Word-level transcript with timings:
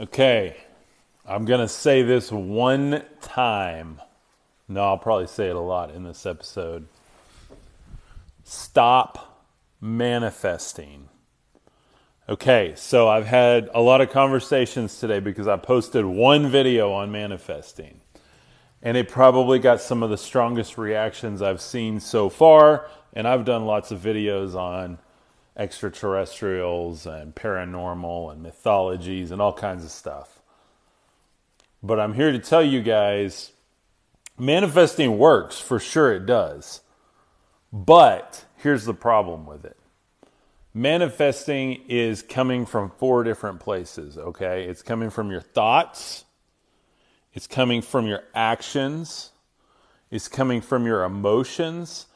Okay, 0.00 0.56
I'm 1.26 1.44
going 1.44 1.58
to 1.60 1.66
say 1.66 2.02
this 2.02 2.30
one 2.30 3.02
time. 3.20 4.00
No, 4.68 4.84
I'll 4.84 4.98
probably 4.98 5.26
say 5.26 5.48
it 5.48 5.56
a 5.56 5.60
lot 5.60 5.92
in 5.92 6.04
this 6.04 6.24
episode. 6.24 6.86
Stop 8.44 9.44
manifesting. 9.80 11.08
Okay, 12.28 12.74
so 12.76 13.08
I've 13.08 13.26
had 13.26 13.70
a 13.74 13.80
lot 13.80 14.00
of 14.00 14.10
conversations 14.10 15.00
today 15.00 15.18
because 15.18 15.48
I 15.48 15.56
posted 15.56 16.04
one 16.04 16.48
video 16.48 16.92
on 16.92 17.10
manifesting. 17.10 18.00
And 18.80 18.96
it 18.96 19.08
probably 19.08 19.58
got 19.58 19.80
some 19.80 20.04
of 20.04 20.10
the 20.10 20.16
strongest 20.16 20.78
reactions 20.78 21.42
I've 21.42 21.60
seen 21.60 21.98
so 21.98 22.28
far. 22.28 22.86
And 23.14 23.26
I've 23.26 23.44
done 23.44 23.66
lots 23.66 23.90
of 23.90 23.98
videos 23.98 24.54
on 24.54 24.98
extraterrestrials 25.58 27.04
and 27.06 27.34
paranormal 27.34 28.32
and 28.32 28.42
mythologies 28.42 29.30
and 29.30 29.42
all 29.42 29.52
kinds 29.52 29.84
of 29.84 29.90
stuff. 29.90 30.40
But 31.82 32.00
I'm 32.00 32.14
here 32.14 32.32
to 32.32 32.38
tell 32.38 32.62
you 32.62 32.80
guys 32.80 33.52
manifesting 34.38 35.18
works, 35.18 35.60
for 35.60 35.78
sure 35.78 36.12
it 36.14 36.26
does. 36.26 36.80
But 37.72 38.44
here's 38.56 38.84
the 38.84 38.94
problem 38.94 39.46
with 39.46 39.64
it 39.64 39.76
manifesting 40.72 41.82
is 41.88 42.22
coming 42.22 42.64
from 42.64 42.90
four 42.98 43.24
different 43.24 43.58
places, 43.58 44.16
okay? 44.16 44.64
It's 44.64 44.82
coming 44.82 45.10
from 45.10 45.30
your 45.30 45.40
thoughts, 45.40 46.24
it's 47.34 47.48
coming 47.48 47.82
from 47.82 48.06
your 48.06 48.22
actions, 48.34 49.30
it's 50.10 50.28
coming 50.28 50.60
from 50.60 50.86
your 50.86 51.02
emotions, 51.02 52.06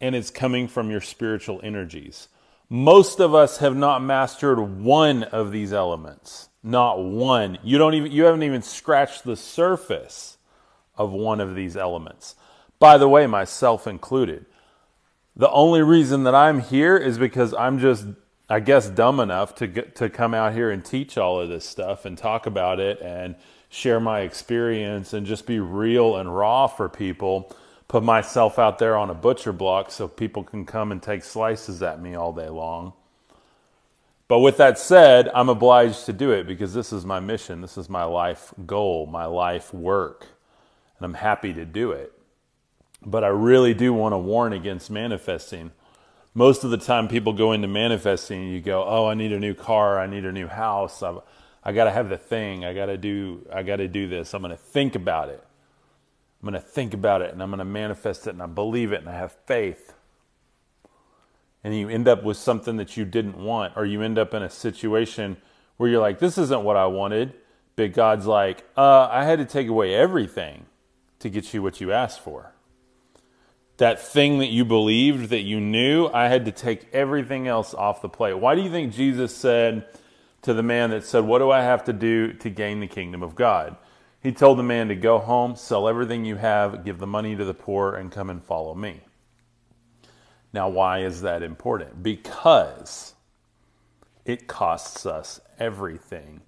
and 0.00 0.14
it's 0.14 0.30
coming 0.30 0.68
from 0.68 0.90
your 0.90 1.00
spiritual 1.00 1.60
energies. 1.64 2.28
Most 2.72 3.20
of 3.20 3.34
us 3.34 3.58
have 3.58 3.76
not 3.76 4.02
mastered 4.02 4.58
one 4.58 5.24
of 5.24 5.52
these 5.52 5.74
elements. 5.74 6.48
Not 6.62 7.04
one. 7.04 7.58
You 7.62 7.76
don't 7.76 7.92
even 7.92 8.10
you 8.10 8.24
haven't 8.24 8.44
even 8.44 8.62
scratched 8.62 9.24
the 9.24 9.36
surface 9.36 10.38
of 10.96 11.12
one 11.12 11.38
of 11.38 11.54
these 11.54 11.76
elements. 11.76 12.34
By 12.78 12.96
the 12.96 13.10
way, 13.10 13.26
myself 13.26 13.86
included. 13.86 14.46
The 15.36 15.50
only 15.50 15.82
reason 15.82 16.24
that 16.24 16.34
I'm 16.34 16.60
here 16.60 16.96
is 16.96 17.18
because 17.18 17.52
I'm 17.52 17.78
just 17.78 18.06
I 18.48 18.60
guess 18.60 18.88
dumb 18.88 19.20
enough 19.20 19.54
to 19.56 19.66
get, 19.66 19.94
to 19.96 20.08
come 20.08 20.32
out 20.32 20.54
here 20.54 20.70
and 20.70 20.82
teach 20.82 21.18
all 21.18 21.40
of 21.40 21.50
this 21.50 21.66
stuff 21.66 22.06
and 22.06 22.16
talk 22.16 22.46
about 22.46 22.80
it 22.80 23.02
and 23.02 23.34
share 23.68 24.00
my 24.00 24.20
experience 24.20 25.12
and 25.12 25.26
just 25.26 25.44
be 25.46 25.60
real 25.60 26.16
and 26.16 26.34
raw 26.34 26.68
for 26.68 26.88
people 26.88 27.54
put 27.88 28.02
myself 28.02 28.58
out 28.58 28.78
there 28.78 28.96
on 28.96 29.10
a 29.10 29.14
butcher 29.14 29.52
block 29.52 29.90
so 29.90 30.08
people 30.08 30.42
can 30.44 30.64
come 30.64 30.92
and 30.92 31.02
take 31.02 31.24
slices 31.24 31.82
at 31.82 32.00
me 32.00 32.14
all 32.14 32.32
day 32.32 32.48
long. 32.48 32.92
But 34.28 34.38
with 34.38 34.56
that 34.56 34.78
said, 34.78 35.28
I'm 35.34 35.50
obliged 35.50 36.06
to 36.06 36.12
do 36.14 36.30
it 36.30 36.46
because 36.46 36.72
this 36.72 36.90
is 36.92 37.04
my 37.04 37.20
mission. 37.20 37.60
This 37.60 37.76
is 37.76 37.90
my 37.90 38.04
life 38.04 38.54
goal, 38.64 39.06
my 39.06 39.26
life 39.26 39.74
work. 39.74 40.26
And 40.98 41.04
I'm 41.04 41.14
happy 41.14 41.52
to 41.52 41.66
do 41.66 41.90
it. 41.92 42.12
But 43.04 43.24
I 43.24 43.28
really 43.28 43.74
do 43.74 43.92
want 43.92 44.14
to 44.14 44.18
warn 44.18 44.54
against 44.54 44.90
manifesting. 44.90 45.72
Most 46.32 46.64
of 46.64 46.70
the 46.70 46.78
time, 46.78 47.08
people 47.08 47.34
go 47.34 47.52
into 47.52 47.68
manifesting, 47.68 48.44
and 48.44 48.52
you 48.52 48.60
go, 48.60 48.82
Oh, 48.86 49.06
I 49.06 49.12
need 49.12 49.32
a 49.32 49.38
new 49.38 49.52
car. 49.52 49.98
I 49.98 50.06
need 50.06 50.24
a 50.24 50.32
new 50.32 50.46
house. 50.46 51.02
I've, 51.02 51.18
I 51.62 51.72
got 51.72 51.84
to 51.84 51.90
have 51.90 52.08
the 52.08 52.16
thing. 52.16 52.64
I 52.64 52.72
got 52.72 52.86
to 52.86 52.96
do, 52.96 53.46
I 53.52 53.62
got 53.62 53.76
to 53.76 53.88
do 53.88 54.08
this. 54.08 54.32
I'm 54.32 54.40
going 54.40 54.50
to 54.50 54.56
think 54.56 54.94
about 54.94 55.28
it. 55.28 55.44
I'm 56.42 56.50
going 56.50 56.60
to 56.60 56.68
think 56.68 56.92
about 56.92 57.22
it 57.22 57.32
and 57.32 57.40
I'm 57.42 57.50
going 57.50 57.60
to 57.60 57.64
manifest 57.64 58.26
it 58.26 58.30
and 58.30 58.42
I 58.42 58.46
believe 58.46 58.92
it 58.92 59.00
and 59.00 59.08
I 59.08 59.12
have 59.12 59.32
faith. 59.46 59.94
And 61.62 61.76
you 61.76 61.88
end 61.88 62.08
up 62.08 62.24
with 62.24 62.36
something 62.36 62.76
that 62.78 62.96
you 62.96 63.04
didn't 63.04 63.38
want, 63.38 63.74
or 63.76 63.84
you 63.84 64.02
end 64.02 64.18
up 64.18 64.34
in 64.34 64.42
a 64.42 64.50
situation 64.50 65.36
where 65.76 65.88
you're 65.88 66.00
like, 66.00 66.18
this 66.18 66.36
isn't 66.36 66.64
what 66.64 66.76
I 66.76 66.86
wanted. 66.86 67.34
But 67.76 67.92
God's 67.92 68.26
like, 68.26 68.64
uh, 68.76 69.08
I 69.08 69.24
had 69.24 69.38
to 69.38 69.44
take 69.44 69.68
away 69.68 69.94
everything 69.94 70.66
to 71.20 71.30
get 71.30 71.54
you 71.54 71.62
what 71.62 71.80
you 71.80 71.92
asked 71.92 72.20
for. 72.20 72.52
That 73.76 74.00
thing 74.00 74.38
that 74.40 74.50
you 74.50 74.64
believed, 74.64 75.30
that 75.30 75.42
you 75.42 75.60
knew, 75.60 76.08
I 76.08 76.26
had 76.26 76.44
to 76.46 76.52
take 76.52 76.92
everything 76.92 77.46
else 77.46 77.74
off 77.74 78.02
the 78.02 78.08
plate. 78.08 78.34
Why 78.34 78.56
do 78.56 78.60
you 78.60 78.70
think 78.70 78.92
Jesus 78.92 79.34
said 79.34 79.86
to 80.42 80.52
the 80.52 80.62
man 80.62 80.90
that 80.90 81.04
said, 81.04 81.24
What 81.24 81.38
do 81.38 81.50
I 81.50 81.62
have 81.62 81.84
to 81.84 81.92
do 81.92 82.32
to 82.34 82.50
gain 82.50 82.80
the 82.80 82.86
kingdom 82.88 83.22
of 83.22 83.34
God? 83.36 83.76
He 84.22 84.30
told 84.30 84.58
the 84.58 84.62
man 84.62 84.88
to 84.88 84.94
go 84.94 85.18
home, 85.18 85.56
sell 85.56 85.88
everything 85.88 86.24
you 86.24 86.36
have, 86.36 86.84
give 86.84 86.98
the 86.98 87.06
money 87.06 87.34
to 87.34 87.44
the 87.44 87.54
poor, 87.54 87.94
and 87.94 88.12
come 88.12 88.30
and 88.30 88.42
follow 88.42 88.74
me. 88.74 89.00
Now, 90.52 90.68
why 90.68 91.00
is 91.00 91.22
that 91.22 91.42
important? 91.42 92.02
Because 92.02 93.14
it 94.24 94.46
costs 94.46 95.06
us 95.06 95.40
everything. 95.58 96.42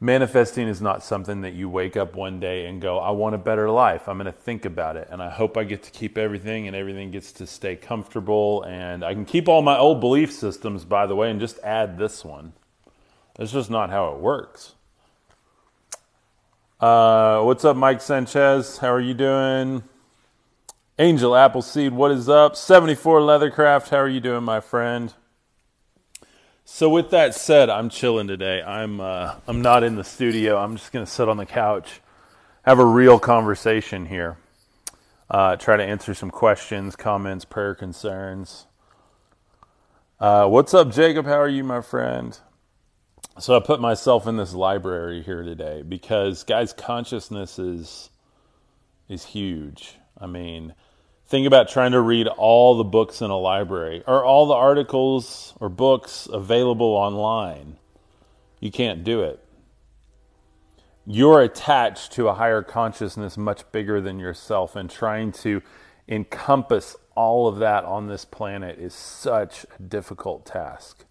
Manifesting 0.00 0.66
is 0.66 0.82
not 0.82 1.04
something 1.04 1.42
that 1.42 1.54
you 1.54 1.68
wake 1.68 1.96
up 1.96 2.16
one 2.16 2.40
day 2.40 2.66
and 2.66 2.82
go, 2.82 2.98
I 2.98 3.10
want 3.10 3.36
a 3.36 3.38
better 3.38 3.70
life. 3.70 4.08
I'm 4.08 4.18
going 4.18 4.26
to 4.26 4.32
think 4.32 4.64
about 4.64 4.96
it. 4.96 5.06
And 5.10 5.22
I 5.22 5.30
hope 5.30 5.56
I 5.56 5.64
get 5.64 5.84
to 5.84 5.90
keep 5.92 6.18
everything 6.18 6.66
and 6.66 6.74
everything 6.74 7.12
gets 7.12 7.30
to 7.34 7.46
stay 7.46 7.76
comfortable. 7.76 8.64
And 8.64 9.04
I 9.04 9.14
can 9.14 9.24
keep 9.24 9.48
all 9.48 9.62
my 9.62 9.78
old 9.78 10.00
belief 10.00 10.32
systems, 10.32 10.84
by 10.84 11.06
the 11.06 11.14
way, 11.14 11.30
and 11.30 11.38
just 11.38 11.58
add 11.60 11.96
this 11.96 12.24
one. 12.24 12.52
That's 13.36 13.52
just 13.52 13.70
not 13.70 13.90
how 13.90 14.12
it 14.12 14.18
works. 14.18 14.74
Uh, 16.80 17.40
what's 17.42 17.64
up, 17.64 17.76
Mike 17.76 18.00
Sanchez? 18.00 18.78
How 18.78 18.92
are 18.92 19.00
you 19.00 19.14
doing? 19.14 19.84
Angel 20.98 21.36
Appleseed, 21.36 21.92
what 21.92 22.10
is 22.10 22.28
up? 22.28 22.56
74 22.56 23.20
Leathercraft, 23.20 23.90
how 23.90 23.98
are 23.98 24.08
you 24.08 24.18
doing, 24.18 24.42
my 24.42 24.58
friend? 24.58 25.14
So, 26.64 26.88
with 26.88 27.10
that 27.10 27.32
said, 27.34 27.70
I'm 27.70 27.90
chilling 27.90 28.26
today. 28.26 28.60
I'm 28.60 29.00
uh, 29.00 29.36
I'm 29.46 29.62
not 29.62 29.84
in 29.84 29.94
the 29.94 30.02
studio. 30.02 30.56
I'm 30.56 30.76
just 30.76 30.90
gonna 30.90 31.06
sit 31.06 31.28
on 31.28 31.36
the 31.36 31.46
couch, 31.46 32.00
have 32.62 32.80
a 32.80 32.84
real 32.84 33.20
conversation 33.20 34.06
here, 34.06 34.36
uh, 35.30 35.54
try 35.54 35.76
to 35.76 35.84
answer 35.84 36.12
some 36.12 36.30
questions, 36.30 36.96
comments, 36.96 37.44
prayer 37.44 37.76
concerns. 37.76 38.66
Uh, 40.18 40.48
what's 40.48 40.74
up, 40.74 40.90
Jacob? 40.90 41.24
How 41.26 41.38
are 41.40 41.48
you, 41.48 41.62
my 41.62 41.82
friend? 41.82 42.36
So 43.38 43.56
I 43.56 43.60
put 43.60 43.80
myself 43.80 44.26
in 44.26 44.36
this 44.36 44.54
library 44.54 45.22
here 45.22 45.42
today 45.42 45.82
because 45.82 46.44
guys 46.44 46.72
consciousness 46.72 47.58
is 47.58 48.10
is 49.08 49.24
huge. 49.24 49.96
I 50.18 50.26
mean, 50.26 50.74
think 51.26 51.46
about 51.46 51.68
trying 51.68 51.92
to 51.92 52.00
read 52.00 52.28
all 52.28 52.76
the 52.76 52.84
books 52.84 53.20
in 53.20 53.30
a 53.30 53.36
library 53.36 54.02
or 54.06 54.24
all 54.24 54.46
the 54.46 54.54
articles 54.54 55.52
or 55.60 55.68
books 55.68 56.28
available 56.32 56.86
online. 56.86 57.76
You 58.60 58.70
can't 58.70 59.04
do 59.04 59.22
it. 59.22 59.40
You're 61.06 61.42
attached 61.42 62.12
to 62.12 62.28
a 62.28 62.34
higher 62.34 62.62
consciousness 62.62 63.36
much 63.36 63.70
bigger 63.72 64.00
than 64.00 64.18
yourself 64.18 64.74
and 64.74 64.88
trying 64.88 65.32
to 65.32 65.60
encompass 66.08 66.96
all 67.14 67.46
of 67.46 67.58
that 67.58 67.84
on 67.84 68.06
this 68.06 68.24
planet 68.24 68.78
is 68.78 68.94
such 68.94 69.66
a 69.78 69.82
difficult 69.82 70.46
task 70.46 71.04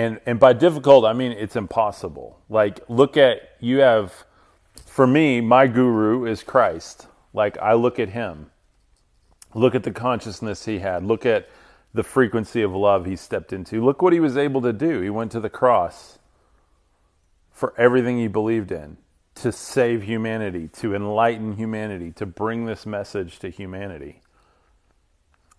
and 0.00 0.20
and 0.24 0.40
by 0.40 0.52
difficult 0.52 1.04
i 1.04 1.12
mean 1.12 1.32
it's 1.32 1.56
impossible. 1.56 2.40
Like 2.48 2.80
look 2.88 3.16
at 3.16 3.56
you 3.60 3.78
have 3.80 4.24
for 4.86 5.06
me 5.06 5.40
my 5.40 5.66
guru 5.66 6.24
is 6.24 6.42
christ. 6.42 7.06
Like 7.34 7.58
i 7.58 7.74
look 7.74 7.98
at 7.98 8.10
him. 8.10 8.50
Look 9.54 9.74
at 9.74 9.82
the 9.82 9.90
consciousness 9.90 10.64
he 10.64 10.78
had. 10.78 11.04
Look 11.04 11.26
at 11.26 11.48
the 11.92 12.02
frequency 12.02 12.62
of 12.62 12.72
love 12.72 13.04
he 13.04 13.16
stepped 13.16 13.52
into. 13.52 13.84
Look 13.84 14.00
what 14.00 14.12
he 14.12 14.20
was 14.20 14.36
able 14.36 14.62
to 14.62 14.72
do. 14.72 15.00
He 15.00 15.10
went 15.10 15.32
to 15.32 15.40
the 15.40 15.50
cross 15.50 16.18
for 17.50 17.74
everything 17.76 18.18
he 18.18 18.28
believed 18.28 18.72
in 18.72 18.96
to 19.34 19.52
save 19.52 20.04
humanity 20.04 20.68
to 20.68 20.94
enlighten 20.94 21.56
humanity 21.56 22.12
to 22.12 22.26
bring 22.26 22.64
this 22.64 22.86
message 22.86 23.38
to 23.40 23.50
humanity 23.50 24.20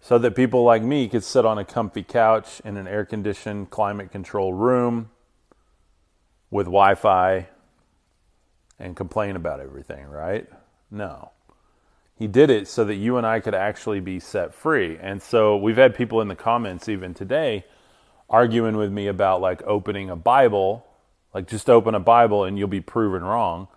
so 0.01 0.17
that 0.17 0.35
people 0.35 0.63
like 0.63 0.81
me 0.81 1.07
could 1.07 1.23
sit 1.23 1.45
on 1.45 1.59
a 1.59 1.63
comfy 1.63 2.01
couch 2.01 2.59
in 2.65 2.75
an 2.75 2.87
air 2.87 3.05
conditioned, 3.05 3.69
climate 3.69 4.11
controlled 4.11 4.59
room 4.59 5.11
with 6.49 6.65
Wi 6.65 6.95
Fi 6.95 7.47
and 8.79 8.95
complain 8.95 9.35
about 9.35 9.59
everything, 9.59 10.07
right? 10.07 10.49
No. 10.89 11.31
He 12.15 12.27
did 12.27 12.49
it 12.49 12.67
so 12.67 12.83
that 12.83 12.95
you 12.95 13.17
and 13.17 13.27
I 13.27 13.39
could 13.39 13.53
actually 13.53 13.99
be 13.99 14.19
set 14.19 14.55
free. 14.55 14.97
And 14.99 15.21
so 15.21 15.55
we've 15.55 15.77
had 15.77 15.95
people 15.95 16.19
in 16.19 16.27
the 16.27 16.35
comments 16.35 16.89
even 16.89 17.13
today 17.13 17.65
arguing 18.27 18.77
with 18.77 18.91
me 18.91 19.05
about 19.05 19.39
like 19.39 19.61
opening 19.63 20.09
a 20.09 20.15
Bible, 20.15 20.85
like 21.33 21.47
just 21.47 21.69
open 21.69 21.93
a 21.93 21.99
Bible 21.99 22.43
and 22.43 22.57
you'll 22.57 22.67
be 22.67 22.81
proven 22.81 23.23
wrong 23.23 23.67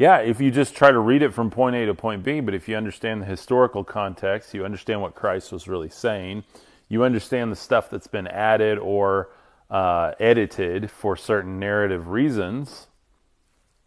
yeah, 0.00 0.16
if 0.20 0.40
you 0.40 0.50
just 0.50 0.74
try 0.74 0.90
to 0.90 0.98
read 0.98 1.20
it 1.20 1.34
from 1.34 1.50
point 1.50 1.76
A 1.76 1.84
to 1.84 1.94
point 1.94 2.22
B, 2.22 2.40
but 2.40 2.54
if 2.54 2.70
you 2.70 2.74
understand 2.74 3.20
the 3.20 3.26
historical 3.26 3.84
context, 3.84 4.54
you 4.54 4.64
understand 4.64 5.02
what 5.02 5.14
Christ 5.14 5.52
was 5.52 5.68
really 5.68 5.90
saying, 5.90 6.44
you 6.88 7.04
understand 7.04 7.52
the 7.52 7.56
stuff 7.56 7.90
that's 7.90 8.06
been 8.06 8.26
added 8.26 8.78
or 8.78 9.28
uh, 9.70 10.12
edited 10.18 10.90
for 10.90 11.18
certain 11.18 11.58
narrative 11.58 12.08
reasons, 12.08 12.86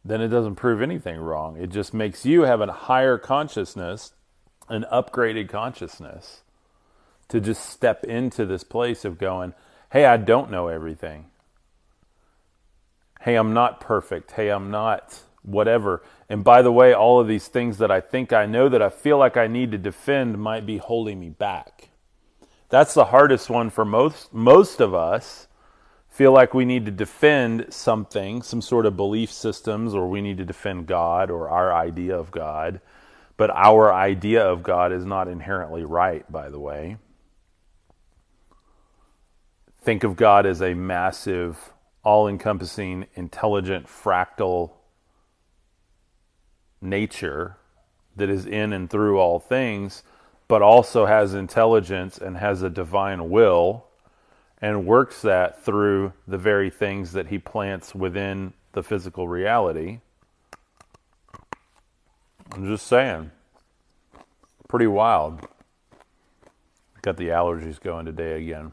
then 0.05 0.21
it 0.21 0.27
doesn't 0.27 0.53
prove 0.53 0.83
anything 0.83 1.19
wrong. 1.19 1.57
It 1.57 1.71
just 1.71 1.95
makes 1.95 2.27
you 2.27 2.43
have 2.43 2.61
a 2.61 2.71
higher 2.71 3.17
consciousness, 3.17 4.13
an 4.69 4.85
upgraded 4.93 5.49
consciousness, 5.49 6.43
to 7.29 7.41
just 7.41 7.67
step 7.67 8.03
into 8.03 8.45
this 8.45 8.63
place 8.63 9.03
of 9.03 9.17
going, 9.17 9.55
hey, 9.91 10.05
I 10.05 10.17
don't 10.17 10.51
know 10.51 10.67
everything 10.67 11.25
Hey, 13.23 13.35
I'm 13.35 13.53
not 13.53 13.79
perfect. 13.79 14.31
Hey, 14.31 14.49
I'm 14.49 14.69
not 14.69 15.21
whatever. 15.43 16.01
And 16.29 16.43
by 16.43 16.61
the 16.61 16.71
way, 16.71 16.93
all 16.93 17.19
of 17.19 17.27
these 17.27 17.47
things 17.47 17.77
that 17.77 17.91
I 17.91 18.01
think 18.01 18.33
I 18.33 18.45
know 18.45 18.69
that 18.69 18.81
I 18.81 18.89
feel 18.89 19.17
like 19.17 19.37
I 19.37 19.47
need 19.47 19.71
to 19.71 19.77
defend 19.77 20.37
might 20.39 20.65
be 20.65 20.77
holding 20.77 21.19
me 21.19 21.29
back. 21.29 21.89
That's 22.69 22.93
the 22.93 23.05
hardest 23.05 23.49
one 23.49 23.69
for 23.69 23.85
most 23.85 24.33
most 24.33 24.79
of 24.79 24.95
us. 24.95 25.47
Feel 26.09 26.31
like 26.31 26.53
we 26.53 26.63
need 26.63 26.85
to 26.85 26.91
defend 26.91 27.73
something, 27.73 28.43
some 28.43 28.61
sort 28.61 28.85
of 28.85 28.95
belief 28.95 29.31
systems, 29.31 29.95
or 29.95 30.07
we 30.07 30.21
need 30.21 30.37
to 30.37 30.45
defend 30.45 30.85
God 30.85 31.31
or 31.31 31.49
our 31.49 31.73
idea 31.73 32.15
of 32.15 32.29
God. 32.29 32.81
But 33.35 33.49
our 33.49 33.91
idea 33.91 34.43
of 34.43 34.61
God 34.61 34.91
is 34.91 35.05
not 35.05 35.27
inherently 35.27 35.83
right, 35.83 36.31
by 36.31 36.49
the 36.49 36.59
way. 36.59 36.97
Think 39.81 40.03
of 40.03 40.15
God 40.15 40.45
as 40.45 40.61
a 40.61 40.75
massive, 40.75 41.73
all 42.03 42.27
encompassing, 42.27 43.07
intelligent, 43.15 43.87
fractal 43.87 44.71
nature 46.83 47.57
that 48.15 48.29
is 48.29 48.45
in 48.45 48.73
and 48.73 48.89
through 48.89 49.19
all 49.19 49.39
things, 49.39 50.03
but 50.47 50.61
also 50.61 51.05
has 51.05 51.33
intelligence 51.33 52.17
and 52.17 52.37
has 52.37 52.61
a 52.61 52.69
divine 52.69 53.29
will 53.29 53.85
and 54.61 54.85
works 54.85 55.21
that 55.21 55.63
through 55.63 56.13
the 56.27 56.37
very 56.37 56.69
things 56.69 57.13
that 57.13 57.27
he 57.27 57.37
plants 57.39 57.95
within 57.95 58.53
the 58.73 58.83
physical 58.83 59.27
reality. 59.27 59.99
I'm 62.51 62.67
just 62.67 62.87
saying. 62.87 63.31
Pretty 64.67 64.87
wild. 64.87 65.47
Got 67.01 67.17
the 67.17 67.27
allergies 67.27 67.81
going 67.81 68.05
today 68.05 68.41
again. 68.41 68.71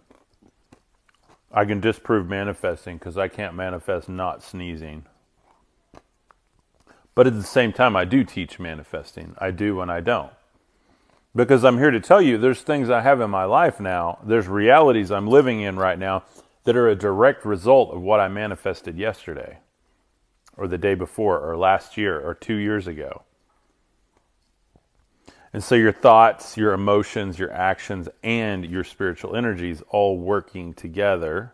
I 1.52 1.64
can 1.64 1.80
disprove 1.80 2.28
manifesting 2.28 2.96
because 2.96 3.18
I 3.18 3.26
can't 3.26 3.54
manifest 3.54 4.08
not 4.08 4.42
sneezing. 4.42 5.04
But 7.20 7.26
at 7.26 7.34
the 7.34 7.42
same 7.42 7.74
time, 7.74 7.96
I 7.96 8.06
do 8.06 8.24
teach 8.24 8.58
manifesting. 8.58 9.34
I 9.36 9.50
do 9.50 9.82
and 9.82 9.92
I 9.92 10.00
don't. 10.00 10.32
Because 11.36 11.66
I'm 11.66 11.76
here 11.76 11.90
to 11.90 12.00
tell 12.00 12.22
you 12.22 12.38
there's 12.38 12.62
things 12.62 12.88
I 12.88 13.02
have 13.02 13.20
in 13.20 13.28
my 13.28 13.44
life 13.44 13.78
now, 13.78 14.20
there's 14.24 14.48
realities 14.48 15.10
I'm 15.10 15.26
living 15.26 15.60
in 15.60 15.76
right 15.76 15.98
now 15.98 16.22
that 16.64 16.78
are 16.78 16.88
a 16.88 16.96
direct 16.96 17.44
result 17.44 17.90
of 17.90 18.00
what 18.00 18.20
I 18.20 18.28
manifested 18.28 18.96
yesterday, 18.96 19.58
or 20.56 20.66
the 20.66 20.78
day 20.78 20.94
before, 20.94 21.38
or 21.38 21.58
last 21.58 21.98
year, 21.98 22.18
or 22.18 22.32
two 22.32 22.54
years 22.54 22.86
ago. 22.86 23.24
And 25.52 25.62
so 25.62 25.74
your 25.74 25.92
thoughts, 25.92 26.56
your 26.56 26.72
emotions, 26.72 27.38
your 27.38 27.52
actions, 27.52 28.08
and 28.22 28.64
your 28.64 28.82
spiritual 28.82 29.36
energies 29.36 29.82
all 29.90 30.16
working 30.16 30.72
together. 30.72 31.52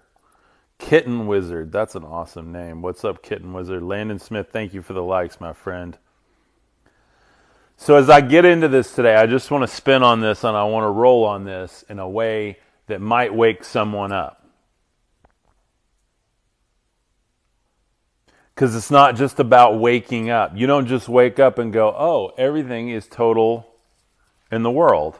Kitten 0.79 1.27
Wizard, 1.27 1.73
that's 1.73 1.95
an 1.95 2.05
awesome 2.05 2.53
name. 2.53 2.83
What's 2.83 3.05
up, 3.05 3.23
Kitten 3.23 3.53
Wizard? 3.53 3.83
Landon 3.83 4.19
Smith, 4.19 4.49
thank 4.53 4.75
you 4.75 4.83
for 4.83 4.93
the 4.93 5.03
likes, 5.03 5.41
my 5.41 5.53
friend. 5.53 5.97
So, 7.77 7.97
as 7.97 8.09
I 8.09 8.21
get 8.21 8.45
into 8.45 8.69
this 8.69 8.95
today, 8.95 9.17
I 9.17 9.27
just 9.27 9.51
want 9.51 9.63
to 9.63 9.69
spin 9.69 10.03
on 10.03 10.21
this 10.21 10.45
and 10.45 10.57
I 10.57 10.65
want 10.65 10.85
to 10.85 10.91
roll 10.91 11.25
on 11.25 11.45
this 11.45 11.85
in 11.89 11.99
a 11.99 12.09
way 12.09 12.59
that 12.87 13.01
might 13.01 13.35
wake 13.35 13.65
someone 13.65 14.13
up. 14.13 14.47
Because 18.55 18.75
it's 18.75 18.91
not 18.91 19.17
just 19.17 19.39
about 19.39 19.79
waking 19.79 20.31
up. 20.31 20.53
You 20.55 20.67
don't 20.67 20.87
just 20.87 21.09
wake 21.09 21.39
up 21.39 21.59
and 21.59 21.73
go, 21.73 21.89
oh, 21.89 22.33
everything 22.39 22.89
is 22.89 23.07
total 23.07 23.67
in 24.51 24.63
the 24.63 24.71
world. 24.71 25.19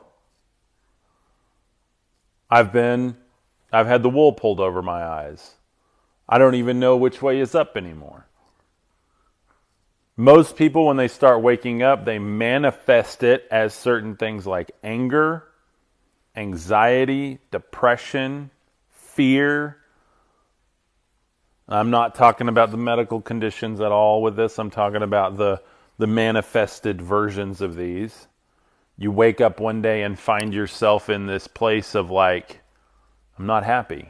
I've 2.49 2.73
been, 2.73 3.19
I've 3.73 3.87
had 3.87 4.03
the 4.03 4.11
wool 4.11 4.33
pulled 4.33 4.61
over 4.61 4.83
my 4.83 5.05
eyes. 5.05 5.55
I 6.29 6.39
don't 6.39 6.55
even 6.55 6.81
know 6.81 6.97
which 6.97 7.23
way 7.23 7.41
is 7.41 7.55
up 7.55 7.77
anymore. 7.77 8.27
Most 10.17 10.57
people, 10.57 10.87
when 10.87 10.97
they 10.97 11.09
start 11.09 11.43
waking 11.43 11.83
up, 11.83 12.05
they 12.05 12.19
manifest 12.19 13.23
it 13.23 13.47
as 13.51 13.75
certain 13.75 14.17
things 14.17 14.47
like 14.47 14.71
anger, 14.83 15.45
anxiety, 16.35 17.39
depression, 17.51 18.51
fear. 18.91 19.77
I'm 21.69 21.91
not 21.91 22.15
talking 22.15 22.49
about 22.49 22.71
the 22.71 22.77
medical 22.77 23.21
conditions 23.21 23.81
at 23.81 23.93
all 23.93 24.23
with 24.23 24.37
this. 24.37 24.59
I'm 24.59 24.71
talking 24.71 25.03
about 25.03 25.37
the, 25.37 25.61
the 25.99 26.07
manifested 26.07 27.03
versions 27.03 27.61
of 27.61 27.77
these 27.77 28.27
you 28.99 29.11
wake 29.11 29.41
up 29.41 29.61
one 29.61 29.83
day 29.83 30.03
and 30.03 30.19
find 30.19 30.55
yourself 30.55 31.11
in 31.11 31.27
this 31.27 31.47
place 31.47 31.95
of 31.95 32.11
like, 32.11 32.63
I'm 33.39 33.47
not 33.47 33.65
happy. 33.65 34.09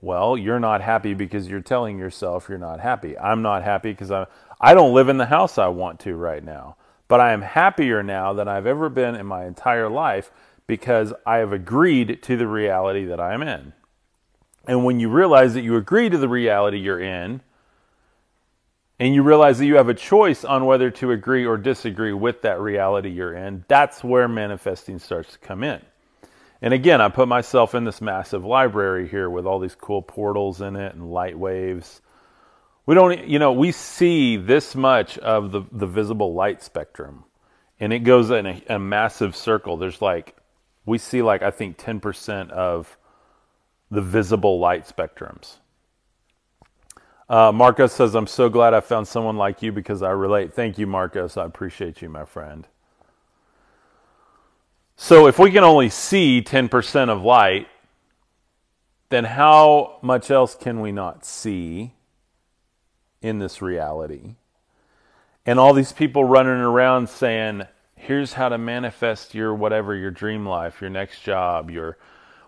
Well, 0.00 0.36
you're 0.36 0.60
not 0.60 0.80
happy 0.80 1.14
because 1.14 1.48
you're 1.48 1.60
telling 1.60 1.98
yourself 1.98 2.48
you're 2.48 2.58
not 2.58 2.80
happy. 2.80 3.18
I'm 3.18 3.42
not 3.42 3.64
happy 3.64 3.90
because 3.90 4.10
I 4.10 4.26
I 4.60 4.74
don't 4.74 4.94
live 4.94 5.08
in 5.08 5.18
the 5.18 5.26
house 5.26 5.58
I 5.58 5.68
want 5.68 6.00
to 6.00 6.14
right 6.14 6.42
now. 6.42 6.76
But 7.08 7.20
I 7.20 7.32
am 7.32 7.42
happier 7.42 8.02
now 8.02 8.32
than 8.32 8.48
I've 8.48 8.66
ever 8.66 8.88
been 8.88 9.14
in 9.14 9.26
my 9.26 9.46
entire 9.46 9.88
life 9.88 10.30
because 10.66 11.12
I 11.24 11.38
have 11.38 11.52
agreed 11.52 12.22
to 12.24 12.36
the 12.36 12.46
reality 12.46 13.06
that 13.06 13.18
I 13.18 13.32
am 13.32 13.42
in. 13.42 13.72
And 14.66 14.84
when 14.84 15.00
you 15.00 15.08
realize 15.08 15.54
that 15.54 15.62
you 15.62 15.76
agree 15.76 16.10
to 16.10 16.18
the 16.18 16.28
reality 16.28 16.78
you're 16.78 17.00
in, 17.00 17.40
and 19.00 19.14
you 19.14 19.22
realize 19.22 19.58
that 19.58 19.66
you 19.66 19.76
have 19.76 19.88
a 19.88 19.94
choice 19.94 20.44
on 20.44 20.66
whether 20.66 20.90
to 20.90 21.12
agree 21.12 21.46
or 21.46 21.56
disagree 21.56 22.12
with 22.12 22.42
that 22.42 22.60
reality 22.60 23.08
you're 23.08 23.34
in, 23.34 23.64
that's 23.68 24.04
where 24.04 24.28
manifesting 24.28 24.98
starts 24.98 25.32
to 25.32 25.38
come 25.38 25.62
in. 25.62 25.80
And 26.60 26.74
again, 26.74 27.00
I 27.00 27.08
put 27.08 27.28
myself 27.28 27.74
in 27.74 27.84
this 27.84 28.00
massive 28.00 28.44
library 28.44 29.08
here 29.08 29.30
with 29.30 29.46
all 29.46 29.60
these 29.60 29.76
cool 29.76 30.02
portals 30.02 30.60
in 30.60 30.74
it 30.76 30.94
and 30.94 31.10
light 31.10 31.38
waves. 31.38 32.00
We 32.84 32.94
don't, 32.94 33.28
you 33.28 33.38
know, 33.38 33.52
we 33.52 33.70
see 33.70 34.36
this 34.36 34.74
much 34.74 35.18
of 35.18 35.52
the, 35.52 35.62
the 35.70 35.86
visible 35.86 36.34
light 36.34 36.62
spectrum, 36.62 37.24
and 37.78 37.92
it 37.92 38.00
goes 38.00 38.30
in 38.30 38.46
a, 38.46 38.62
a 38.70 38.78
massive 38.78 39.36
circle. 39.36 39.76
There's 39.76 40.02
like, 40.02 40.36
we 40.84 40.98
see 40.98 41.22
like, 41.22 41.42
I 41.42 41.50
think 41.50 41.78
10% 41.78 42.50
of 42.50 42.96
the 43.90 44.00
visible 44.00 44.58
light 44.58 44.86
spectrums. 44.86 45.56
Uh, 47.28 47.52
Marcos 47.52 47.92
says, 47.92 48.14
I'm 48.14 48.26
so 48.26 48.48
glad 48.48 48.72
I 48.72 48.80
found 48.80 49.06
someone 49.06 49.36
like 49.36 49.62
you 49.62 49.70
because 49.70 50.02
I 50.02 50.10
relate. 50.10 50.54
Thank 50.54 50.78
you, 50.78 50.86
Marcos. 50.86 51.36
I 51.36 51.44
appreciate 51.44 52.00
you, 52.00 52.08
my 52.08 52.24
friend. 52.24 52.66
So, 55.00 55.28
if 55.28 55.38
we 55.38 55.52
can 55.52 55.62
only 55.62 55.90
see 55.90 56.42
10% 56.42 57.08
of 57.08 57.22
light, 57.22 57.68
then 59.10 59.24
how 59.24 59.98
much 60.02 60.28
else 60.28 60.56
can 60.56 60.80
we 60.80 60.90
not 60.90 61.24
see 61.24 61.94
in 63.22 63.38
this 63.38 63.62
reality? 63.62 64.34
And 65.46 65.60
all 65.60 65.72
these 65.72 65.92
people 65.92 66.24
running 66.24 66.52
around 66.52 67.08
saying, 67.08 67.62
here's 67.94 68.32
how 68.32 68.48
to 68.48 68.58
manifest 68.58 69.36
your 69.36 69.54
whatever, 69.54 69.94
your 69.94 70.10
dream 70.10 70.44
life, 70.44 70.80
your 70.80 70.90
next 70.90 71.22
job, 71.22 71.70
your. 71.70 71.96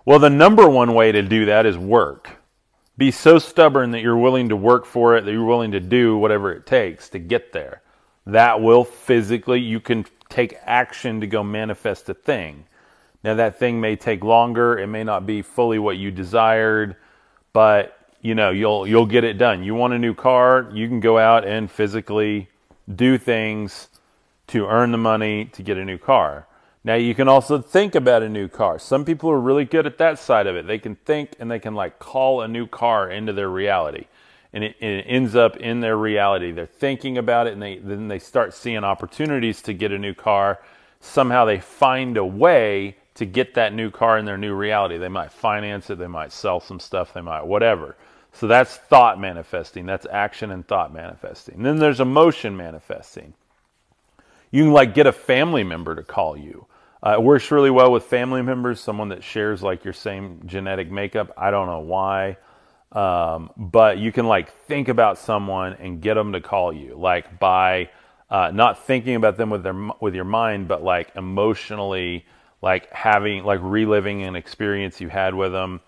Well, 0.04 0.18
the 0.18 0.28
number 0.28 0.68
one 0.68 0.92
way 0.92 1.12
to 1.12 1.22
do 1.22 1.46
that 1.46 1.66
is 1.66 1.78
work 1.78 2.40
be 2.98 3.12
so 3.12 3.38
stubborn 3.38 3.92
that 3.92 4.02
you're 4.02 4.18
willing 4.18 4.50
to 4.50 4.56
work 4.56 4.84
for 4.84 5.16
it, 5.16 5.24
that 5.24 5.32
you're 5.32 5.44
willing 5.44 5.70
to 5.70 5.80
do 5.80 6.18
whatever 6.18 6.52
it 6.52 6.66
takes 6.66 7.08
to 7.10 7.18
get 7.18 7.52
there. 7.52 7.80
That 8.26 8.60
will 8.60 8.84
physically, 8.84 9.60
you 9.60 9.80
can 9.80 10.04
take 10.30 10.56
action 10.64 11.20
to 11.20 11.26
go 11.26 11.42
manifest 11.42 12.08
a 12.08 12.14
thing. 12.14 12.64
Now, 13.22 13.34
that 13.34 13.58
thing 13.58 13.80
may 13.80 13.96
take 13.96 14.24
longer, 14.24 14.78
it 14.78 14.86
may 14.86 15.04
not 15.04 15.26
be 15.26 15.42
fully 15.42 15.78
what 15.78 15.98
you 15.98 16.10
desired, 16.10 16.96
but 17.52 17.98
you 18.22 18.34
know 18.34 18.50
you'll 18.50 18.86
you'll 18.86 19.06
get 19.06 19.24
it 19.24 19.38
done. 19.38 19.62
You 19.62 19.74
want 19.74 19.92
a 19.92 19.98
new 19.98 20.14
car, 20.14 20.68
you 20.72 20.88
can 20.88 21.00
go 21.00 21.18
out 21.18 21.46
and 21.46 21.70
physically 21.70 22.48
do 22.94 23.18
things 23.18 23.88
to 24.48 24.66
earn 24.66 24.92
the 24.92 24.98
money 24.98 25.46
to 25.46 25.62
get 25.62 25.76
a 25.76 25.84
new 25.84 25.98
car. 25.98 26.46
Now 26.82 26.94
you 26.94 27.14
can 27.14 27.28
also 27.28 27.60
think 27.60 27.94
about 27.94 28.22
a 28.22 28.28
new 28.28 28.48
car. 28.48 28.78
Some 28.78 29.04
people 29.04 29.30
are 29.30 29.40
really 29.40 29.64
good 29.64 29.86
at 29.86 29.98
that 29.98 30.18
side 30.18 30.46
of 30.46 30.56
it. 30.56 30.66
They 30.66 30.78
can 30.78 30.96
think 30.96 31.32
and 31.38 31.50
they 31.50 31.58
can 31.58 31.74
like 31.74 31.98
call 31.98 32.40
a 32.40 32.48
new 32.48 32.66
car 32.66 33.10
into 33.10 33.32
their 33.32 33.50
reality. 33.50 34.06
And 34.52 34.64
it, 34.64 34.76
it 34.80 35.04
ends 35.06 35.36
up 35.36 35.56
in 35.56 35.80
their 35.80 35.96
reality. 35.96 36.52
They're 36.52 36.66
thinking 36.66 37.18
about 37.18 37.46
it 37.46 37.52
and 37.52 37.62
they, 37.62 37.78
then 37.78 38.08
they 38.08 38.18
start 38.18 38.54
seeing 38.54 38.84
opportunities 38.84 39.62
to 39.62 39.72
get 39.72 39.92
a 39.92 39.98
new 39.98 40.14
car. 40.14 40.60
Somehow 41.00 41.44
they 41.44 41.60
find 41.60 42.16
a 42.16 42.24
way 42.24 42.96
to 43.14 43.24
get 43.24 43.54
that 43.54 43.72
new 43.72 43.90
car 43.90 44.18
in 44.18 44.24
their 44.24 44.38
new 44.38 44.54
reality. 44.54 44.98
They 44.98 45.08
might 45.08 45.32
finance 45.32 45.90
it, 45.90 45.98
they 45.98 46.06
might 46.06 46.32
sell 46.32 46.60
some 46.60 46.80
stuff, 46.80 47.12
they 47.12 47.20
might 47.20 47.42
whatever. 47.42 47.96
So 48.32 48.46
that's 48.46 48.76
thought 48.76 49.20
manifesting. 49.20 49.86
That's 49.86 50.06
action 50.10 50.50
and 50.50 50.66
thought 50.66 50.92
manifesting. 50.92 51.56
And 51.56 51.66
then 51.66 51.78
there's 51.78 52.00
emotion 52.00 52.56
manifesting. 52.56 53.34
You 54.50 54.64
can 54.64 54.72
like 54.72 54.94
get 54.94 55.06
a 55.06 55.12
family 55.12 55.64
member 55.64 55.94
to 55.94 56.02
call 56.02 56.36
you 56.36 56.66
uh, 57.02 57.14
it 57.14 57.22
works 57.22 57.50
really 57.50 57.70
well 57.70 57.90
with 57.90 58.04
family 58.04 58.42
members, 58.42 58.80
someone 58.80 59.08
that 59.08 59.24
shares 59.24 59.62
like 59.62 59.84
your 59.84 59.94
same 59.94 60.40
genetic 60.44 60.90
makeup. 60.90 61.32
I 61.36 61.50
don't 61.50 61.66
know 61.66 61.80
why. 61.80 62.36
Um, 62.92 63.50
but 63.56 63.98
you 63.98 64.10
can 64.10 64.26
like 64.26 64.52
think 64.66 64.88
about 64.88 65.18
someone 65.18 65.74
and 65.74 66.00
get 66.00 66.14
them 66.14 66.32
to 66.32 66.40
call 66.40 66.72
you, 66.72 66.96
like 66.96 67.38
by 67.38 67.90
uh, 68.28 68.50
not 68.52 68.84
thinking 68.84 69.14
about 69.14 69.36
them 69.36 69.50
with 69.50 69.62
their 69.62 69.90
with 70.00 70.14
your 70.14 70.24
mind, 70.24 70.66
but 70.66 70.82
like 70.82 71.14
emotionally, 71.14 72.26
like 72.62 72.92
having 72.92 73.44
like 73.44 73.60
reliving 73.62 74.22
an 74.22 74.34
experience 74.34 75.00
you 75.00 75.08
had 75.08 75.34
with 75.34 75.52
them. 75.52 75.80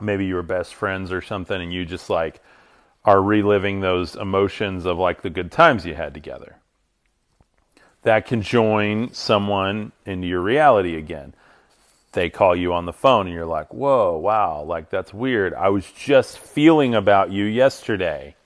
Maybe 0.00 0.26
you 0.26 0.34
were 0.34 0.42
best 0.42 0.74
friends 0.74 1.12
or 1.12 1.22
something, 1.22 1.60
and 1.60 1.72
you 1.72 1.84
just 1.84 2.10
like 2.10 2.40
are 3.04 3.22
reliving 3.22 3.80
those 3.80 4.16
emotions 4.16 4.86
of 4.86 4.98
like 4.98 5.22
the 5.22 5.30
good 5.30 5.52
times 5.52 5.86
you 5.86 5.94
had 5.94 6.14
together. 6.14 6.56
That 8.02 8.26
can 8.26 8.42
join 8.42 9.12
someone 9.12 9.92
into 10.04 10.26
your 10.26 10.40
reality 10.40 10.96
again. 10.96 11.34
They 12.14 12.30
call 12.30 12.56
you 12.56 12.72
on 12.72 12.86
the 12.86 12.92
phone 12.92 13.26
and 13.26 13.34
you're 13.34 13.46
like, 13.46 13.72
whoa, 13.72 14.16
wow, 14.16 14.62
like 14.62 14.90
that's 14.90 15.12
weird. 15.12 15.52
I 15.54 15.68
was 15.68 15.90
just 15.90 16.38
feeling 16.38 16.94
about 16.94 17.30
you 17.30 17.44
yesterday. 17.44 18.36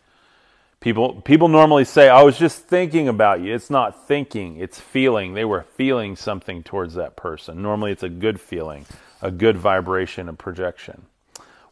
People 0.81 1.21
people 1.23 1.49
normally 1.49 1.85
say, 1.85 2.09
I 2.09 2.23
was 2.23 2.39
just 2.39 2.65
thinking 2.65 3.09
about 3.09 3.41
you. 3.41 3.55
It's 3.55 3.71
not 3.71 4.07
thinking, 4.07 4.57
it's 4.57 4.81
feeling. 4.81 5.35
They 5.35 5.45
were 5.45 5.63
feeling 5.63 6.17
something 6.17 6.63
towards 6.63 6.95
that 6.95 7.17
person. 7.17 7.63
Normally 7.63 7.93
it's 7.93 8.03
a 8.03 8.09
good 8.09 8.41
feeling, 8.41 8.87
a 9.21 9.31
good 9.31 9.57
vibration 9.57 10.29
a 10.29 10.33
projection. 10.33 11.07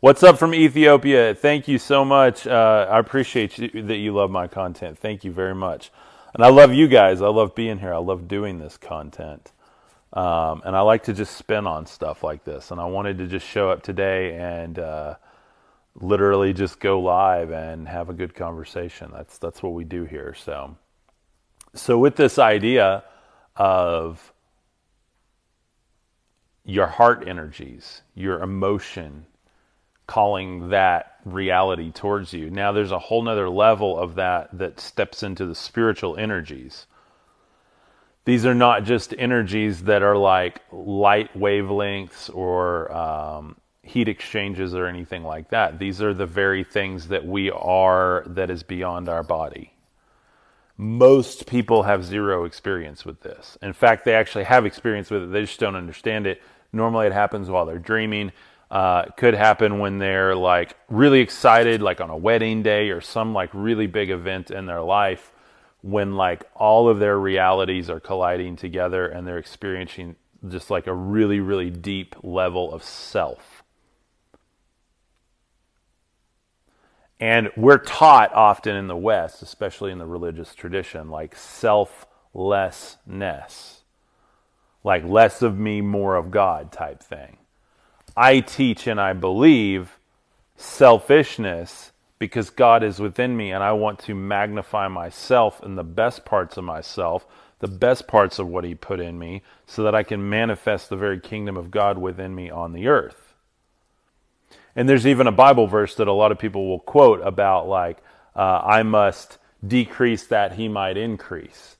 What's 0.00 0.22
up 0.22 0.38
from 0.38 0.54
Ethiopia? 0.54 1.34
Thank 1.34 1.68
you 1.68 1.78
so 1.78 2.04
much. 2.04 2.46
Uh, 2.46 2.86
I 2.90 2.98
appreciate 2.98 3.58
you, 3.58 3.82
that 3.82 3.96
you 3.96 4.12
love 4.12 4.30
my 4.30 4.46
content. 4.46 4.98
Thank 4.98 5.24
you 5.24 5.32
very 5.32 5.54
much. 5.54 5.90
And 6.34 6.44
I 6.44 6.50
love 6.50 6.74
you 6.74 6.86
guys. 6.86 7.22
I 7.22 7.28
love 7.28 7.54
being 7.54 7.78
here. 7.78 7.94
I 7.94 7.98
love 7.98 8.28
doing 8.28 8.58
this 8.58 8.76
content. 8.76 9.52
Um, 10.12 10.62
and 10.64 10.76
I 10.76 10.80
like 10.80 11.04
to 11.04 11.12
just 11.12 11.36
spin 11.36 11.66
on 11.66 11.86
stuff 11.86 12.22
like 12.22 12.44
this. 12.44 12.70
And 12.70 12.80
I 12.80 12.86
wanted 12.86 13.18
to 13.18 13.26
just 13.26 13.46
show 13.46 13.70
up 13.70 13.82
today 13.82 14.34
and 14.36 14.78
uh, 14.78 15.16
literally 15.94 16.52
just 16.52 16.80
go 16.80 17.00
live 17.00 17.50
and 17.50 17.88
have 17.88 18.08
a 18.08 18.14
good 18.14 18.34
conversation. 18.34 19.10
That's 19.12 19.38
that's 19.38 19.62
what 19.62 19.74
we 19.74 19.84
do 19.84 20.04
here. 20.04 20.34
So, 20.34 20.76
so 21.74 21.98
with 21.98 22.16
this 22.16 22.38
idea 22.38 23.04
of 23.56 24.32
your 26.64 26.86
heart 26.86 27.26
energies, 27.26 28.02
your 28.14 28.42
emotion, 28.42 29.26
calling 30.06 30.70
that 30.70 31.16
reality 31.24 31.90
towards 31.90 32.32
you. 32.32 32.50
Now 32.50 32.72
there's 32.72 32.92
a 32.92 32.98
whole 32.98 33.22
nother 33.22 33.48
level 33.48 33.98
of 33.98 34.16
that 34.16 34.56
that 34.56 34.80
steps 34.80 35.22
into 35.22 35.46
the 35.46 35.54
spiritual 35.54 36.16
energies. 36.16 36.86
These 38.26 38.44
are 38.44 38.54
not 38.54 38.84
just 38.84 39.14
energies 39.16 39.84
that 39.84 40.02
are 40.02 40.16
like 40.16 40.60
light 40.70 41.32
wavelengths 41.32 42.28
or 42.34 42.92
um, 42.92 43.56
heat 43.82 44.08
exchanges 44.08 44.74
or 44.74 44.86
anything 44.86 45.24
like 45.24 45.48
that. 45.50 45.78
These 45.78 46.02
are 46.02 46.12
the 46.12 46.26
very 46.26 46.64
things 46.64 47.08
that 47.08 47.24
we 47.24 47.50
are 47.50 48.24
that 48.26 48.50
is 48.50 48.62
beyond 48.62 49.08
our 49.08 49.22
body. 49.22 49.72
Most 50.76 51.46
people 51.46 51.84
have 51.84 52.04
zero 52.04 52.44
experience 52.44 53.06
with 53.06 53.22
this. 53.22 53.56
In 53.62 53.72
fact, 53.72 54.04
they 54.04 54.14
actually 54.14 54.44
have 54.44 54.66
experience 54.66 55.10
with 55.10 55.22
it, 55.22 55.32
they 55.32 55.40
just 55.40 55.58
don't 55.58 55.76
understand 55.76 56.26
it. 56.26 56.42
Normally, 56.72 57.06
it 57.06 57.14
happens 57.14 57.48
while 57.48 57.64
they're 57.64 57.78
dreaming 57.78 58.32
uh, 58.70 59.04
could 59.16 59.34
happen 59.34 59.78
when 59.78 59.98
they're 59.98 60.34
like 60.34 60.76
really 60.88 61.20
excited, 61.20 61.80
like 61.80 62.00
on 62.00 62.10
a 62.10 62.16
wedding 62.16 62.62
day 62.62 62.90
or 62.90 63.00
some 63.00 63.32
like 63.32 63.50
really 63.52 63.86
big 63.86 64.10
event 64.10 64.50
in 64.50 64.66
their 64.66 64.82
life, 64.82 65.32
when 65.86 66.16
like 66.16 66.42
all 66.56 66.88
of 66.88 66.98
their 66.98 67.16
realities 67.16 67.88
are 67.88 68.00
colliding 68.00 68.56
together 68.56 69.06
and 69.06 69.24
they're 69.24 69.38
experiencing 69.38 70.16
just 70.48 70.68
like 70.68 70.88
a 70.88 70.92
really, 70.92 71.38
really 71.38 71.70
deep 71.70 72.16
level 72.24 72.74
of 72.74 72.82
self. 72.82 73.62
And 77.20 77.50
we're 77.56 77.78
taught 77.78 78.34
often 78.34 78.74
in 78.74 78.88
the 78.88 78.96
West, 78.96 79.42
especially 79.42 79.92
in 79.92 79.98
the 79.98 80.06
religious 80.06 80.56
tradition, 80.56 81.08
like 81.08 81.36
selflessness, 81.36 83.82
like 84.82 85.04
less 85.04 85.40
of 85.40 85.56
me, 85.56 85.80
more 85.80 86.16
of 86.16 86.32
God 86.32 86.72
type 86.72 87.00
thing. 87.00 87.36
I 88.16 88.40
teach 88.40 88.88
and 88.88 89.00
I 89.00 89.12
believe 89.12 90.00
selfishness 90.56 91.92
because 92.18 92.50
God 92.50 92.82
is 92.82 92.98
within 92.98 93.36
me 93.36 93.52
and 93.52 93.62
I 93.62 93.72
want 93.72 93.98
to 94.00 94.14
magnify 94.14 94.88
myself 94.88 95.62
and 95.62 95.76
the 95.76 95.84
best 95.84 96.24
parts 96.24 96.56
of 96.56 96.64
myself, 96.64 97.26
the 97.58 97.68
best 97.68 98.06
parts 98.06 98.38
of 98.38 98.48
what 98.48 98.64
He 98.64 98.74
put 98.74 99.00
in 99.00 99.18
me, 99.18 99.42
so 99.66 99.82
that 99.82 99.94
I 99.94 100.02
can 100.02 100.28
manifest 100.28 100.88
the 100.88 100.96
very 100.96 101.20
kingdom 101.20 101.56
of 101.56 101.70
God 101.70 101.98
within 101.98 102.34
me 102.34 102.50
on 102.50 102.72
the 102.72 102.88
earth. 102.88 103.34
And 104.74 104.88
there's 104.88 105.06
even 105.06 105.26
a 105.26 105.32
Bible 105.32 105.66
verse 105.66 105.94
that 105.96 106.08
a 106.08 106.12
lot 106.12 106.32
of 106.32 106.38
people 106.38 106.68
will 106.68 106.80
quote 106.80 107.20
about, 107.22 107.66
like, 107.66 107.98
uh, 108.34 108.60
I 108.62 108.82
must 108.82 109.38
decrease 109.66 110.26
that 110.26 110.52
He 110.52 110.68
might 110.68 110.98
increase. 110.98 111.76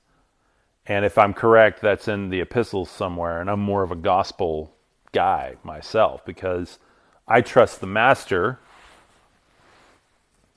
And 0.87 1.05
if 1.05 1.19
I'm 1.19 1.35
correct, 1.35 1.81
that's 1.83 2.09
in 2.09 2.31
the 2.31 2.41
epistles 2.41 2.91
somewhere, 2.91 3.41
and 3.41 3.51
I'm 3.51 3.61
more 3.61 3.83
of 3.83 3.91
a 3.91 3.97
gospel 3.97 4.75
guy 5.13 5.57
myself 5.63 6.25
because 6.25 6.79
I 7.27 7.41
trust 7.41 7.81
the 7.81 7.87
master, 7.87 8.61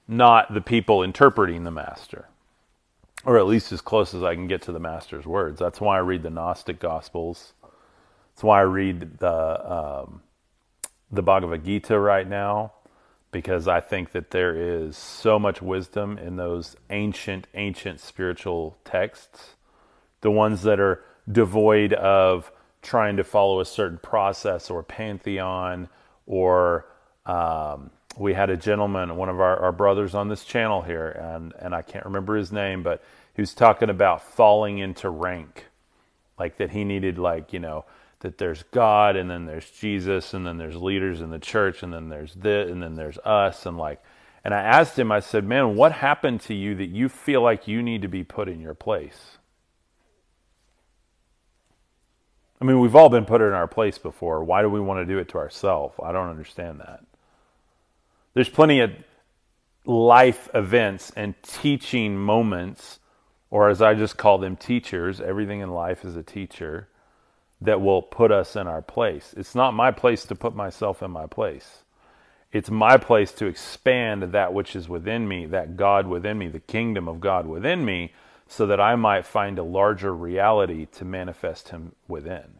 not 0.09 0.53
the 0.53 0.61
people 0.61 1.03
interpreting 1.03 1.63
the 1.63 1.71
master, 1.71 2.27
or 3.23 3.37
at 3.37 3.45
least 3.45 3.71
as 3.71 3.79
close 3.79 4.13
as 4.13 4.23
I 4.23 4.33
can 4.33 4.47
get 4.47 4.63
to 4.63 4.71
the 4.71 4.79
master's 4.79 5.25
words. 5.25 5.59
That's 5.59 5.79
why 5.79 5.97
I 5.97 5.99
read 5.99 6.23
the 6.23 6.31
Gnostic 6.31 6.79
Gospels. 6.79 7.53
That's 7.61 8.43
why 8.43 8.59
I 8.59 8.63
read 8.63 9.19
the 9.19 9.71
um, 9.71 10.21
the 11.11 11.21
Bhagavad 11.21 11.63
Gita 11.63 11.99
right 11.99 12.27
now 12.27 12.73
because 13.31 13.67
I 13.67 13.79
think 13.79 14.11
that 14.13 14.31
there 14.31 14.55
is 14.55 14.97
so 14.97 15.37
much 15.37 15.61
wisdom 15.61 16.17
in 16.17 16.37
those 16.37 16.75
ancient, 16.89 17.47
ancient 17.53 17.99
spiritual 17.99 18.77
texts, 18.83 19.55
the 20.21 20.31
ones 20.31 20.63
that 20.63 20.79
are 20.79 21.03
devoid 21.31 21.93
of 21.93 22.51
trying 22.81 23.17
to 23.17 23.23
follow 23.23 23.59
a 23.59 23.65
certain 23.65 23.99
process 23.99 24.71
or 24.71 24.81
pantheon 24.81 25.89
or 26.25 26.87
um, 27.25 27.91
we 28.19 28.33
had 28.33 28.49
a 28.49 28.57
gentleman 28.57 29.15
one 29.15 29.29
of 29.29 29.39
our, 29.39 29.57
our 29.57 29.71
brothers 29.71 30.13
on 30.13 30.27
this 30.27 30.43
channel 30.43 30.81
here 30.81 31.09
and, 31.09 31.53
and 31.59 31.73
i 31.73 31.81
can't 31.81 32.05
remember 32.05 32.35
his 32.35 32.51
name 32.51 32.83
but 32.83 33.03
he 33.33 33.41
was 33.41 33.53
talking 33.53 33.89
about 33.89 34.21
falling 34.21 34.77
into 34.77 35.09
rank 35.09 35.65
like 36.38 36.57
that 36.57 36.71
he 36.71 36.83
needed 36.83 37.17
like 37.17 37.53
you 37.53 37.59
know 37.59 37.85
that 38.19 38.38
there's 38.38 38.63
god 38.71 39.15
and 39.15 39.29
then 39.29 39.45
there's 39.45 39.69
jesus 39.71 40.33
and 40.33 40.45
then 40.45 40.57
there's 40.57 40.75
leaders 40.75 41.21
in 41.21 41.29
the 41.29 41.39
church 41.39 41.83
and 41.83 41.93
then 41.93 42.09
there's 42.09 42.33
this 42.35 42.69
and 42.69 42.83
then 42.83 42.95
there's 42.95 43.17
us 43.19 43.65
and 43.65 43.77
like 43.77 44.01
and 44.43 44.53
i 44.53 44.59
asked 44.59 44.99
him 44.99 45.11
i 45.11 45.19
said 45.19 45.43
man 45.45 45.75
what 45.75 45.91
happened 45.91 46.41
to 46.41 46.53
you 46.53 46.75
that 46.75 46.89
you 46.89 47.07
feel 47.09 47.41
like 47.41 47.67
you 47.67 47.81
need 47.81 48.01
to 48.01 48.09
be 48.09 48.23
put 48.23 48.49
in 48.49 48.59
your 48.59 48.75
place 48.75 49.38
I 52.61 52.65
mean, 52.65 52.81
we've 52.81 52.95
all 52.95 53.09
been 53.09 53.25
put 53.25 53.41
in 53.41 53.53
our 53.53 53.67
place 53.67 53.97
before. 53.97 54.43
Why 54.43 54.61
do 54.61 54.69
we 54.69 54.81
want 54.81 54.99
to 54.99 55.05
do 55.05 55.17
it 55.19 55.29
to 55.29 55.38
ourselves? 55.38 55.95
I 56.03 56.11
don't 56.11 56.27
understand 56.27 56.81
that. 56.81 56.99
There's 58.33 58.50
plenty 58.50 58.79
of 58.79 58.91
life 59.86 60.50
events 60.53 61.12
and 61.15 61.36
teaching 61.41 62.17
moments, 62.17 63.00
or 63.50 63.69
as 63.69 63.81
I 63.81 63.95
just 63.95 64.17
call 64.17 64.38
them, 64.38 64.55
teachers. 64.55 65.19
Everything 65.19 65.62
in 65.62 65.71
life 65.71 66.05
is 66.05 66.15
a 66.15 66.24
teacher 66.24 66.88
that 67.62 67.81
will 67.81 68.01
put 68.01 68.31
us 68.31 68.55
in 68.55 68.67
our 68.67 68.81
place. 68.81 69.33
It's 69.36 69.55
not 69.55 69.74
my 69.74 69.91
place 69.91 70.25
to 70.25 70.36
put 70.36 70.55
myself 70.55 71.01
in 71.01 71.12
my 71.12 71.25
place. 71.25 71.83
It's 72.51 72.71
my 72.71 72.98
place 72.98 73.31
to 73.33 73.45
expand 73.45 74.24
that 74.24 74.53
which 74.53 74.75
is 74.75 74.89
within 74.89 75.27
me, 75.27 75.45
that 75.48 75.75
God 75.75 76.07
within 76.07 76.38
me, 76.38 76.48
the 76.48 76.59
kingdom 76.59 77.07
of 77.07 77.19
God 77.19 77.45
within 77.45 77.86
me, 77.86 78.13
so 78.48 78.65
that 78.65 78.79
I 78.79 78.95
might 78.95 79.25
find 79.25 79.59
a 79.59 79.63
larger 79.63 80.13
reality 80.13 80.88
to 80.93 81.05
manifest 81.05 81.69
Him 81.69 81.93
within. 82.07 82.59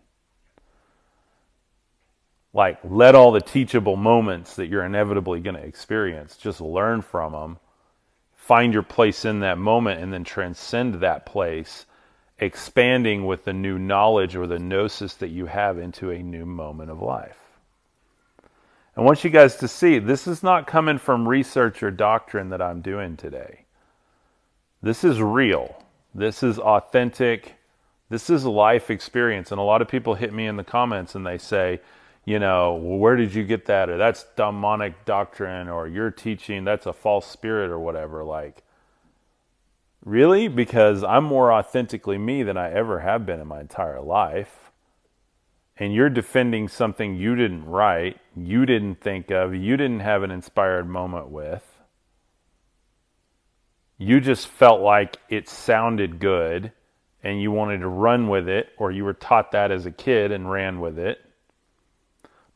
Like, 2.60 2.80
let 2.84 3.16
all 3.16 3.32
the 3.32 3.40
teachable 3.40 3.96
moments 3.96 4.58
that 4.58 4.68
you're 4.68 4.84
inevitably 4.84 5.40
going 5.40 5.56
to 5.56 5.64
experience, 5.64 6.36
just 6.36 6.60
learn 6.60 7.02
from 7.02 7.32
them, 7.32 7.58
find 8.36 8.74
your 8.74 8.84
place 8.84 9.24
in 9.24 9.40
that 9.40 9.58
moment, 9.58 10.02
and 10.02 10.12
then 10.12 10.26
transcend 10.26 10.96
that 10.96 11.26
place, 11.26 11.86
expanding 12.38 13.26
with 13.26 13.46
the 13.46 13.54
new 13.54 13.80
knowledge 13.80 14.36
or 14.36 14.46
the 14.46 14.60
gnosis 14.60 15.14
that 15.14 15.30
you 15.30 15.46
have 15.46 15.78
into 15.78 16.12
a 16.12 16.22
new 16.22 16.46
moment 16.46 16.92
of 16.92 17.02
life. 17.02 17.38
I 18.98 19.04
want 19.04 19.24
you 19.24 19.30
guys 19.30 19.56
to 19.56 19.70
see 19.70 19.98
this 19.98 20.28
is 20.28 20.44
not 20.44 20.68
coming 20.68 20.98
from 20.98 21.30
research 21.30 21.82
or 21.82 21.92
doctrine 21.92 22.50
that 22.50 22.62
I'm 22.62 22.82
doing 22.82 23.16
today. 23.16 23.64
This 24.82 25.06
is 25.06 25.22
real. 25.22 25.82
This 26.14 26.44
is 26.44 26.60
authentic. 26.60 27.56
This 28.10 28.30
is 28.30 28.44
life 28.44 28.90
experience. 28.90 29.54
And 29.54 29.62
a 29.62 29.64
lot 29.64 29.82
of 29.82 29.88
people 29.88 30.16
hit 30.16 30.34
me 30.34 30.46
in 30.46 30.58
the 30.58 30.66
comments 30.66 31.16
and 31.16 31.26
they 31.26 31.38
say, 31.38 31.80
you 32.26 32.40
know, 32.40 32.76
well, 32.76 32.98
where 32.98 33.16
did 33.16 33.34
you 33.34 33.44
get 33.44 33.66
that? 33.66 33.90
Or 33.90 33.98
that's 33.98 34.26
demonic 34.36 35.06
doctrine, 35.06 35.68
or 35.70 35.88
you're 35.88 36.12
teaching 36.12 36.64
that's 36.64 36.86
a 36.86 36.94
false 36.94 37.26
spirit, 37.28 37.72
or 37.72 37.80
whatever. 37.80 38.24
Like, 38.24 38.64
really? 40.04 40.48
Because 40.48 41.04
I'm 41.04 41.24
more 41.24 41.52
authentically 41.52 42.18
me 42.18 42.44
than 42.44 42.58
I 42.58 42.72
ever 42.72 43.00
have 43.00 43.26
been 43.26 43.40
in 43.40 43.48
my 43.48 43.62
entire 43.62 44.02
life. 44.02 44.72
And 45.78 45.94
you're 45.94 46.10
defending 46.10 46.68
something 46.68 47.16
you 47.16 47.36
didn't 47.36 47.66
write, 47.66 48.20
you 48.36 48.66
didn't 48.66 49.02
think 49.02 49.32
of, 49.32 49.56
you 49.56 49.78
didn't 49.78 50.02
have 50.02 50.24
an 50.24 50.32
inspired 50.32 50.90
moment 50.90 51.30
with 51.30 51.80
you 54.00 54.22
just 54.22 54.48
felt 54.48 54.82
like 54.82 55.18
it 55.30 55.48
sounded 55.48 56.20
good 56.20 56.72
and 57.22 57.40
you 57.42 57.52
wanted 57.52 57.80
to 57.80 57.88
run 57.88 58.30
with 58.30 58.48
it, 58.48 58.70
or 58.78 58.92
you 58.92 59.04
were 59.04 59.14
taught 59.14 59.52
that 59.52 59.72
as 59.72 59.86
a 59.86 59.92
kid 59.92 60.32
and 60.32 60.50
ran 60.50 60.80
with 60.80 60.98
it. 60.98 61.20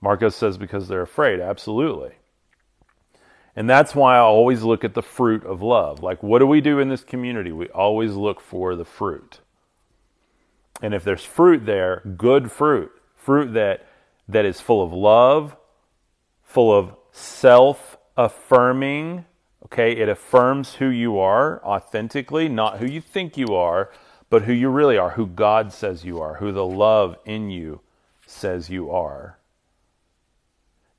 Marcos 0.03 0.35
says 0.35 0.57
because 0.57 0.89
they're 0.89 1.01
afraid. 1.01 1.39
Absolutely. 1.39 2.11
And 3.55 3.69
that's 3.69 3.95
why 3.95 4.17
I 4.17 4.19
always 4.19 4.61
look 4.61 4.83
at 4.83 4.95
the 4.95 5.01
fruit 5.01 5.45
of 5.45 5.61
love. 5.61 6.03
Like, 6.03 6.21
what 6.21 6.39
do 6.39 6.45
we 6.45 6.59
do 6.59 6.79
in 6.79 6.89
this 6.89 7.05
community? 7.05 7.53
We 7.53 7.69
always 7.69 8.11
look 8.11 8.41
for 8.41 8.75
the 8.75 8.83
fruit. 8.83 9.39
And 10.81 10.93
if 10.93 11.05
there's 11.05 11.23
fruit 11.23 11.65
there, 11.65 12.01
good 12.17 12.51
fruit, 12.51 12.91
fruit 13.15 13.53
that, 13.53 13.87
that 14.27 14.43
is 14.43 14.59
full 14.59 14.83
of 14.83 14.91
love, 14.91 15.55
full 16.43 16.77
of 16.77 16.97
self 17.13 17.97
affirming, 18.17 19.23
okay, 19.67 19.93
it 19.93 20.09
affirms 20.09 20.75
who 20.75 20.87
you 20.87 21.17
are 21.17 21.63
authentically, 21.63 22.49
not 22.49 22.79
who 22.79 22.87
you 22.87 22.99
think 22.99 23.37
you 23.37 23.55
are, 23.55 23.89
but 24.29 24.41
who 24.41 24.51
you 24.51 24.67
really 24.67 24.97
are, 24.97 25.11
who 25.11 25.27
God 25.27 25.71
says 25.71 26.03
you 26.03 26.19
are, 26.19 26.33
who 26.35 26.51
the 26.51 26.65
love 26.65 27.15
in 27.23 27.49
you 27.49 27.79
says 28.27 28.69
you 28.69 28.91
are 28.91 29.37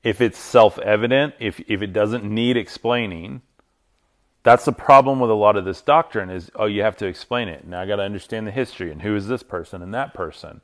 if 0.04 0.20
it's 0.20 0.38
self 0.38 0.78
evident, 0.78 1.34
if, 1.40 1.58
if 1.66 1.82
it 1.82 1.92
doesn't 1.92 2.25
need 2.25 2.56
explaining, 2.56 3.40
that's 4.42 4.66
the 4.66 4.73
problem 4.73 5.18
with 5.18 5.30
a 5.30 5.34
lot 5.34 5.56
of 5.56 5.64
this 5.64 5.80
doctrine 5.80 6.28
is 6.28 6.50
oh 6.54 6.66
you 6.66 6.82
have 6.82 6.99
to 6.99 7.06
explain 7.06 7.49
it. 7.49 7.66
Now 7.66 7.80
i 7.80 7.87
got 7.87 7.96
to 7.96 8.02
understand 8.02 8.46
the 8.46 8.52
history 8.52 8.92
and 8.92 9.02
who 9.02 9.16
is 9.16 9.26
this 9.26 9.42
person 9.42 9.82
and 9.82 9.92
that 9.94 10.14
person. 10.14 10.61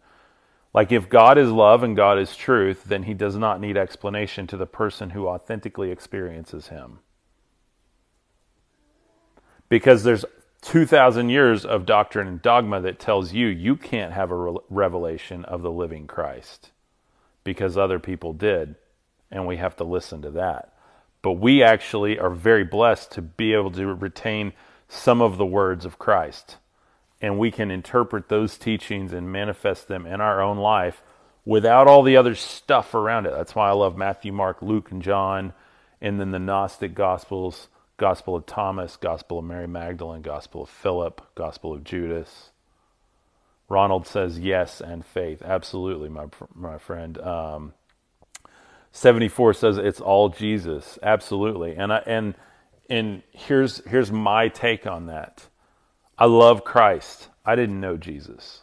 Like 0.74 0.92
if 0.92 1.08
god 1.08 1.38
is 1.38 1.50
love 1.50 1.82
and 1.82 1.96
god 1.96 2.18
is 2.18 2.36
truth 2.36 2.84
then 2.84 3.04
he 3.04 3.14
does 3.14 3.36
not 3.36 3.60
need 3.60 3.78
explanation 3.78 4.46
to 4.48 4.58
the 4.58 4.66
person 4.66 5.10
who 5.10 5.26
authentically 5.26 5.90
experiences 5.90 6.68
him. 6.68 6.98
Because 9.70 10.02
there's 10.02 10.26
2000 10.60 11.30
years 11.30 11.64
of 11.64 11.86
doctrine 11.86 12.28
and 12.28 12.42
dogma 12.42 12.82
that 12.82 12.98
tells 12.98 13.32
you 13.32 13.46
you 13.46 13.76
can't 13.76 14.12
have 14.12 14.30
a 14.30 14.56
revelation 14.68 15.42
of 15.46 15.62
the 15.62 15.70
living 15.70 16.06
christ 16.06 16.72
because 17.44 17.78
other 17.78 17.98
people 17.98 18.34
did 18.34 18.76
and 19.30 19.46
we 19.46 19.56
have 19.56 19.76
to 19.76 19.84
listen 19.84 20.22
to 20.22 20.30
that. 20.32 20.74
But 21.22 21.32
we 21.32 21.62
actually 21.62 22.18
are 22.18 22.30
very 22.30 22.64
blessed 22.64 23.12
to 23.12 23.22
be 23.22 23.52
able 23.52 23.70
to 23.72 23.86
retain 23.86 24.52
some 24.88 25.20
of 25.20 25.36
the 25.36 25.46
words 25.46 25.84
of 25.84 25.98
Christ. 25.98 26.56
And 27.20 27.38
we 27.38 27.50
can 27.50 27.70
interpret 27.70 28.28
those 28.28 28.56
teachings 28.56 29.12
and 29.12 29.30
manifest 29.30 29.88
them 29.88 30.06
in 30.06 30.20
our 30.20 30.40
own 30.40 30.56
life 30.56 31.02
without 31.44 31.86
all 31.86 32.02
the 32.02 32.16
other 32.16 32.34
stuff 32.34 32.94
around 32.94 33.26
it. 33.26 33.32
That's 33.32 33.54
why 33.54 33.68
I 33.68 33.72
love 33.72 33.96
Matthew, 33.96 34.32
Mark, 34.32 34.62
Luke, 34.62 34.90
and 34.90 35.02
John, 35.02 35.52
and 36.00 36.18
then 36.18 36.30
the 36.30 36.38
Gnostic 36.38 36.94
Gospels 36.94 37.68
Gospel 38.00 38.34
of 38.34 38.46
Thomas, 38.46 38.96
Gospel 38.96 39.40
of 39.40 39.44
Mary 39.44 39.68
Magdalene, 39.68 40.22
Gospel 40.22 40.62
of 40.62 40.70
Philip, 40.70 41.20
Gospel 41.34 41.74
of 41.74 41.84
Judas. 41.84 42.48
Ronald 43.68 44.06
says 44.06 44.38
yes 44.38 44.80
and 44.80 45.04
faith. 45.04 45.42
Absolutely, 45.42 46.08
my 46.08 46.26
my 46.54 46.78
friend. 46.78 47.18
Um, 47.18 47.74
74 48.92 49.54
says 49.54 49.78
it's 49.78 50.00
all 50.00 50.28
Jesus. 50.28 50.98
Absolutely. 51.02 51.76
And 51.76 51.92
I, 51.92 52.02
and 52.06 52.34
and 52.88 53.22
here's 53.30 53.84
here's 53.86 54.10
my 54.10 54.48
take 54.48 54.86
on 54.86 55.06
that. 55.06 55.46
I 56.18 56.26
love 56.26 56.64
Christ. 56.64 57.28
I 57.44 57.54
didn't 57.54 57.80
know 57.80 57.96
Jesus. 57.96 58.62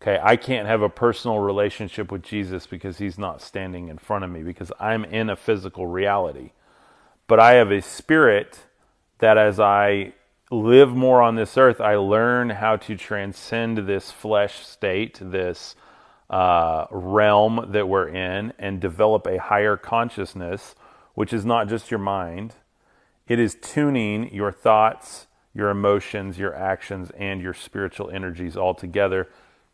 Okay, 0.00 0.18
I 0.20 0.34
can't 0.34 0.66
have 0.66 0.82
a 0.82 0.88
personal 0.88 1.38
relationship 1.38 2.10
with 2.10 2.22
Jesus 2.22 2.66
because 2.66 2.98
he's 2.98 3.18
not 3.18 3.40
standing 3.40 3.86
in 3.86 3.98
front 3.98 4.24
of 4.24 4.30
me 4.30 4.42
because 4.42 4.72
I'm 4.80 5.04
in 5.04 5.30
a 5.30 5.36
physical 5.36 5.86
reality. 5.86 6.50
But 7.28 7.38
I 7.38 7.52
have 7.52 7.70
a 7.70 7.80
spirit 7.80 8.58
that 9.20 9.38
as 9.38 9.60
I 9.60 10.14
live 10.50 10.90
more 10.90 11.22
on 11.22 11.36
this 11.36 11.56
earth, 11.56 11.80
I 11.80 11.94
learn 11.94 12.50
how 12.50 12.76
to 12.78 12.96
transcend 12.96 13.78
this 13.78 14.10
flesh 14.10 14.66
state, 14.66 15.20
this 15.22 15.76
uh, 16.32 16.86
realm 16.90 17.66
that 17.72 17.86
we're 17.86 18.08
in 18.08 18.54
and 18.58 18.80
develop 18.80 19.26
a 19.26 19.38
higher 19.38 19.76
consciousness, 19.76 20.74
which 21.14 21.32
is 21.32 21.44
not 21.44 21.68
just 21.68 21.90
your 21.90 22.00
mind. 22.00 22.54
It 23.28 23.38
is 23.38 23.54
tuning 23.60 24.34
your 24.34 24.50
thoughts, 24.50 25.26
your 25.54 25.68
emotions, 25.68 26.38
your 26.38 26.54
actions, 26.54 27.10
and 27.18 27.42
your 27.42 27.52
spiritual 27.52 28.10
energies 28.10 28.56
all 28.56 28.74
together 28.74 29.28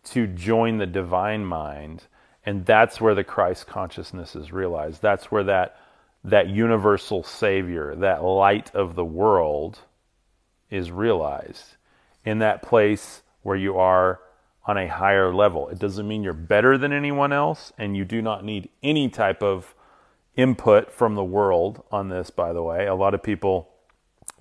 to 0.04 0.26
join 0.26 0.78
the 0.78 0.86
divine 0.86 1.44
mind. 1.44 2.04
And 2.44 2.66
that's 2.66 3.00
where 3.00 3.14
the 3.14 3.24
Christ 3.24 3.68
consciousness 3.68 4.34
is 4.34 4.52
realized. 4.52 5.00
That's 5.00 5.30
where 5.30 5.44
that, 5.44 5.76
that 6.24 6.48
universal 6.48 7.22
Savior, 7.22 7.94
that 7.96 8.24
light 8.24 8.74
of 8.74 8.96
the 8.96 9.04
world, 9.04 9.78
is 10.70 10.90
realized. 10.90 11.76
In 12.24 12.40
that 12.40 12.62
place 12.62 13.22
where 13.42 13.56
you 13.56 13.78
are 13.78 14.20
on 14.68 14.76
a 14.76 14.86
higher 14.86 15.34
level. 15.34 15.68
It 15.68 15.78
doesn't 15.78 16.06
mean 16.06 16.22
you're 16.22 16.34
better 16.34 16.76
than 16.76 16.92
anyone 16.92 17.32
else, 17.32 17.72
and 17.78 17.96
you 17.96 18.04
do 18.04 18.20
not 18.20 18.44
need 18.44 18.68
any 18.82 19.08
type 19.08 19.42
of 19.42 19.74
input 20.36 20.92
from 20.92 21.14
the 21.14 21.24
world 21.24 21.82
on 21.90 22.10
this, 22.10 22.28
by 22.28 22.52
the 22.52 22.62
way. 22.62 22.86
A 22.86 22.94
lot 22.94 23.14
of 23.14 23.22
people 23.22 23.70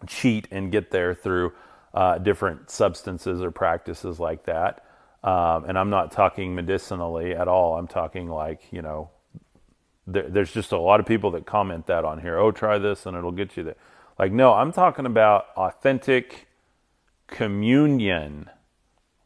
cheat 0.05 0.47
and 0.51 0.69
get 0.69 0.91
there 0.91 1.15
through 1.15 1.53
uh, 1.93 2.17
different 2.17 2.69
substances 2.69 3.41
or 3.41 3.51
practices 3.51 4.19
like 4.19 4.43
that. 4.45 4.83
Um, 5.23 5.63
and 5.65 5.79
I'm 5.79 5.89
not 5.89 6.11
talking 6.11 6.53
medicinally 6.53 7.33
at 7.33 7.47
all. 7.47 7.77
I'm 7.77 7.87
talking 7.87 8.29
like, 8.29 8.61
you 8.71 8.81
know, 8.81 9.09
there, 10.05 10.29
there's 10.29 10.51
just 10.51 10.73
a 10.73 10.77
lot 10.77 10.99
of 10.99 11.05
people 11.05 11.31
that 11.31 11.45
comment 11.45 11.87
that 11.87 12.03
on 12.03 12.19
here. 12.19 12.37
Oh, 12.37 12.51
try 12.51 12.77
this 12.77 13.05
and 13.05 13.17
it'll 13.17 13.31
get 13.31 13.55
you 13.55 13.63
there. 13.63 13.75
Like, 14.19 14.31
no, 14.33 14.53
I'm 14.53 14.73
talking 14.73 15.05
about 15.05 15.47
authentic 15.55 16.47
communion 17.27 18.49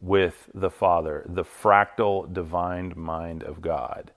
with 0.02 0.50
the 0.54 0.72
Father, 0.72 1.24
the 1.30 1.44
fractal 1.44 2.32
divine 2.34 2.94
mind 2.96 3.44
of 3.44 3.62
God. 3.62 4.12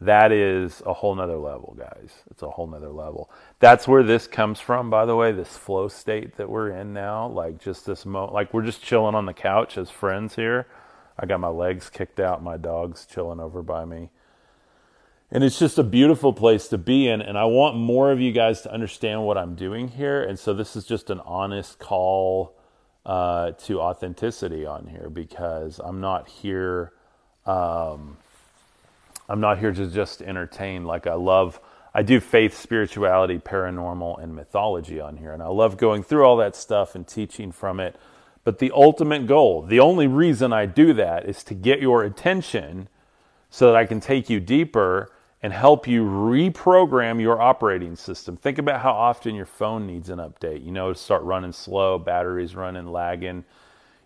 That 0.00 0.32
is 0.32 0.82
a 0.86 0.94
whole 0.94 1.14
nother 1.14 1.36
level, 1.36 1.76
guys. 1.78 2.10
It's 2.30 2.42
a 2.42 2.48
whole 2.48 2.66
nother 2.66 2.88
level. 2.88 3.30
That's 3.58 3.86
where 3.86 4.02
this 4.02 4.26
comes 4.26 4.58
from, 4.58 4.88
by 4.88 5.04
the 5.04 5.14
way, 5.14 5.30
this 5.30 5.58
flow 5.58 5.88
state 5.88 6.38
that 6.38 6.48
we're 6.48 6.70
in 6.70 6.94
now. 6.94 7.28
Like 7.28 7.60
just 7.60 7.84
this 7.84 8.06
moment, 8.06 8.32
like 8.32 8.54
we're 8.54 8.64
just 8.64 8.82
chilling 8.82 9.14
on 9.14 9.26
the 9.26 9.34
couch 9.34 9.76
as 9.76 9.90
friends 9.90 10.36
here. 10.36 10.66
I 11.18 11.26
got 11.26 11.38
my 11.38 11.48
legs 11.48 11.90
kicked 11.90 12.18
out, 12.18 12.42
my 12.42 12.56
dog's 12.56 13.04
chilling 13.04 13.40
over 13.40 13.62
by 13.62 13.84
me. 13.84 14.08
And 15.30 15.44
it's 15.44 15.58
just 15.58 15.78
a 15.78 15.84
beautiful 15.84 16.32
place 16.32 16.66
to 16.68 16.78
be 16.78 17.06
in. 17.06 17.20
And 17.20 17.36
I 17.36 17.44
want 17.44 17.76
more 17.76 18.10
of 18.10 18.20
you 18.20 18.32
guys 18.32 18.62
to 18.62 18.72
understand 18.72 19.26
what 19.26 19.36
I'm 19.36 19.54
doing 19.54 19.88
here. 19.88 20.22
And 20.22 20.38
so 20.38 20.54
this 20.54 20.76
is 20.76 20.86
just 20.86 21.10
an 21.10 21.20
honest 21.20 21.78
call 21.78 22.56
uh, 23.10 23.50
to 23.50 23.80
authenticity 23.80 24.64
on 24.64 24.86
here 24.86 25.10
because 25.10 25.80
I'm 25.82 26.00
not 26.00 26.28
here. 26.28 26.92
Um, 27.44 28.16
I'm 29.28 29.40
not 29.40 29.58
here 29.58 29.72
to 29.72 29.88
just 29.88 30.22
entertain. 30.22 30.84
Like 30.84 31.08
I 31.08 31.14
love, 31.14 31.58
I 31.92 32.04
do 32.04 32.20
faith, 32.20 32.56
spirituality, 32.56 33.38
paranormal, 33.40 34.22
and 34.22 34.36
mythology 34.36 35.00
on 35.00 35.16
here, 35.16 35.32
and 35.32 35.42
I 35.42 35.48
love 35.48 35.76
going 35.76 36.04
through 36.04 36.24
all 36.24 36.36
that 36.36 36.54
stuff 36.54 36.94
and 36.94 37.04
teaching 37.04 37.50
from 37.50 37.80
it. 37.80 37.96
But 38.44 38.60
the 38.60 38.70
ultimate 38.72 39.26
goal, 39.26 39.62
the 39.62 39.80
only 39.80 40.06
reason 40.06 40.52
I 40.52 40.66
do 40.66 40.92
that 40.92 41.28
is 41.28 41.42
to 41.44 41.54
get 41.54 41.80
your 41.80 42.04
attention 42.04 42.88
so 43.50 43.66
that 43.66 43.74
I 43.74 43.86
can 43.86 43.98
take 43.98 44.30
you 44.30 44.38
deeper 44.38 45.10
and 45.42 45.52
help 45.52 45.86
you 45.86 46.04
reprogram 46.04 47.20
your 47.20 47.40
operating 47.40 47.96
system. 47.96 48.36
Think 48.36 48.58
about 48.58 48.80
how 48.80 48.92
often 48.92 49.34
your 49.34 49.46
phone 49.46 49.86
needs 49.86 50.10
an 50.10 50.18
update. 50.18 50.64
You 50.64 50.72
know, 50.72 50.92
start 50.92 51.22
running 51.22 51.52
slow, 51.52 51.98
batteries 51.98 52.54
running, 52.54 52.86
lagging. 52.86 53.44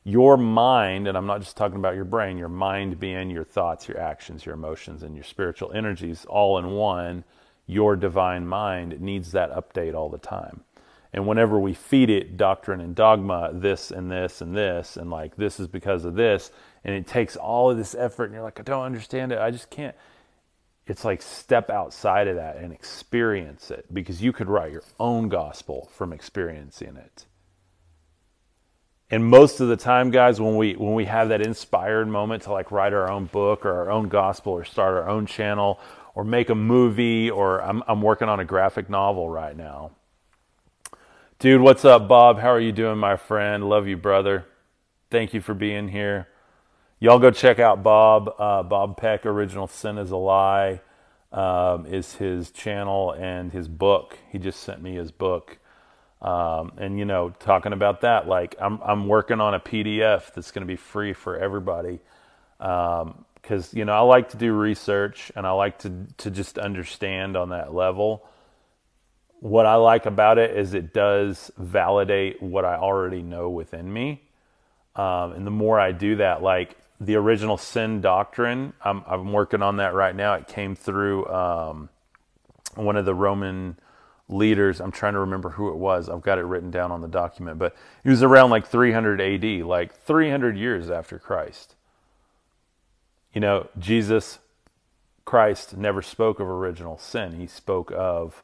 Your 0.05 0.37
mind, 0.37 1.09
and 1.09 1.17
I'm 1.17 1.27
not 1.27 1.41
just 1.41 1.57
talking 1.57 1.79
about 1.79 1.97
your 1.97 2.05
brain, 2.05 2.39
your 2.39 2.49
mind 2.49 3.01
being 3.01 3.31
your 3.31 3.43
thoughts, 3.43 3.89
your 3.89 3.99
actions, 3.99 4.45
your 4.47 4.55
emotions, 4.55 5.03
and 5.03 5.15
your 5.15 5.25
spiritual 5.25 5.73
energies 5.73 6.25
all 6.27 6.59
in 6.59 6.71
one, 6.73 7.25
your 7.67 7.97
divine 7.97 8.47
mind 8.47 9.01
needs 9.01 9.33
that 9.33 9.51
update 9.53 9.95
all 9.95 10.11
the 10.11 10.19
time. 10.19 10.61
And 11.15 11.27
whenever 11.27 11.59
we 11.59 11.75
feed 11.75 12.11
it 12.11 12.37
doctrine 12.37 12.81
and 12.81 12.95
dogma, 12.95 13.51
this 13.55 13.91
and 13.91 14.11
this 14.11 14.41
and 14.41 14.55
this, 14.55 14.97
and 14.97 15.11
like 15.11 15.37
this 15.37 15.59
is 15.59 15.69
because 15.69 16.05
of 16.05 16.17
this, 16.17 16.51
and 16.85 16.95
it 16.95 17.07
takes 17.07 17.37
all 17.37 17.71
of 17.71 17.77
this 17.77 17.95
effort, 17.95 18.25
and 18.25 18.35
you're 18.35 18.43
like, 18.43 18.61
I 18.61 18.63
don't 18.63 18.85
understand 18.85 19.33
it, 19.33 19.39
I 19.39 19.51
just 19.51 19.71
can't 19.71 19.97
it's 20.87 21.05
like 21.05 21.23
step 21.23 21.71
outside 21.71 22.29
of 22.29 22.37
that 22.37 22.57
and 22.57 22.73
experience 22.73 23.71
it 23.71 23.87
because 23.93 24.23
you 24.23 24.33
could 24.33 24.49
write 24.49 24.73
your 24.73 24.85
own 25.01 25.29
gospel 25.29 25.91
from 25.95 26.13
experiencing 26.13 26.97
it. 26.97 27.25
And 29.11 29.25
most 29.25 29.61
of 29.61 29.69
the 29.69 29.77
time, 29.77 30.11
guys, 30.11 30.41
when 30.41 30.57
we 30.57 30.75
when 30.75 30.95
we 30.95 31.05
have 31.07 31.29
that 31.29 31.41
inspired 31.41 32.09
moment 32.09 32.43
to 32.45 32.53
like 32.53 32.71
write 32.71 32.93
our 32.93 33.11
own 33.11 33.27
book 33.27 33.65
or 33.65 33.73
our 33.73 33.91
own 33.91 34.09
gospel 34.09 34.53
or 34.53 34.65
start 34.65 34.95
our 34.95 35.09
own 35.09 35.27
channel 35.27 35.79
or 36.15 36.25
make 36.25 36.51
a 36.51 36.55
movie 36.55 37.31
or 37.31 37.63
I'm 37.63 37.83
I'm 37.87 38.03
working 38.03 38.29
on 38.29 38.41
a 38.41 38.45
graphic 38.45 38.91
novel 38.91 39.29
right 39.29 39.57
now. 39.57 39.93
Dude, 41.39 41.61
what's 41.61 41.85
up, 41.85 42.09
Bob? 42.09 42.39
How 42.39 42.49
are 42.49 42.61
you 42.61 42.73
doing, 42.73 42.99
my 42.99 43.17
friend? 43.17 43.69
Love 43.69 43.87
you, 43.87 43.97
brother. 43.97 44.47
Thank 45.11 45.35
you 45.35 45.41
for 45.41 45.55
being 45.55 45.89
here 45.89 46.29
y'all 47.05 47.19
go 47.19 47.31
check 47.31 47.59
out 47.59 47.83
Bob. 47.83 48.35
Uh, 48.39 48.63
Bob 48.63 48.97
Peck, 48.97 49.27
Original 49.27 49.67
Sin 49.67 49.99
is 49.99 50.11
a 50.11 50.17
Lie, 50.17 50.81
um, 51.33 51.85
is 51.87 52.15
his 52.15 52.51
channel 52.51 53.13
and 53.13 53.53
his 53.53 53.69
book. 53.69 54.19
He 54.33 54.39
just 54.39 54.61
sent 54.61 54.83
me 54.83 54.95
his 54.95 55.13
book. 55.13 55.59
Um, 56.23 56.73
and 56.79 56.99
you 56.99 57.05
know, 57.05 57.31
talking 57.41 57.75
about 57.75 58.01
that, 58.03 58.27
like 58.27 58.57
I'm 58.61 58.81
I'm 58.83 59.09
working 59.09 59.41
on 59.43 59.55
a 59.55 59.61
PDF 59.61 60.33
that's 60.35 60.51
going 60.53 60.63
to 60.63 60.67
be 60.67 60.77
free 60.79 61.13
for 61.13 61.37
everybody 61.39 62.01
because 62.59 63.13
um, 63.75 63.79
you 63.79 63.85
know 63.85 63.93
I 63.93 64.01
like 64.01 64.31
to 64.31 64.39
do 64.39 64.55
research 64.55 65.31
and 65.37 65.47
I 65.47 65.53
like 65.53 65.81
to 65.81 66.07
to 66.19 66.31
just 66.31 66.59
understand 66.59 67.37
on 67.37 67.51
that 67.51 67.75
level. 67.75 68.25
what 69.41 69.67
I 69.67 69.77
like 69.77 70.07
about 70.07 70.39
it 70.39 70.57
is 70.57 70.75
it 70.75 70.95
does 70.95 71.51
validate 71.59 72.43
what 72.43 72.65
I 72.65 72.77
already 72.77 73.23
know 73.23 73.51
within 73.51 73.93
me. 73.93 74.23
Um, 74.97 75.33
and 75.33 75.47
the 75.47 75.53
more 75.53 75.81
I 75.81 75.93
do 75.93 76.17
that, 76.17 76.43
like 76.43 76.77
the 77.05 77.17
original 77.17 77.57
sin 77.57 78.01
doctrine, 78.01 78.73
I'm, 78.83 79.03
I'm 79.07 79.33
working 79.33 79.63
on 79.63 79.77
that 79.77 79.95
right 79.95 80.15
now. 80.15 80.35
It 80.35 80.49
came 80.49 80.75
through 80.75 81.27
um, 81.27 81.89
one 82.75 82.97
of 82.97 83.05
the 83.05 83.15
Roman 83.15 83.79
leaders. 84.29 84.81
I'm 84.81 84.93
trying 84.93 85.15
to 85.15 85.21
remember 85.21 85.51
who 85.51 85.69
it 85.69 85.77
was. 85.77 86.09
I've 86.09 86.23
got 86.23 86.39
it 86.39 86.45
written 86.45 86.71
down 86.71 86.91
on 86.91 87.01
the 87.01 87.09
document, 87.09 87.59
but 87.59 87.77
it 88.05 88.11
was 88.11 88.23
around 88.23 88.51
like 88.51 88.67
300 88.67 89.21
AD, 89.21 89.67
like 89.67 89.95
300 90.05 90.57
years 90.57 90.91
after 90.91 91.19
Christ. 91.19 91.75
You 93.33 93.41
know, 93.41 93.69
Jesus 93.79 94.39
Christ 95.25 95.77
never 95.77 96.03
spoke 96.03 96.41
of 96.41 96.49
original 96.49 96.99
sin. 96.99 97.39
He 97.39 97.47
spoke 97.47 97.93
of 97.95 98.43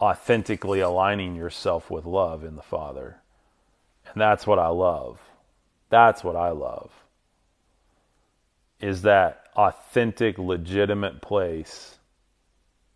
authentically 0.00 0.80
aligning 0.80 1.34
yourself 1.34 1.90
with 1.90 2.04
love 2.04 2.44
in 2.44 2.56
the 2.56 2.62
Father. 2.62 3.20
And 4.12 4.20
that's 4.20 4.46
what 4.46 4.58
I 4.58 4.68
love. 4.68 5.20
That's 5.90 6.22
what 6.22 6.36
I 6.36 6.50
love. 6.50 6.90
Is 8.80 9.02
that 9.02 9.48
authentic, 9.56 10.38
legitimate 10.38 11.20
place 11.20 11.98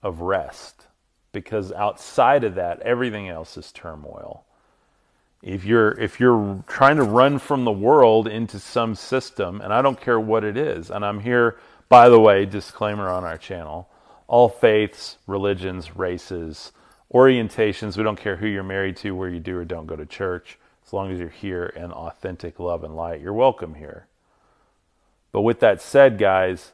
of 0.03 0.21
rest. 0.21 0.87
Because 1.33 1.73
outside 1.73 2.45
of 2.45 2.55
that, 2.57 2.81
everything 2.81 3.29
else 3.29 3.57
is 3.57 3.73
turmoil. 3.73 4.45
If 5.43 5.65
you're 5.65 5.91
if 6.01 6.21
you're 6.21 6.63
trying 6.69 6.97
to 6.97 7.03
run 7.03 7.39
from 7.39 7.65
the 7.65 7.73
world 7.73 8.29
into 8.29 8.61
some 8.61 8.95
system, 8.95 9.61
and 9.61 9.73
I 9.73 9.83
don't 9.83 10.01
care 10.01 10.21
what 10.21 10.45
it 10.45 10.57
is, 10.57 10.91
and 10.91 11.05
I'm 11.05 11.21
here, 11.21 11.59
by 11.89 12.09
the 12.09 12.21
way, 12.21 12.45
disclaimer 12.47 13.09
on 13.09 13.25
our 13.25 13.39
channel, 13.39 13.89
all 14.29 14.49
faiths, 14.49 15.19
religions, 15.27 15.97
races, 15.97 16.71
orientations. 17.13 17.97
We 17.97 18.05
don't 18.05 18.21
care 18.21 18.37
who 18.37 18.47
you're 18.47 18.63
married 18.63 18.97
to, 18.99 19.17
where 19.17 19.31
you 19.31 19.41
do 19.41 19.57
or 19.57 19.65
don't 19.65 19.87
go 19.87 19.97
to 19.97 20.07
church. 20.07 20.59
As 20.87 20.93
long 20.93 21.11
as 21.11 21.19
you're 21.19 21.29
here 21.29 21.67
in 21.75 21.91
authentic 21.91 22.61
love 22.61 22.85
and 22.85 22.95
light, 22.95 23.21
you're 23.21 23.33
welcome 23.33 23.75
here. 23.75 24.07
But 25.33 25.43
with 25.43 25.61
that 25.61 25.81
said, 25.81 26.19
guys, 26.19 26.73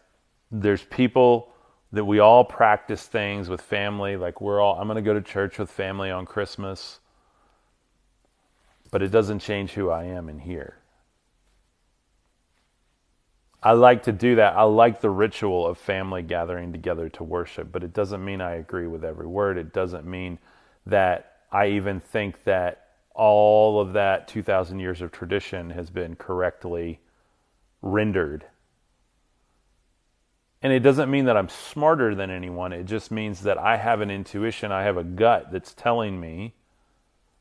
there's 0.51 0.83
people 0.83 1.53
that 1.93 2.05
we 2.05 2.19
all 2.19 2.45
practice 2.45 3.07
things 3.07 3.49
with 3.49 3.63
family. 3.63 4.17
Like 4.17 4.41
we're 4.41 4.61
all, 4.61 4.79
I'm 4.79 4.89
going 4.89 4.97
to 4.97 5.03
go 5.03 5.15
to 5.15 5.23
church 5.23 5.59
with 5.59 5.71
family 5.71 6.11
on 6.11 6.27
Christmas. 6.27 6.99
But 8.91 9.03
it 9.03 9.11
doesn't 9.11 9.41
change 9.41 9.73
who 9.73 9.91
I 9.91 10.05
am 10.05 10.29
in 10.29 10.41
here. 10.41 10.77
I 13.63 13.73
like 13.73 14.05
to 14.05 14.13
do 14.13 14.37
that. 14.37 14.57
I 14.57 14.63
like 14.63 15.01
the 15.01 15.11
ritual 15.11 15.67
of 15.67 15.79
family 15.79 16.23
gathering 16.23 16.73
together 16.73 17.09
to 17.11 17.25
worship, 17.25 17.73
but 17.73 17.83
it 17.83 17.93
doesn't 17.93 18.25
mean 18.25 18.41
I 18.41 18.53
agree 18.53 18.87
with 18.87 19.05
every 19.05 19.27
word. 19.27 19.59
It 19.59 19.73
doesn't 19.73 20.07
mean 20.07 20.39
that 20.87 21.39
I 21.51 21.69
even 21.69 22.01
think 22.01 22.45
that 22.45 22.87
all 23.15 23.81
of 23.81 23.95
that 23.95 24.29
2,000 24.29 24.79
years 24.79 25.03
of 25.03 25.11
tradition 25.11 25.71
has 25.71 25.91
been 25.91 26.15
correctly 26.15 27.01
rendered. 27.83 28.45
And 30.61 30.73
it 30.73 30.81
doesn't 30.81 31.11
mean 31.11 31.27
that 31.27 31.37
I'm 31.37 31.49
smarter 31.49 32.15
than 32.15 32.31
anyone. 32.31 32.73
It 32.73 32.85
just 32.85 33.11
means 33.11 33.43
that 33.43 33.59
I 33.59 33.77
have 33.77 34.01
an 34.01 34.11
intuition, 34.11 34.73
I 34.73 34.83
have 34.83 34.97
a 34.97 35.05
gut 35.05 35.53
that's 35.53 35.73
telling 35.73 36.21
me 36.21 36.55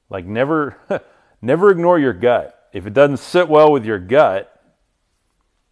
like 0.09 0.25
never 0.25 0.77
never 1.41 1.71
ignore 1.71 1.99
your 1.99 2.13
gut. 2.13 2.53
If 2.73 2.85
it 2.85 2.93
doesn't 2.93 3.17
sit 3.17 3.49
well 3.49 3.71
with 3.71 3.85
your 3.85 3.99
gut, 3.99 4.57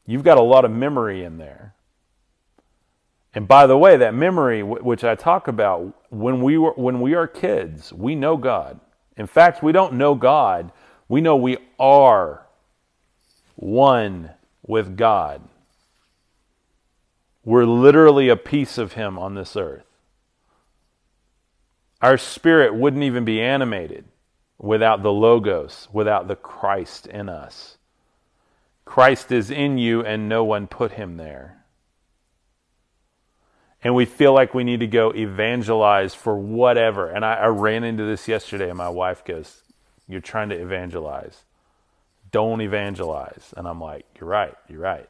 You've 0.06 0.24
got 0.24 0.38
a 0.38 0.44
lot 0.44 0.66
of 0.66 0.72
memory 0.72 1.24
in 1.24 1.38
there. 1.38 1.74
And 3.34 3.48
by 3.48 3.68
the 3.68 3.78
way, 3.78 3.98
that 3.98 4.14
memory, 4.14 4.64
which 4.64 5.04
I 5.04 5.16
talk 5.16 5.48
about, 5.48 5.94
when 6.10 6.42
we, 6.42 6.58
were, 6.58 6.74
when 6.74 7.02
we 7.02 7.16
are 7.16 7.28
kids, 7.28 7.92
we 7.92 8.16
know 8.16 8.38
God. 8.38 8.80
In 9.18 9.28
fact, 9.28 9.64
we 9.64 9.72
don't 9.72 9.94
know 9.94 10.16
God, 10.16 10.72
we 11.08 11.22
know 11.22 11.36
we 11.36 11.58
are 11.80 12.46
one 13.56 14.32
with 14.66 14.98
God. 14.98 15.42
We're 17.44 17.66
literally 17.66 18.30
a 18.30 18.36
piece 18.36 18.78
of 18.78 18.94
Him 18.94 19.20
on 19.20 19.36
this 19.36 19.56
earth. 19.56 19.86
Our 22.02 22.18
spirit 22.18 22.76
wouldn't 22.76 23.04
even 23.04 23.26
be 23.26 23.42
animated 23.42 24.06
without 24.58 25.04
the 25.04 25.12
Logos, 25.12 25.88
without 25.92 26.28
the 26.28 26.36
Christ 26.36 27.08
in 27.08 27.30
us. 27.30 27.78
Christ 28.86 29.32
is 29.32 29.50
in 29.50 29.78
you 29.78 30.02
and 30.04 30.30
no 30.30 30.44
one 30.44 30.68
put 30.68 30.94
him 30.94 31.18
there. 31.18 31.64
And 33.84 33.94
we 33.94 34.06
feel 34.06 34.34
like 34.34 34.54
we 34.54 34.64
need 34.64 34.80
to 34.80 34.88
go 34.88 35.12
evangelize 35.12 36.16
for 36.16 36.38
whatever. 36.38 37.10
And 37.10 37.24
I, 37.24 37.36
I 37.36 37.48
ran 37.48 37.84
into 37.84 38.04
this 38.04 38.28
yesterday, 38.28 38.70
and 38.70 38.78
my 38.78 38.90
wife 38.90 39.24
goes, 39.24 39.62
You're 40.08 40.22
trying 40.22 40.50
to 40.50 40.60
evangelize. 40.60 41.44
Don't 42.36 42.60
evangelize. 42.60 43.54
And 43.56 43.66
I'm 43.66 43.80
like, 43.80 44.06
You're 44.20 44.28
right, 44.28 44.54
you're 44.68 44.82
right. 44.82 45.10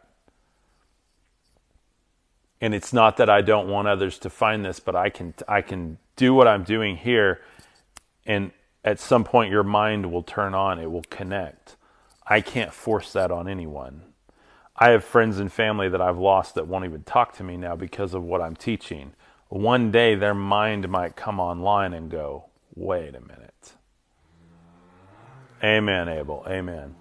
And 2.62 2.76
it's 2.76 2.94
not 2.94 3.18
that 3.18 3.32
I 3.32 3.42
don't 3.42 3.68
want 3.68 3.88
others 3.88 4.20
to 4.20 4.30
find 4.30 4.64
this, 4.64 4.80
but 4.80 4.96
I 4.96 5.10
can 5.10 5.34
I 5.48 5.64
can 5.64 5.98
do 6.18 6.36
what 6.36 6.48
I'm 6.48 6.64
doing 6.64 6.98
here 6.98 7.42
and 8.28 8.52
at 8.84 9.00
some 9.00 9.24
point 9.24 9.50
your 9.50 9.64
mind 9.64 10.12
will 10.12 10.22
turn 10.22 10.54
on, 10.54 10.78
it 10.78 10.92
will 10.92 11.02
connect. 11.10 11.78
I 12.28 12.42
can't 12.42 12.72
force 12.72 13.12
that 13.14 13.32
on 13.32 13.48
anyone. 13.48 14.04
I 14.76 14.90
have 14.90 15.04
friends 15.04 15.40
and 15.40 15.52
family 15.52 15.90
that 15.90 16.02
I've 16.02 16.20
lost 16.20 16.54
that 16.54 16.68
won't 16.68 16.86
even 16.86 17.02
talk 17.02 17.36
to 17.38 17.44
me 17.44 17.58
now 17.58 17.76
because 17.76 18.14
of 18.14 18.22
what 18.22 18.40
I'm 18.40 18.56
teaching. 18.56 19.14
One 19.50 19.90
day 19.90 20.14
their 20.14 20.36
mind 20.36 20.90
might 20.90 21.16
come 21.16 21.40
online 21.40 21.92
and 21.96 22.12
go, 22.12 22.46
wait 22.76 23.16
a 23.16 23.22
minute. 23.22 23.74
Amen, 25.64 26.08
Abel. 26.08 26.46
Amen. 26.48 26.94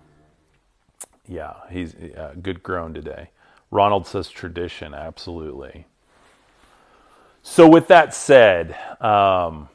Yeah, 1.26 1.54
he's 1.70 1.94
uh, 1.94 2.34
good 2.40 2.62
grown 2.62 2.94
today. 2.94 3.30
Ronald 3.70 4.06
says 4.06 4.28
tradition, 4.28 4.94
absolutely. 4.94 5.86
So, 7.42 7.68
with 7.68 7.88
that 7.88 8.14
said, 8.14 8.76
um, 9.00 9.68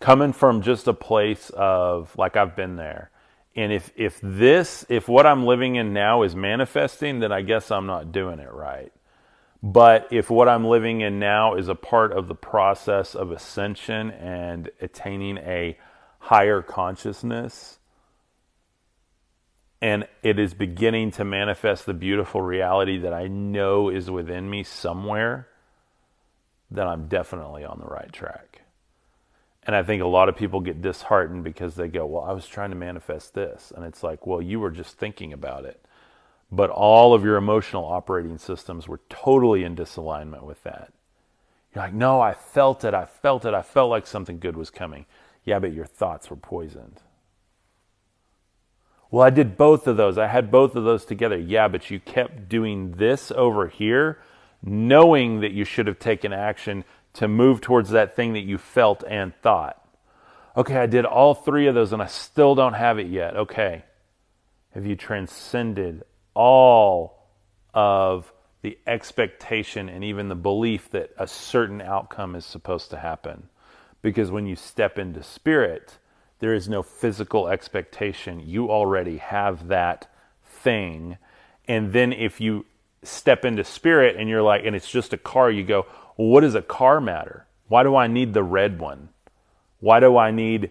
coming 0.00 0.32
from 0.32 0.62
just 0.62 0.88
a 0.88 0.92
place 0.92 1.50
of, 1.50 2.16
like, 2.16 2.36
I've 2.36 2.56
been 2.56 2.76
there, 2.76 3.10
and 3.56 3.72
if 3.72 3.92
if 3.96 4.20
this 4.22 4.84
if 4.88 5.08
what 5.08 5.26
I'm 5.26 5.44
living 5.44 5.76
in 5.76 5.92
now 5.92 6.22
is 6.22 6.34
manifesting, 6.36 7.20
then 7.20 7.32
I 7.32 7.42
guess 7.42 7.70
I'm 7.70 7.86
not 7.86 8.12
doing 8.12 8.38
it 8.38 8.52
right. 8.52 8.92
But 9.62 10.08
if 10.12 10.30
what 10.30 10.48
I'm 10.48 10.64
living 10.64 11.00
in 11.00 11.18
now 11.18 11.56
is 11.56 11.68
a 11.68 11.74
part 11.74 12.12
of 12.12 12.28
the 12.28 12.34
process 12.34 13.14
of 13.14 13.32
ascension 13.32 14.10
and 14.12 14.70
attaining 14.80 15.38
a 15.38 15.76
higher 16.20 16.62
consciousness, 16.62 17.77
and 19.80 20.08
it 20.22 20.38
is 20.38 20.54
beginning 20.54 21.12
to 21.12 21.24
manifest 21.24 21.86
the 21.86 21.94
beautiful 21.94 22.40
reality 22.42 22.98
that 22.98 23.12
I 23.12 23.28
know 23.28 23.90
is 23.90 24.10
within 24.10 24.50
me 24.50 24.64
somewhere, 24.64 25.46
then 26.70 26.86
I'm 26.86 27.06
definitely 27.06 27.64
on 27.64 27.78
the 27.78 27.86
right 27.86 28.12
track. 28.12 28.62
And 29.64 29.76
I 29.76 29.82
think 29.82 30.02
a 30.02 30.06
lot 30.06 30.28
of 30.28 30.36
people 30.36 30.60
get 30.60 30.82
disheartened 30.82 31.44
because 31.44 31.74
they 31.74 31.88
go, 31.88 32.06
Well, 32.06 32.24
I 32.24 32.32
was 32.32 32.46
trying 32.46 32.70
to 32.70 32.76
manifest 32.76 33.34
this. 33.34 33.72
And 33.74 33.84
it's 33.84 34.02
like, 34.02 34.26
Well, 34.26 34.42
you 34.42 34.58
were 34.60 34.70
just 34.70 34.96
thinking 34.96 35.32
about 35.32 35.64
it. 35.64 35.80
But 36.50 36.70
all 36.70 37.12
of 37.12 37.22
your 37.22 37.36
emotional 37.36 37.84
operating 37.84 38.38
systems 38.38 38.88
were 38.88 39.00
totally 39.10 39.64
in 39.64 39.76
disalignment 39.76 40.42
with 40.42 40.62
that. 40.64 40.92
You're 41.74 41.84
like, 41.84 41.94
No, 41.94 42.20
I 42.20 42.32
felt 42.32 42.82
it. 42.84 42.94
I 42.94 43.04
felt 43.04 43.44
it. 43.44 43.54
I 43.54 43.62
felt 43.62 43.90
like 43.90 44.06
something 44.06 44.38
good 44.38 44.56
was 44.56 44.70
coming. 44.70 45.06
Yeah, 45.44 45.58
but 45.58 45.72
your 45.72 45.86
thoughts 45.86 46.30
were 46.30 46.36
poisoned. 46.36 47.02
Well, 49.10 49.24
I 49.24 49.30
did 49.30 49.56
both 49.56 49.86
of 49.86 49.96
those. 49.96 50.18
I 50.18 50.26
had 50.26 50.50
both 50.50 50.76
of 50.76 50.84
those 50.84 51.04
together. 51.04 51.38
Yeah, 51.38 51.68
but 51.68 51.90
you 51.90 51.98
kept 51.98 52.48
doing 52.48 52.92
this 52.92 53.30
over 53.30 53.68
here, 53.68 54.18
knowing 54.62 55.40
that 55.40 55.52
you 55.52 55.64
should 55.64 55.86
have 55.86 55.98
taken 55.98 56.32
action 56.32 56.84
to 57.14 57.26
move 57.26 57.60
towards 57.60 57.90
that 57.90 58.14
thing 58.14 58.34
that 58.34 58.44
you 58.44 58.58
felt 58.58 59.02
and 59.08 59.34
thought. 59.36 59.82
Okay, 60.56 60.76
I 60.76 60.86
did 60.86 61.04
all 61.04 61.34
three 61.34 61.68
of 61.68 61.74
those 61.74 61.92
and 61.92 62.02
I 62.02 62.06
still 62.06 62.54
don't 62.54 62.74
have 62.74 62.98
it 62.98 63.06
yet. 63.06 63.36
Okay. 63.36 63.84
Have 64.74 64.84
you 64.84 64.96
transcended 64.96 66.04
all 66.34 67.26
of 67.72 68.32
the 68.62 68.78
expectation 68.86 69.88
and 69.88 70.04
even 70.04 70.28
the 70.28 70.34
belief 70.34 70.90
that 70.90 71.10
a 71.16 71.26
certain 71.26 71.80
outcome 71.80 72.34
is 72.34 72.44
supposed 72.44 72.90
to 72.90 72.98
happen? 72.98 73.48
Because 74.02 74.30
when 74.30 74.46
you 74.46 74.56
step 74.56 74.98
into 74.98 75.22
spirit, 75.22 75.98
there 76.40 76.54
is 76.54 76.68
no 76.68 76.82
physical 76.82 77.48
expectation. 77.48 78.40
You 78.40 78.70
already 78.70 79.18
have 79.18 79.68
that 79.68 80.10
thing. 80.44 81.18
And 81.66 81.92
then 81.92 82.12
if 82.12 82.40
you 82.40 82.66
step 83.02 83.44
into 83.44 83.64
spirit 83.64 84.16
and 84.16 84.28
you're 84.28 84.42
like, 84.42 84.64
and 84.64 84.74
it's 84.74 84.90
just 84.90 85.12
a 85.12 85.18
car, 85.18 85.50
you 85.50 85.64
go, 85.64 85.86
well, 86.16 86.28
what 86.28 86.40
does 86.40 86.54
a 86.54 86.62
car 86.62 87.00
matter? 87.00 87.46
Why 87.68 87.82
do 87.82 87.94
I 87.96 88.06
need 88.06 88.34
the 88.34 88.42
red 88.42 88.78
one? 88.78 89.10
Why 89.80 90.00
do 90.00 90.16
I 90.16 90.30
need 90.30 90.70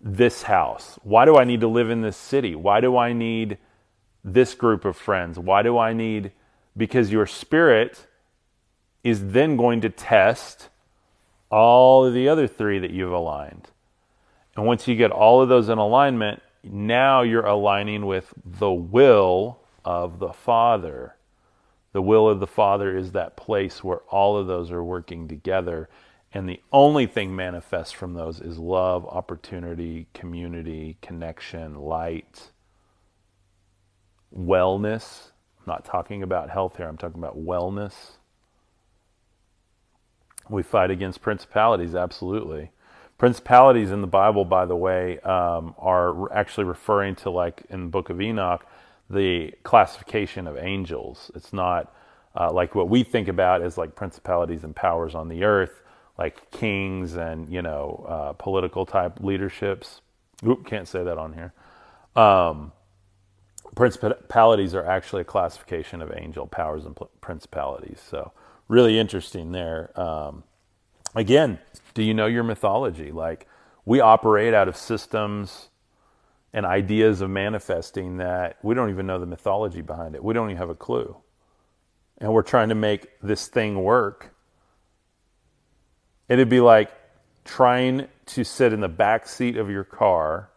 this 0.00 0.42
house? 0.42 0.98
Why 1.02 1.24
do 1.24 1.36
I 1.36 1.44
need 1.44 1.60
to 1.60 1.68
live 1.68 1.90
in 1.90 2.02
this 2.02 2.16
city? 2.16 2.54
Why 2.54 2.80
do 2.80 2.96
I 2.96 3.12
need 3.12 3.58
this 4.24 4.54
group 4.54 4.84
of 4.84 4.96
friends? 4.96 5.38
Why 5.38 5.62
do 5.62 5.78
I 5.78 5.92
need, 5.92 6.32
because 6.76 7.12
your 7.12 7.26
spirit 7.26 8.06
is 9.02 9.28
then 9.28 9.56
going 9.56 9.80
to 9.80 9.88
test 9.88 10.68
all 11.50 12.04
of 12.04 12.14
the 12.14 12.28
other 12.28 12.46
three 12.46 12.78
that 12.78 12.90
you've 12.90 13.12
aligned. 13.12 13.70
And 14.56 14.64
once 14.64 14.88
you 14.88 14.96
get 14.96 15.10
all 15.10 15.42
of 15.42 15.48
those 15.48 15.68
in 15.68 15.78
alignment, 15.78 16.42
now 16.64 17.22
you're 17.22 17.46
aligning 17.46 18.06
with 18.06 18.32
the 18.44 18.72
will 18.72 19.60
of 19.84 20.18
the 20.18 20.32
Father. 20.32 21.14
The 21.92 22.02
will 22.02 22.28
of 22.28 22.40
the 22.40 22.46
Father 22.46 22.96
is 22.96 23.12
that 23.12 23.36
place 23.36 23.84
where 23.84 24.00
all 24.08 24.36
of 24.36 24.46
those 24.46 24.70
are 24.70 24.82
working 24.82 25.28
together. 25.28 25.88
And 26.32 26.48
the 26.48 26.60
only 26.72 27.06
thing 27.06 27.36
manifests 27.36 27.92
from 27.92 28.14
those 28.14 28.40
is 28.40 28.58
love, 28.58 29.06
opportunity, 29.06 30.08
community, 30.12 30.98
connection, 31.00 31.76
light, 31.76 32.50
wellness. 34.36 35.30
I'm 35.58 35.64
not 35.66 35.84
talking 35.84 36.22
about 36.22 36.50
health 36.50 36.76
here, 36.76 36.88
I'm 36.88 36.98
talking 36.98 37.18
about 37.18 37.38
wellness. 37.38 37.94
We 40.48 40.62
fight 40.62 40.90
against 40.90 41.22
principalities, 41.22 41.94
absolutely. 41.94 42.70
Principalities 43.18 43.90
in 43.90 44.02
the 44.02 44.06
Bible, 44.06 44.44
by 44.44 44.66
the 44.66 44.76
way, 44.76 45.18
um, 45.20 45.74
are 45.78 46.30
actually 46.32 46.64
referring 46.64 47.14
to, 47.16 47.30
like 47.30 47.62
in 47.70 47.84
the 47.84 47.88
book 47.88 48.10
of 48.10 48.20
Enoch, 48.20 48.66
the 49.08 49.52
classification 49.62 50.46
of 50.46 50.58
angels. 50.58 51.30
It's 51.34 51.52
not 51.52 51.94
uh, 52.38 52.52
like 52.52 52.74
what 52.74 52.90
we 52.90 53.02
think 53.02 53.28
about 53.28 53.62
as 53.62 53.78
like 53.78 53.94
principalities 53.94 54.64
and 54.64 54.76
powers 54.76 55.14
on 55.14 55.28
the 55.28 55.44
earth, 55.44 55.82
like 56.18 56.50
kings 56.50 57.14
and, 57.14 57.48
you 57.48 57.62
know, 57.62 58.04
uh, 58.08 58.32
political 58.34 58.84
type 58.84 59.18
leaderships. 59.20 60.02
Oop, 60.46 60.66
can't 60.66 60.86
say 60.86 61.02
that 61.02 61.16
on 61.16 61.32
here. 61.32 61.54
Um, 62.22 62.72
principalities 63.74 64.74
are 64.74 64.84
actually 64.84 65.22
a 65.22 65.24
classification 65.26 66.02
of 66.02 66.12
angel 66.14 66.46
powers 66.46 66.84
and 66.84 66.96
principalities. 67.22 68.00
So, 68.06 68.32
really 68.68 68.98
interesting 68.98 69.52
there. 69.52 69.98
Um, 69.98 70.44
again, 71.16 71.58
do 71.94 72.02
you 72.02 72.14
know 72.14 72.26
your 72.26 72.44
mythology? 72.44 73.10
Like, 73.10 73.48
we 73.84 74.00
operate 74.00 74.54
out 74.54 74.68
of 74.68 74.76
systems 74.76 75.70
and 76.52 76.64
ideas 76.64 77.20
of 77.20 77.30
manifesting 77.30 78.18
that 78.18 78.58
we 78.62 78.74
don't 78.74 78.90
even 78.90 79.06
know 79.06 79.18
the 79.18 79.26
mythology 79.26 79.82
behind 79.82 80.14
it. 80.14 80.22
We 80.22 80.34
don't 80.34 80.50
even 80.50 80.58
have 80.58 80.70
a 80.70 80.74
clue. 80.74 81.16
And 82.18 82.32
we're 82.32 82.42
trying 82.42 82.70
to 82.70 82.74
make 82.74 83.08
this 83.22 83.48
thing 83.48 83.82
work. 83.82 84.34
It'd 86.28 86.48
be 86.48 86.60
like 86.60 86.90
trying 87.44 88.08
to 88.26 88.44
sit 88.44 88.72
in 88.72 88.80
the 88.80 88.88
back 88.88 89.28
seat 89.28 89.56
of 89.56 89.70
your 89.70 89.84
car, 89.84 90.50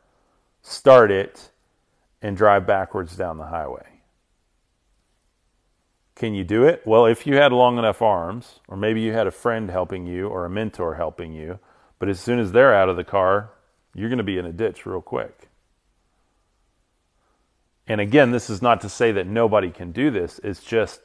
start 0.61 1.11
it, 1.11 1.51
and 2.21 2.35
drive 2.35 2.65
backwards 2.65 3.15
down 3.15 3.37
the 3.37 3.45
highway. 3.45 3.88
Can 6.19 6.33
you 6.33 6.43
do 6.43 6.65
it? 6.65 6.85
Well, 6.85 7.05
if 7.05 7.25
you 7.25 7.35
had 7.35 7.53
long 7.53 7.77
enough 7.79 8.01
arms, 8.01 8.59
or 8.67 8.75
maybe 8.75 8.99
you 8.99 9.13
had 9.13 9.25
a 9.25 9.31
friend 9.31 9.71
helping 9.71 10.05
you 10.05 10.27
or 10.27 10.43
a 10.43 10.49
mentor 10.49 10.95
helping 10.95 11.31
you, 11.31 11.59
but 11.97 12.09
as 12.09 12.19
soon 12.19 12.39
as 12.39 12.51
they're 12.51 12.75
out 12.75 12.89
of 12.89 12.97
the 12.97 13.05
car, 13.05 13.51
you're 13.95 14.09
going 14.09 14.17
to 14.17 14.23
be 14.25 14.37
in 14.37 14.45
a 14.45 14.51
ditch 14.51 14.85
real 14.85 15.01
quick. 15.01 15.47
And 17.87 18.01
again, 18.01 18.31
this 18.31 18.49
is 18.49 18.61
not 18.61 18.81
to 18.81 18.89
say 18.89 19.13
that 19.13 19.27
nobody 19.27 19.71
can 19.71 19.93
do 19.93 20.11
this. 20.11 20.41
It's 20.43 20.61
just 20.61 20.99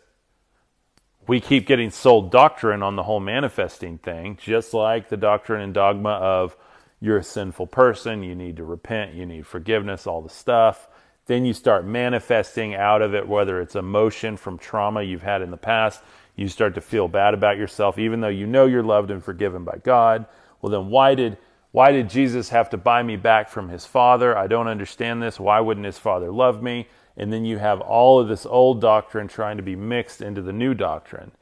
we 1.29 1.41
keep 1.41 1.65
getting 1.69 1.91
sold 1.91 2.33
doctrine 2.33 2.83
on 2.83 2.97
the 2.97 3.05
whole 3.05 3.21
manifesting 3.21 3.99
thing, 3.99 4.37
just 4.43 4.75
like 4.75 5.11
the 5.11 5.17
doctrine 5.17 5.61
and 5.61 5.73
dogma 5.73 6.11
of 6.11 6.57
you're 7.01 7.19
a 7.19 7.23
sinful 7.23 7.69
person, 7.69 8.25
you 8.25 8.35
need 8.35 8.57
to 8.57 8.65
repent, 8.65 9.15
you 9.15 9.27
need 9.27 9.47
forgiveness, 9.47 10.09
all 10.09 10.23
the 10.23 10.29
stuff. 10.29 10.89
Then 11.27 11.45
you 11.45 11.55
start 11.55 11.87
manifesting 11.87 12.75
out 12.75 13.01
of 13.03 13.15
it, 13.15 13.27
whether 13.27 13.61
it's 13.61 13.77
emotion 13.77 14.37
from 14.37 14.59
trauma 14.59 15.03
you've 15.03 15.23
had 15.23 15.43
in 15.43 15.51
the 15.51 15.57
past. 15.57 16.03
You 16.37 16.49
start 16.49 16.75
to 16.75 16.81
feel 16.81 17.09
bad 17.09 17.33
about 17.33 17.57
yourself, 17.57 17.99
even 17.99 18.21
though 18.21 18.29
you 18.29 18.47
know 18.47 18.67
you're 18.67 18.83
loved 18.83 19.11
and 19.11 19.25
forgiven 19.25 19.65
by 19.65 19.79
God. 19.83 20.27
Well, 20.61 20.71
then 20.71 20.91
why 20.91 21.15
did 21.15 21.39
why 21.75 21.91
did 21.91 22.09
Jesus 22.09 22.51
have 22.51 22.71
to 22.71 22.77
buy 22.77 23.03
me 23.03 23.17
back 23.17 23.49
from 23.49 23.69
his 23.69 23.85
father? 23.85 24.39
I 24.39 24.47
don't 24.47 24.69
understand 24.69 25.21
this. 25.21 25.41
Why 25.41 25.59
wouldn't 25.59 25.87
his 25.87 25.99
father 25.99 26.31
love 26.31 26.63
me? 26.63 26.87
And 27.17 27.33
then 27.33 27.45
you 27.45 27.59
have 27.59 27.81
all 27.81 28.21
of 28.21 28.29
this 28.29 28.47
old 28.47 28.81
doctrine 28.81 29.27
trying 29.27 29.57
to 29.57 29.63
be 29.65 29.75
mixed 29.75 30.23
into 30.23 30.41
the 30.41 30.53
new 30.53 30.75
doctrine. 30.75 31.33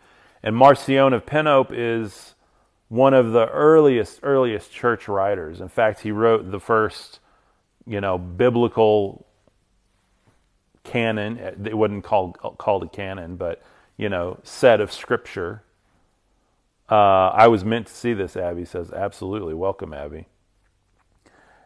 And 0.42 0.56
Marcion 0.56 1.12
of 1.12 1.26
Sinope 1.26 1.70
is 1.70 2.34
one 2.88 3.12
of 3.12 3.32
the 3.32 3.46
earliest 3.48 4.20
earliest 4.22 4.72
church 4.72 5.06
writers. 5.08 5.60
In 5.60 5.68
fact, 5.68 6.00
he 6.00 6.12
wrote 6.12 6.50
the 6.50 6.60
first, 6.60 7.20
you 7.86 8.00
know, 8.00 8.16
biblical 8.16 9.26
canon. 10.92 11.38
It 11.38 11.76
wouldn't 11.76 12.04
call 12.04 12.32
called 12.32 12.82
a 12.82 12.88
canon, 12.88 13.36
but 13.36 13.62
you 13.96 14.10
know, 14.10 14.38
set 14.42 14.80
of 14.80 14.92
scripture. 14.92 15.62
Uh, 16.90 17.30
I 17.30 17.48
was 17.48 17.64
meant 17.64 17.86
to 17.86 17.92
see 17.92 18.12
this. 18.12 18.36
Abby 18.36 18.66
says, 18.66 18.92
absolutely 18.92 19.54
welcome, 19.54 19.94
Abby. 19.94 20.26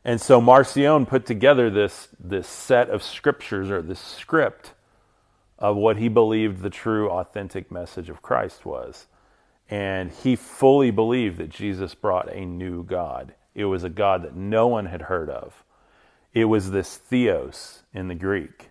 And 0.04 0.20
so 0.20 0.40
Marcion 0.40 1.06
put 1.06 1.26
together 1.26 1.68
this 1.68 2.08
this 2.20 2.46
set 2.46 2.88
of 2.88 3.02
scriptures 3.02 3.68
or 3.68 3.82
this 3.82 3.98
script 3.98 4.74
of 5.58 5.74
what 5.76 5.96
he 5.96 6.08
believed 6.08 6.62
the 6.62 6.70
true, 6.70 7.10
authentic 7.10 7.72
message 7.72 8.08
of 8.08 8.22
Christ 8.22 8.64
was. 8.64 9.06
And 9.68 10.12
he 10.12 10.36
fully 10.36 10.92
believed 10.92 11.38
that 11.38 11.48
Jesus 11.48 11.94
brought 11.94 12.32
a 12.32 12.44
new 12.44 12.84
God. 12.84 13.34
It 13.56 13.64
was 13.64 13.82
a 13.82 13.88
God 13.90 14.22
that 14.22 14.36
no 14.36 14.68
one 14.68 14.86
had 14.86 15.02
heard 15.02 15.28
of. 15.28 15.64
It 16.32 16.44
was 16.44 16.70
this 16.70 16.96
theos 16.96 17.82
in 17.92 18.06
the 18.06 18.14
Greek 18.14 18.70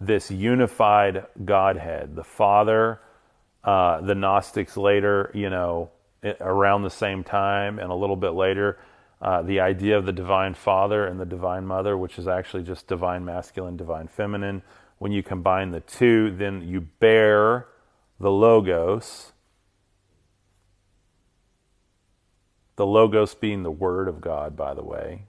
this 0.00 0.30
unified 0.30 1.26
Godhead, 1.44 2.16
the 2.16 2.24
Father, 2.24 3.00
uh, 3.62 4.00
the 4.00 4.14
Gnostics 4.14 4.76
later, 4.76 5.30
you 5.34 5.50
know, 5.50 5.90
around 6.40 6.82
the 6.82 6.90
same 6.90 7.22
time 7.24 7.78
and 7.78 7.90
a 7.90 7.94
little 7.94 8.16
bit 8.16 8.30
later, 8.30 8.78
uh, 9.22 9.42
the 9.42 9.60
idea 9.60 9.96
of 9.96 10.04
the 10.04 10.12
divine 10.12 10.54
Father 10.54 11.06
and 11.06 11.18
the 11.18 11.24
divine 11.24 11.66
Mother, 11.66 11.96
which 11.96 12.18
is 12.18 12.28
actually 12.28 12.62
just 12.62 12.86
divine 12.86 13.24
masculine, 13.24 13.76
divine 13.76 14.08
feminine. 14.08 14.62
When 14.98 15.12
you 15.12 15.22
combine 15.22 15.70
the 15.70 15.80
two, 15.80 16.34
then 16.36 16.62
you 16.62 16.82
bear 16.82 17.66
the 18.20 18.30
Logos. 18.30 19.32
The 22.76 22.86
Logos 22.86 23.34
being 23.34 23.62
the 23.62 23.70
Word 23.70 24.08
of 24.08 24.20
God, 24.20 24.56
by 24.56 24.74
the 24.74 24.84
way. 24.84 25.22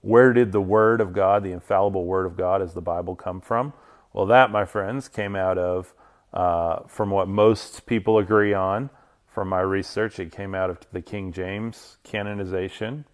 Where 0.00 0.32
did 0.32 0.52
the 0.52 0.60
Word 0.60 1.00
of 1.00 1.12
God, 1.12 1.42
the 1.42 1.52
infallible 1.52 2.04
Word 2.04 2.26
of 2.26 2.36
God, 2.36 2.60
as 2.60 2.74
the 2.74 2.82
Bible, 2.82 3.16
come 3.16 3.40
from? 3.40 3.72
Well, 4.14 4.26
that, 4.26 4.52
my 4.52 4.64
friends, 4.64 5.08
came 5.08 5.34
out 5.34 5.58
of, 5.58 5.92
uh, 6.32 6.84
from 6.86 7.10
what 7.10 7.26
most 7.26 7.84
people 7.84 8.16
agree 8.16 8.54
on, 8.54 8.90
from 9.26 9.48
my 9.48 9.60
research, 9.60 10.20
it 10.20 10.30
came 10.30 10.54
out 10.54 10.70
of 10.70 10.78
the 10.92 11.02
King 11.02 11.32
James 11.32 11.96
canonization, 12.04 13.06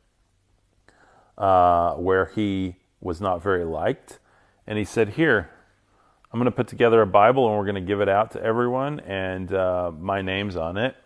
uh, 1.38 1.94
where 1.94 2.26
he 2.26 2.76
was 3.00 3.18
not 3.18 3.42
very 3.42 3.64
liked. 3.64 4.18
And 4.66 4.76
he 4.76 4.84
said, 4.84 5.10
Here, 5.10 5.48
I'm 6.30 6.38
going 6.38 6.44
to 6.44 6.54
put 6.54 6.68
together 6.68 7.00
a 7.00 7.06
Bible 7.06 7.48
and 7.48 7.56
we're 7.56 7.64
going 7.64 7.74
to 7.76 7.80
give 7.80 8.02
it 8.02 8.08
out 8.10 8.32
to 8.32 8.42
everyone, 8.42 9.00
and 9.00 9.50
uh, 9.54 9.92
my 9.98 10.20
name's 10.20 10.54
on 10.54 10.76
it. 10.76 10.96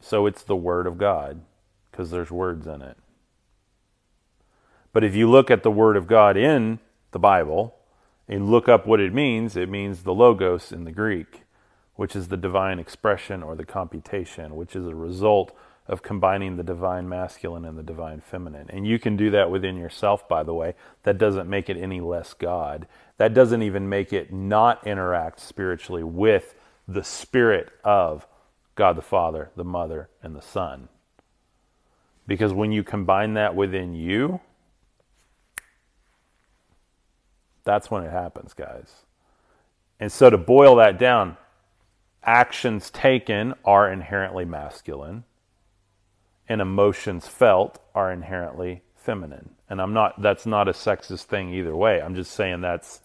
So 0.00 0.24
it's 0.24 0.42
the 0.42 0.56
Word 0.56 0.86
of 0.86 0.96
God, 0.96 1.42
because 1.90 2.10
there's 2.10 2.30
words 2.30 2.66
in 2.66 2.80
it. 2.80 2.96
But 4.94 5.04
if 5.04 5.14
you 5.14 5.28
look 5.28 5.50
at 5.50 5.62
the 5.62 5.70
Word 5.70 5.98
of 5.98 6.06
God 6.06 6.38
in 6.38 6.78
the 7.10 7.18
Bible, 7.18 7.76
and 8.28 8.50
look 8.50 8.68
up 8.68 8.86
what 8.86 9.00
it 9.00 9.12
means, 9.12 9.56
it 9.56 9.68
means 9.68 10.02
the 10.02 10.14
logos 10.14 10.72
in 10.72 10.84
the 10.84 10.92
Greek, 10.92 11.42
which 11.96 12.16
is 12.16 12.28
the 12.28 12.36
divine 12.36 12.78
expression 12.78 13.42
or 13.42 13.54
the 13.54 13.64
computation, 13.64 14.56
which 14.56 14.74
is 14.76 14.86
a 14.86 14.94
result 14.94 15.56
of 15.86 16.02
combining 16.02 16.56
the 16.56 16.62
divine 16.62 17.08
masculine 17.08 17.64
and 17.64 17.76
the 17.76 17.82
divine 17.82 18.20
feminine. 18.20 18.68
And 18.70 18.86
you 18.86 18.98
can 18.98 19.16
do 19.16 19.30
that 19.30 19.50
within 19.50 19.76
yourself, 19.76 20.28
by 20.28 20.42
the 20.42 20.54
way. 20.54 20.74
That 21.02 21.18
doesn't 21.18 21.50
make 21.50 21.68
it 21.68 21.76
any 21.76 22.00
less 22.00 22.34
God. 22.34 22.86
That 23.16 23.34
doesn't 23.34 23.62
even 23.62 23.88
make 23.88 24.12
it 24.12 24.32
not 24.32 24.86
interact 24.86 25.40
spiritually 25.40 26.04
with 26.04 26.54
the 26.86 27.04
spirit 27.04 27.70
of 27.84 28.26
God 28.74 28.96
the 28.96 29.02
Father, 29.02 29.50
the 29.56 29.64
Mother, 29.64 30.08
and 30.22 30.34
the 30.34 30.42
Son. 30.42 30.88
Because 32.26 32.52
when 32.52 32.72
you 32.72 32.84
combine 32.84 33.34
that 33.34 33.56
within 33.56 33.94
you, 33.94 34.40
That's 37.64 37.90
when 37.90 38.04
it 38.04 38.10
happens, 38.10 38.54
guys. 38.54 39.04
And 40.00 40.10
so 40.10 40.30
to 40.30 40.38
boil 40.38 40.76
that 40.76 40.98
down, 40.98 41.36
actions 42.24 42.90
taken 42.90 43.54
are 43.64 43.90
inherently 43.90 44.44
masculine 44.44 45.24
and 46.48 46.60
emotions 46.60 47.28
felt 47.28 47.78
are 47.94 48.12
inherently 48.12 48.82
feminine. 48.94 49.50
And 49.68 49.80
I'm 49.80 49.92
not 49.92 50.20
that's 50.20 50.44
not 50.44 50.68
a 50.68 50.72
sexist 50.72 51.24
thing 51.24 51.52
either 51.54 51.74
way. 51.74 52.00
I'm 52.00 52.14
just 52.14 52.32
saying 52.32 52.60
that's 52.60 53.00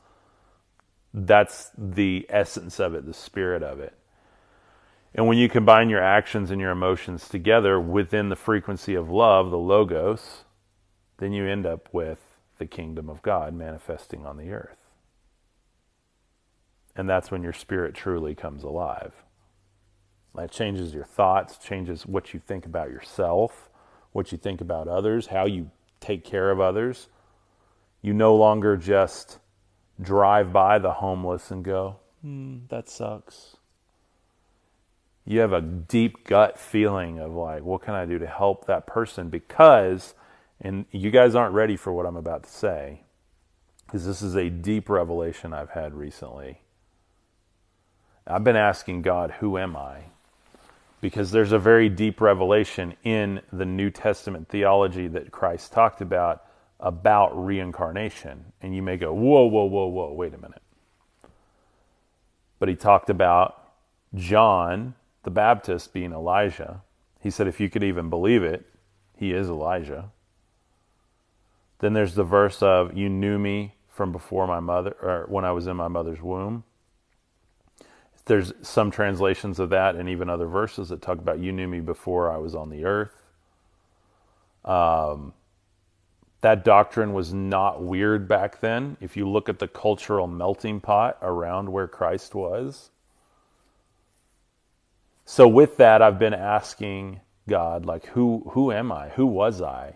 that's 1.14 1.72
the 1.78 2.26
essence 2.30 2.80
of 2.80 2.94
it, 2.94 3.06
the 3.06 3.14
spirit 3.14 3.64
of 3.64 3.80
it. 3.80 3.94
And 5.16 5.28
when 5.28 5.38
you 5.38 5.50
combine 5.50 5.90
your 5.90 6.04
actions 6.04 6.52
and 6.52 6.60
your 6.60 6.72
emotions 6.72 7.30
together 7.30 7.80
within 7.80 8.30
the 8.30 8.36
frequency 8.36 8.94
of 8.94 9.10
love, 9.10 9.50
the 9.50 9.58
logos, 9.58 10.44
then 11.18 11.32
you 11.32 11.48
end 11.48 11.66
up 11.66 11.90
with 11.92 12.27
the 12.58 12.66
kingdom 12.66 13.10
of 13.10 13.22
God 13.22 13.54
manifesting 13.54 14.26
on 14.26 14.38
the 14.38 14.52
earth. 14.52 14.78
And 16.96 17.10
that's 17.10 17.30
when 17.30 17.44
your 17.44 17.54
spirit 17.54 17.94
truly 17.94 18.34
comes 18.34 18.64
alive. 18.64 19.14
That 20.36 20.52
changes 20.52 20.94
your 20.94 21.04
thoughts, 21.04 21.58
changes 21.58 22.06
what 22.06 22.34
you 22.34 22.40
think 22.40 22.66
about 22.66 22.90
yourself, 22.90 23.70
what 24.12 24.32
you 24.32 24.38
think 24.38 24.62
about 24.62 24.88
others, 24.88 25.28
how 25.28 25.46
you 25.46 25.72
take 26.00 26.24
care 26.24 26.52
of 26.52 26.60
others. 26.60 27.08
You 28.02 28.14
no 28.14 28.36
longer 28.36 28.78
just 28.78 29.40
drive 30.02 30.54
by 30.54 30.80
the 30.80 30.94
homeless 30.94 31.52
and 31.52 31.64
go, 31.64 31.98
hmm, 32.22 32.60
that 32.70 32.90
sucks. 32.90 33.58
You 35.26 35.40
have 35.42 35.54
a 35.54 35.62
deep 35.62 36.26
gut 36.26 36.58
feeling 36.58 37.20
of 37.20 37.34
like, 37.34 37.64
what 37.64 37.82
can 37.82 37.96
I 37.96 38.06
do 38.06 38.18
to 38.20 38.28
help 38.28 38.66
that 38.68 38.88
person? 38.88 39.30
Because, 39.30 40.14
and 40.62 40.86
you 40.92 41.12
guys 41.12 41.36
aren't 41.36 41.54
ready 41.54 41.76
for 41.76 41.94
what 41.94 42.06
I'm 42.06 42.18
about 42.18 42.44
to 42.44 42.50
say, 42.50 43.02
because 43.86 44.06
this 44.06 44.22
is 44.22 44.36
a 44.36 44.50
deep 44.50 44.90
revelation 44.90 45.54
I've 45.54 45.70
had 45.72 45.94
recently. 45.94 46.62
I've 48.26 48.44
been 48.44 48.56
asking 48.56 49.04
God, 49.04 49.32
who 49.40 49.58
am 49.58 49.78
I? 49.78 50.06
Because 51.00 51.32
there's 51.32 51.52
a 51.52 51.60
very 51.60 51.90
deep 51.90 52.20
revelation 52.20 52.96
in 53.04 53.42
the 53.54 53.66
New 53.66 53.90
Testament 53.90 54.50
theology 54.50 55.08
that 55.08 55.32
Christ 55.32 55.72
talked 55.72 56.02
about 56.02 56.44
about 56.80 57.46
reincarnation. 57.46 58.52
And 58.62 58.76
you 58.76 58.82
may 58.82 58.98
go, 58.98 59.14
whoa, 59.14 59.46
whoa, 59.46 59.66
whoa, 59.66 59.88
whoa, 59.88 60.14
wait 60.14 60.34
a 60.34 60.38
minute. 60.38 60.62
But 62.60 62.70
he 62.70 62.76
talked 62.76 63.10
about 63.10 63.64
John 64.14 64.96
the 65.24 65.32
Baptist 65.32 65.94
being 65.94 66.14
Elijah. 66.14 66.82
He 67.20 67.30
said, 67.30 67.48
if 67.48 67.60
you 67.60 67.70
could 67.70 67.84
even 67.84 68.10
believe 68.10 68.44
it, 68.44 68.66
he 69.16 69.32
is 69.32 69.50
Elijah. 69.50 70.12
Then 71.80 71.94
there's 71.94 72.16
the 72.16 72.24
verse 72.24 72.62
of, 72.64 72.98
You 72.98 73.10
knew 73.10 73.38
me 73.38 73.76
from 73.88 74.12
before 74.12 74.48
my 74.48 74.60
mother, 74.60 74.96
or 75.02 75.26
when 75.30 75.46
I 75.46 75.52
was 75.52 75.68
in 75.68 75.78
my 75.78 75.88
mother's 75.88 76.22
womb. 76.22 76.64
There's 78.26 78.54
some 78.62 78.92
translations 78.92 79.58
of 79.60 79.70
that 79.70 79.96
and 79.96 80.10
even 80.10 80.30
other 80.30 80.48
verses 80.48 80.90
that 80.90 81.02
talk 81.02 81.18
about, 81.18 81.40
You 81.40 81.52
knew 81.52 81.68
me 81.68 81.80
before 81.80 82.32
I 82.32 82.38
was 82.38 82.56
on 82.56 82.70
the 82.70 82.86
earth. 82.86 83.24
Um, 84.66 85.34
that 86.42 86.64
doctrine 86.64 87.14
was 87.14 87.34
not 87.34 87.82
weird 87.82 88.28
back 88.28 88.60
then. 88.60 88.98
If 89.02 89.18
you 89.18 89.28
look 89.28 89.50
at 89.50 89.60
the 89.60 89.68
cultural 89.68 90.28
melting 90.28 90.82
pot 90.82 91.18
around 91.22 91.72
where 91.72 91.88
Christ 91.88 92.36
was. 92.36 92.92
So 95.26 95.48
with 95.48 95.78
that, 95.78 96.02
I've 96.02 96.20
been 96.20 96.34
asking 96.34 97.22
God, 97.50 97.86
like, 97.86 98.06
who 98.08 98.50
who 98.52 98.72
am 98.72 98.92
I? 98.92 99.10
Who 99.10 99.26
was 99.26 99.62
I? 99.62 99.96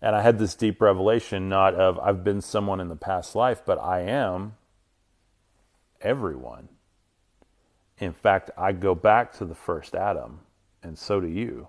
And 0.00 0.14
I 0.14 0.22
had 0.22 0.38
this 0.38 0.54
deep 0.54 0.80
revelation, 0.80 1.48
not 1.48 1.74
of 1.74 1.98
I've 1.98 2.22
been 2.22 2.40
someone 2.40 2.80
in 2.80 2.88
the 2.88 2.96
past 2.96 3.34
life, 3.34 3.62
but 3.66 3.78
I 3.78 4.00
am 4.02 4.54
everyone. 6.00 6.68
In 7.98 8.12
fact, 8.12 8.50
I 8.56 8.72
go 8.72 8.94
back 8.94 9.32
to 9.34 9.44
the 9.44 9.56
first 9.56 9.94
Adam, 9.94 10.40
and 10.82 10.96
so 10.96 11.20
do 11.20 11.26
you 11.26 11.68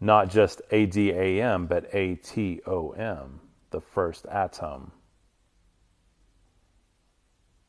not 0.00 0.30
just 0.30 0.60
A 0.70 0.86
D 0.86 1.10
A 1.10 1.42
M, 1.42 1.66
but 1.66 1.94
A 1.94 2.16
T 2.16 2.60
O 2.66 2.90
M, 2.90 3.40
the 3.70 3.80
first 3.80 4.26
atom. 4.26 4.92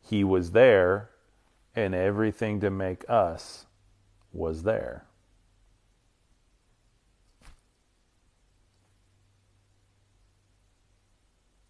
He 0.02 0.23
was 0.23 0.52
there, 0.52 1.10
and 1.76 1.93
everything 1.93 2.60
to 2.62 2.69
make 2.69 3.06
us 3.10 3.65
was 4.32 4.63
there. 4.63 5.06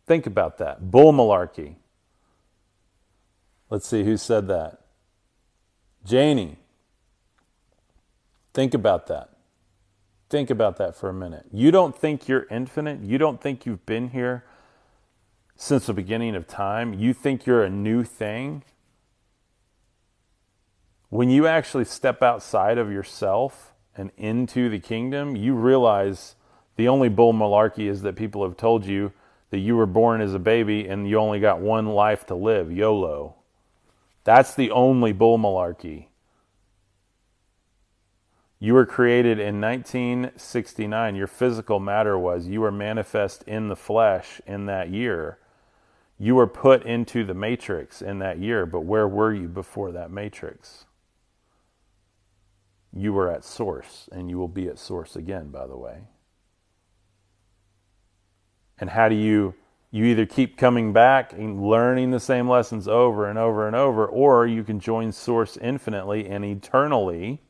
Think 0.07 0.25
about 0.25 0.57
that. 0.57 0.89
Bull 0.89 1.11
malarkey. 1.11 1.75
Let's 3.69 3.87
see 3.87 4.05
who 4.05 4.15
said 4.15 4.47
that. 4.47 4.79
Janie. 6.05 6.57
Think 8.53 8.73
about 8.73 9.07
that. 9.07 9.29
Think 10.29 10.49
about 10.49 10.77
that 10.77 10.95
for 10.95 11.09
a 11.09 11.13
minute. 11.13 11.45
You 11.51 11.71
don't 11.71 11.95
think 11.95 12.27
you're 12.27 12.47
infinite. 12.49 13.01
You 13.01 13.17
don't 13.17 13.41
think 13.41 13.65
you've 13.65 13.85
been 13.85 14.09
here 14.09 14.45
since 15.55 15.85
the 15.85 15.93
beginning 15.93 16.35
of 16.35 16.47
time. 16.47 16.93
You 16.93 17.13
think 17.13 17.45
you're 17.45 17.63
a 17.63 17.69
new 17.69 18.03
thing. 18.03 18.63
When 21.09 21.29
you 21.29 21.47
actually 21.47 21.85
step 21.85 22.21
outside 22.21 22.77
of 22.77 22.91
yourself 22.91 23.73
and 23.95 24.11
into 24.17 24.69
the 24.69 24.79
kingdom, 24.79 25.35
you 25.35 25.53
realize 25.53 26.35
the 26.75 26.87
only 26.87 27.09
bull 27.09 27.33
malarkey 27.33 27.89
is 27.89 28.01
that 28.03 28.15
people 28.15 28.43
have 28.43 28.57
told 28.57 28.85
you 28.85 29.11
that 29.49 29.59
you 29.59 29.75
were 29.75 29.85
born 29.85 30.21
as 30.21 30.33
a 30.33 30.39
baby 30.39 30.87
and 30.87 31.07
you 31.07 31.17
only 31.17 31.39
got 31.39 31.59
one 31.59 31.87
life 31.87 32.25
to 32.27 32.35
live, 32.35 32.71
YOLO. 32.71 33.35
That's 34.23 34.53
the 34.53 34.71
only 34.71 35.13
bull 35.13 35.37
malarkey. 35.37 36.07
You 38.59 38.73
were 38.73 38.85
created 38.85 39.39
in 39.39 39.61
1969. 39.61 41.15
Your 41.15 41.27
physical 41.27 41.79
matter 41.79 42.17
was 42.17 42.47
you 42.47 42.61
were 42.61 42.71
manifest 42.71 43.43
in 43.43 43.67
the 43.67 43.75
flesh 43.75 44.41
in 44.47 44.65
that 44.65 44.89
year. 44.89 45.37
You 46.17 46.35
were 46.35 46.47
put 46.47 46.83
into 46.83 47.23
the 47.23 47.35
matrix 47.35 48.01
in 48.01 48.17
that 48.19 48.39
year, 48.39 48.65
but 48.65 48.81
where 48.81 49.07
were 49.07 49.33
you 49.33 49.47
before 49.47 49.91
that 49.91 50.09
matrix? 50.09 50.85
You 52.91 53.13
were 53.13 53.31
at 53.31 53.45
source, 53.45 54.09
and 54.11 54.29
you 54.29 54.39
will 54.39 54.47
be 54.47 54.67
at 54.67 54.79
source 54.79 55.15
again, 55.15 55.49
by 55.49 55.67
the 55.67 55.77
way. 55.77 56.07
And 58.79 58.91
how 58.91 59.09
do 59.09 59.15
you 59.15 59.55
you 59.89 60.03
either 60.05 60.25
keep 60.25 60.57
coming 60.57 60.91
back 60.91 61.31
and 61.31 61.63
learning 61.63 62.11
the 62.11 62.19
same 62.19 62.49
lessons 62.49 62.87
over 62.87 63.29
and 63.29 63.39
over 63.39 63.67
and 63.67 63.75
over, 63.75 64.05
or 64.05 64.45
you 64.45 64.63
can 64.63 64.79
join 64.79 65.11
source 65.11 65.57
infinitely 65.57 66.27
and 66.27 66.43
eternally 66.43 67.41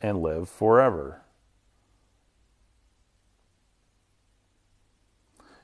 and 0.00 0.22
live 0.22 0.48
forever. 0.48 1.22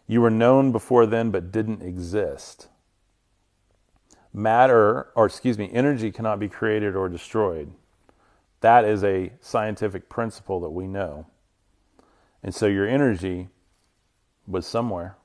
You 0.08 0.20
were 0.20 0.30
known 0.30 0.72
before 0.72 1.06
then 1.06 1.30
but 1.30 1.52
didn't 1.52 1.82
exist. 1.82 2.68
Matter, 4.32 5.08
or 5.14 5.26
excuse 5.26 5.56
me, 5.56 5.70
energy 5.72 6.10
cannot 6.10 6.38
be 6.38 6.48
created 6.48 6.94
or 6.94 7.08
destroyed. 7.08 7.72
That 8.60 8.84
is 8.84 9.02
a 9.02 9.32
scientific 9.40 10.08
principle 10.08 10.60
that 10.60 10.70
we 10.70 10.86
know. 10.86 11.26
And 12.42 12.54
so 12.54 12.66
your 12.66 12.86
energy 12.86 13.48
was 14.46 14.66
somewhere. 14.66 15.16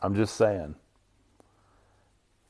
I'm 0.00 0.14
just 0.14 0.36
saying. 0.36 0.74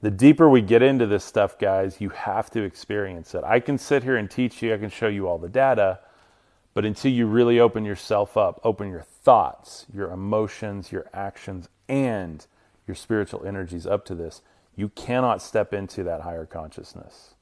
The 0.00 0.10
deeper 0.10 0.48
we 0.48 0.60
get 0.60 0.82
into 0.82 1.06
this 1.06 1.24
stuff, 1.24 1.58
guys, 1.58 2.00
you 2.00 2.10
have 2.10 2.50
to 2.50 2.62
experience 2.62 3.34
it. 3.34 3.42
I 3.42 3.58
can 3.58 3.78
sit 3.78 4.04
here 4.04 4.16
and 4.16 4.30
teach 4.30 4.62
you, 4.62 4.72
I 4.72 4.78
can 4.78 4.90
show 4.90 5.08
you 5.08 5.26
all 5.26 5.38
the 5.38 5.48
data, 5.48 6.00
but 6.72 6.84
until 6.84 7.10
you 7.10 7.26
really 7.26 7.58
open 7.58 7.84
yourself 7.84 8.36
up, 8.36 8.60
open 8.62 8.90
your 8.90 9.02
thoughts, 9.02 9.86
your 9.92 10.12
emotions, 10.12 10.92
your 10.92 11.06
actions, 11.12 11.68
and 11.88 12.46
your 12.86 12.94
spiritual 12.94 13.44
energies 13.44 13.86
up 13.86 14.04
to 14.04 14.14
this, 14.14 14.42
you 14.76 14.88
cannot 14.90 15.42
step 15.42 15.74
into 15.74 16.04
that 16.04 16.20
higher 16.20 16.46
consciousness. 16.46 17.34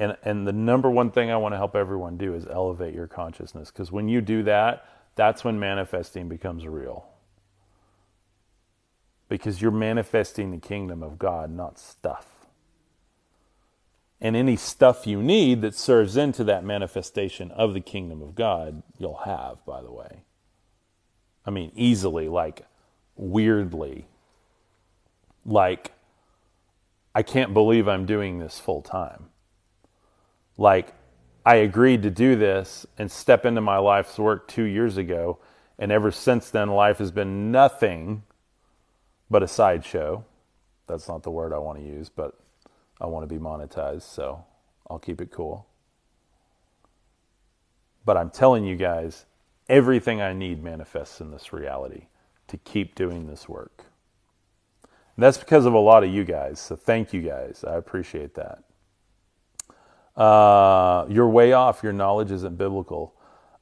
And, 0.00 0.16
and 0.24 0.46
the 0.46 0.52
number 0.52 0.90
one 0.90 1.10
thing 1.10 1.30
I 1.30 1.36
want 1.36 1.52
to 1.52 1.58
help 1.58 1.76
everyone 1.76 2.16
do 2.16 2.34
is 2.34 2.46
elevate 2.46 2.94
your 2.94 3.06
consciousness 3.06 3.70
because 3.70 3.92
when 3.92 4.08
you 4.08 4.22
do 4.22 4.42
that, 4.44 4.86
that's 5.14 5.44
when 5.44 5.60
manifesting 5.60 6.26
becomes 6.28 6.66
real 6.66 7.06
because 9.28 9.62
you're 9.62 9.70
manifesting 9.70 10.50
the 10.50 10.58
kingdom 10.58 11.02
of 11.02 11.18
God, 11.18 11.50
not 11.50 11.78
stuff. 11.78 12.26
And 14.20 14.34
any 14.34 14.56
stuff 14.56 15.06
you 15.06 15.22
need 15.22 15.62
that 15.62 15.74
serves 15.74 16.16
into 16.16 16.44
that 16.44 16.64
manifestation 16.64 17.50
of 17.52 17.74
the 17.74 17.80
kingdom 17.80 18.22
of 18.22 18.34
God, 18.34 18.82
you'll 18.98 19.22
have, 19.24 19.64
by 19.64 19.82
the 19.82 19.92
way. 19.92 20.24
I 21.46 21.50
mean, 21.50 21.72
easily, 21.74 22.28
like 22.28 22.66
weirdly. 23.16 24.06
Like, 25.46 25.92
I 27.14 27.22
can't 27.22 27.54
believe 27.54 27.86
I'm 27.86 28.06
doing 28.06 28.38
this 28.38 28.58
full 28.58 28.82
time. 28.82 29.29
Like, 30.60 30.92
I 31.44 31.56
agreed 31.56 32.02
to 32.02 32.10
do 32.10 32.36
this 32.36 32.84
and 32.98 33.10
step 33.10 33.46
into 33.46 33.62
my 33.62 33.78
life's 33.78 34.18
work 34.18 34.46
two 34.46 34.64
years 34.64 34.98
ago. 34.98 35.38
And 35.78 35.90
ever 35.90 36.10
since 36.10 36.50
then, 36.50 36.68
life 36.68 36.98
has 36.98 37.10
been 37.10 37.50
nothing 37.50 38.24
but 39.30 39.42
a 39.42 39.48
sideshow. 39.48 40.22
That's 40.86 41.08
not 41.08 41.22
the 41.22 41.30
word 41.30 41.54
I 41.54 41.58
want 41.58 41.78
to 41.78 41.84
use, 41.84 42.10
but 42.10 42.38
I 43.00 43.06
want 43.06 43.26
to 43.26 43.34
be 43.34 43.40
monetized, 43.42 44.02
so 44.02 44.44
I'll 44.90 44.98
keep 44.98 45.22
it 45.22 45.30
cool. 45.30 45.66
But 48.04 48.18
I'm 48.18 48.28
telling 48.28 48.64
you 48.64 48.76
guys, 48.76 49.24
everything 49.66 50.20
I 50.20 50.34
need 50.34 50.62
manifests 50.62 51.22
in 51.22 51.30
this 51.30 51.54
reality 51.54 52.08
to 52.48 52.58
keep 52.58 52.94
doing 52.94 53.28
this 53.28 53.48
work. 53.48 53.86
And 55.16 55.22
that's 55.22 55.38
because 55.38 55.64
of 55.64 55.72
a 55.72 55.78
lot 55.78 56.04
of 56.04 56.12
you 56.12 56.24
guys. 56.24 56.60
So 56.60 56.76
thank 56.76 57.14
you 57.14 57.22
guys. 57.22 57.64
I 57.66 57.76
appreciate 57.76 58.34
that. 58.34 58.64
Uh, 60.20 61.06
you're 61.08 61.28
way 61.28 61.52
off. 61.52 61.82
Your 61.82 61.92
knowledge 61.92 62.30
isn't 62.30 62.56
biblical. 62.56 63.14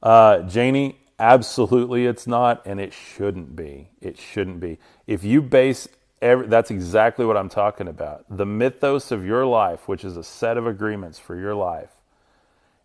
Uh, 0.03 0.41
Janie, 0.43 0.97
Absolutely, 1.19 2.05
it's 2.05 2.27
not, 2.27 2.65
and 2.65 2.79
it 2.79 2.93
shouldn't 2.93 3.53
be. 3.53 3.89
It 3.99 4.17
shouldn't 4.17 4.61
be. 4.61 4.79
If 5.05 5.25
you 5.25 5.41
base 5.41 5.87
Every, 6.21 6.47
that's 6.47 6.69
exactly 6.69 7.25
what 7.25 7.37
I'm 7.37 7.49
talking 7.49 7.87
about. 7.87 8.25
The 8.29 8.45
mythos 8.45 9.11
of 9.11 9.25
your 9.25 9.45
life, 9.45 9.87
which 9.87 10.03
is 10.03 10.17
a 10.17 10.23
set 10.23 10.57
of 10.57 10.67
agreements 10.67 11.17
for 11.17 11.35
your 11.35 11.55
life, 11.55 11.91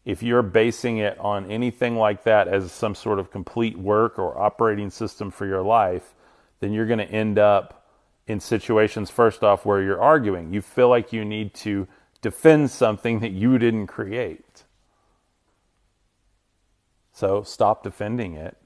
if 0.04 0.22
you're 0.22 0.42
basing 0.42 0.98
it 0.98 1.18
on 1.18 1.50
anything 1.50 1.96
like 1.96 2.24
that 2.24 2.46
as 2.46 2.70
some 2.70 2.94
sort 2.94 3.18
of 3.18 3.30
complete 3.32 3.76
work 3.76 4.18
or 4.18 4.38
operating 4.38 4.90
system 4.90 5.30
for 5.30 5.46
your 5.46 5.62
life, 5.62 6.14
then 6.60 6.72
you're 6.72 6.86
going 6.86 7.00
to 7.00 7.10
end 7.10 7.38
up 7.38 7.86
in 8.26 8.38
situations, 8.38 9.10
first 9.10 9.42
off, 9.42 9.66
where 9.66 9.82
you're 9.82 10.00
arguing. 10.00 10.52
You 10.52 10.62
feel 10.62 10.88
like 10.88 11.12
you 11.12 11.24
need 11.24 11.54
to 11.54 11.88
defend 12.24 12.70
something 12.70 13.20
that 13.20 13.32
you 13.32 13.58
didn't 13.58 13.86
create. 13.86 14.64
So 17.12 17.42
stop 17.42 17.82
defending 17.82 18.32
it. 18.32 18.56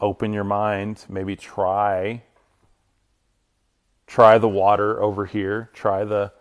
Open 0.00 0.32
your 0.32 0.42
mind, 0.42 1.06
maybe 1.08 1.36
try 1.36 2.24
try 4.08 4.38
the 4.38 4.48
water 4.48 5.00
over 5.00 5.24
here, 5.24 5.70
try 5.72 6.02
the 6.02 6.32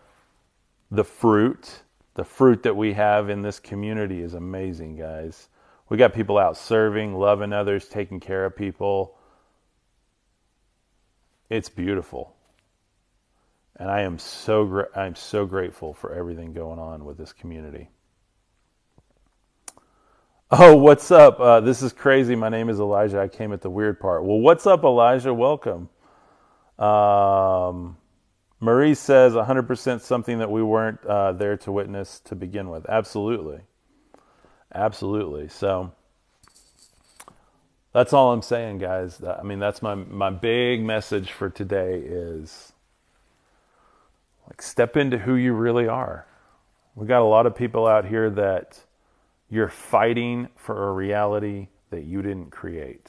the 0.89 1.03
fruit 1.03 1.83
the 2.15 2.23
fruit 2.23 2.63
that 2.63 2.75
we 2.75 2.93
have 2.93 3.29
in 3.29 3.43
this 3.43 3.59
community 3.59 4.23
is 4.23 4.33
amazing, 4.33 4.95
guys. 4.95 5.49
We 5.87 5.97
got 5.97 6.15
people 6.15 6.39
out 6.39 6.57
serving, 6.57 7.13
loving 7.13 7.53
others, 7.53 7.87
taking 7.87 8.19
care 8.19 8.43
of 8.43 8.55
people. 8.55 9.15
It's 11.47 11.69
beautiful. 11.69 12.36
And 13.77 13.91
I 13.91 14.01
am 14.01 14.17
so 14.17 14.65
gra- 14.65 14.89
I'm 14.95 15.15
so 15.15 15.45
grateful 15.45 15.93
for 15.93 16.13
everything 16.13 16.53
going 16.53 16.79
on 16.79 17.05
with 17.05 17.17
this 17.17 17.31
community. 17.31 17.89
Oh, 20.49 20.75
what's 20.77 21.11
up? 21.11 21.39
Uh, 21.39 21.59
this 21.59 21.81
is 21.81 21.93
crazy. 21.93 22.35
My 22.35 22.49
name 22.49 22.69
is 22.69 22.79
Elijah. 22.79 23.19
I 23.19 23.27
came 23.27 23.53
at 23.53 23.61
the 23.61 23.69
weird 23.69 23.99
part. 23.99 24.23
Well, 24.23 24.39
what's 24.39 24.65
up, 24.65 24.83
Elijah? 24.83 25.33
Welcome. 25.33 25.89
Um, 26.79 27.97
Marie 28.59 28.95
says 28.95 29.33
100% 29.33 30.01
something 30.01 30.39
that 30.39 30.49
we 30.49 30.63
weren't 30.63 31.05
uh, 31.05 31.33
there 31.33 31.57
to 31.57 31.71
witness 31.71 32.19
to 32.21 32.35
begin 32.35 32.69
with. 32.69 32.85
Absolutely. 32.89 33.59
Absolutely. 34.73 35.49
So 35.49 35.91
that's 37.93 38.13
all 38.13 38.31
I'm 38.31 38.41
saying, 38.41 38.79
guys. 38.79 39.21
I 39.23 39.43
mean, 39.43 39.59
that's 39.59 39.81
my, 39.81 39.95
my 39.95 40.29
big 40.29 40.81
message 40.83 41.31
for 41.31 41.49
today 41.49 41.99
is 41.99 42.73
like 44.47 44.61
step 44.61 44.97
into 44.97 45.17
who 45.17 45.35
you 45.35 45.53
really 45.53 45.87
are. 45.87 46.25
We 46.95 47.05
got 47.05 47.21
a 47.21 47.25
lot 47.25 47.45
of 47.45 47.55
people 47.55 47.85
out 47.85 48.05
here 48.05 48.29
that 48.31 48.79
you're 49.49 49.69
fighting 49.69 50.49
for 50.55 50.89
a 50.89 50.93
reality 50.93 51.67
that 51.89 52.05
you 52.05 52.21
didn't 52.21 52.49
create. 52.51 53.07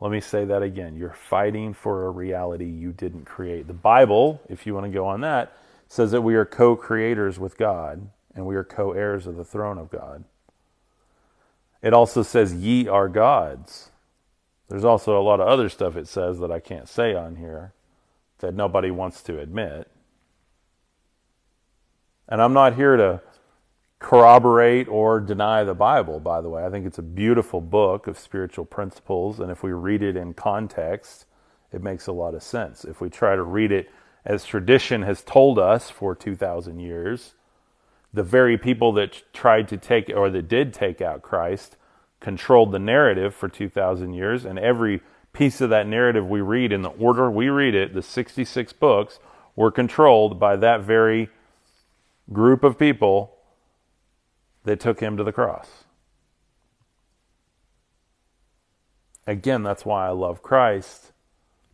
Let 0.00 0.12
me 0.12 0.20
say 0.20 0.44
that 0.44 0.62
again. 0.62 0.96
You're 0.96 1.12
fighting 1.12 1.74
for 1.74 2.06
a 2.06 2.10
reality 2.10 2.66
you 2.66 2.92
didn't 2.92 3.24
create. 3.24 3.66
The 3.66 3.74
Bible, 3.74 4.40
if 4.48 4.66
you 4.66 4.74
want 4.74 4.86
to 4.86 4.92
go 4.92 5.06
on 5.06 5.20
that, 5.22 5.56
says 5.88 6.12
that 6.12 6.22
we 6.22 6.34
are 6.34 6.44
co 6.44 6.76
creators 6.76 7.38
with 7.38 7.58
God 7.58 8.08
and 8.34 8.46
we 8.46 8.54
are 8.54 8.64
co 8.64 8.92
heirs 8.92 9.26
of 9.26 9.36
the 9.36 9.44
throne 9.44 9.78
of 9.78 9.90
God. 9.90 10.24
It 11.82 11.92
also 11.92 12.22
says, 12.22 12.54
Ye 12.54 12.86
are 12.86 13.08
gods. 13.08 13.90
There's 14.68 14.84
also 14.84 15.18
a 15.18 15.22
lot 15.22 15.40
of 15.40 15.48
other 15.48 15.68
stuff 15.68 15.96
it 15.96 16.06
says 16.06 16.38
that 16.38 16.52
I 16.52 16.60
can't 16.60 16.88
say 16.88 17.14
on 17.14 17.36
here 17.36 17.72
that 18.38 18.54
nobody 18.54 18.90
wants 18.90 19.22
to 19.22 19.38
admit. 19.38 19.90
And 22.28 22.42
I'm 22.42 22.52
not 22.52 22.74
here 22.74 22.96
to 22.96 23.22
corroborate 23.98 24.86
or 24.88 25.18
deny 25.20 25.64
the 25.64 25.74
Bible, 25.74 26.20
by 26.20 26.40
the 26.40 26.48
way. 26.48 26.64
I 26.64 26.70
think 26.70 26.86
it's 26.86 26.98
a 26.98 27.02
beautiful 27.02 27.60
book 27.60 28.06
of 28.06 28.18
spiritual 28.18 28.64
principles, 28.64 29.40
and 29.40 29.50
if 29.50 29.62
we 29.62 29.72
read 29.72 30.02
it 30.02 30.16
in 30.16 30.34
context, 30.34 31.26
it 31.72 31.82
makes 31.82 32.06
a 32.06 32.12
lot 32.12 32.34
of 32.34 32.42
sense. 32.42 32.84
If 32.84 33.00
we 33.00 33.10
try 33.10 33.34
to 33.34 33.42
read 33.42 33.72
it 33.72 33.90
as 34.24 34.44
tradition 34.44 35.02
has 35.02 35.22
told 35.22 35.58
us 35.58 35.90
for 35.90 36.14
2,000 36.14 36.78
years, 36.78 37.34
the 38.12 38.22
very 38.22 38.56
people 38.56 38.92
that 38.92 39.22
tried 39.32 39.68
to 39.68 39.76
take 39.76 40.10
or 40.14 40.30
that 40.30 40.48
did 40.48 40.72
take 40.72 41.00
out 41.00 41.22
Christ 41.22 41.76
controlled 42.20 42.72
the 42.72 42.78
narrative 42.78 43.34
for 43.34 43.48
2,000 43.48 44.12
years, 44.12 44.44
and 44.44 44.58
every 44.58 45.00
piece 45.32 45.60
of 45.60 45.70
that 45.70 45.86
narrative 45.86 46.28
we 46.28 46.40
read 46.40 46.72
in 46.72 46.82
the 46.82 46.90
order 46.90 47.30
we 47.30 47.48
read 47.48 47.74
it, 47.74 47.94
the 47.94 48.02
66 48.02 48.72
books, 48.74 49.18
were 49.54 49.70
controlled 49.70 50.38
by 50.38 50.56
that 50.56 50.82
very 50.82 51.28
group 52.32 52.62
of 52.62 52.78
people 52.78 53.34
that 54.64 54.80
took 54.80 55.00
him 55.00 55.16
to 55.16 55.24
the 55.24 55.32
cross. 55.32 55.84
Again, 59.26 59.62
that's 59.62 59.84
why 59.84 60.06
I 60.06 60.10
love 60.10 60.42
Christ, 60.42 61.12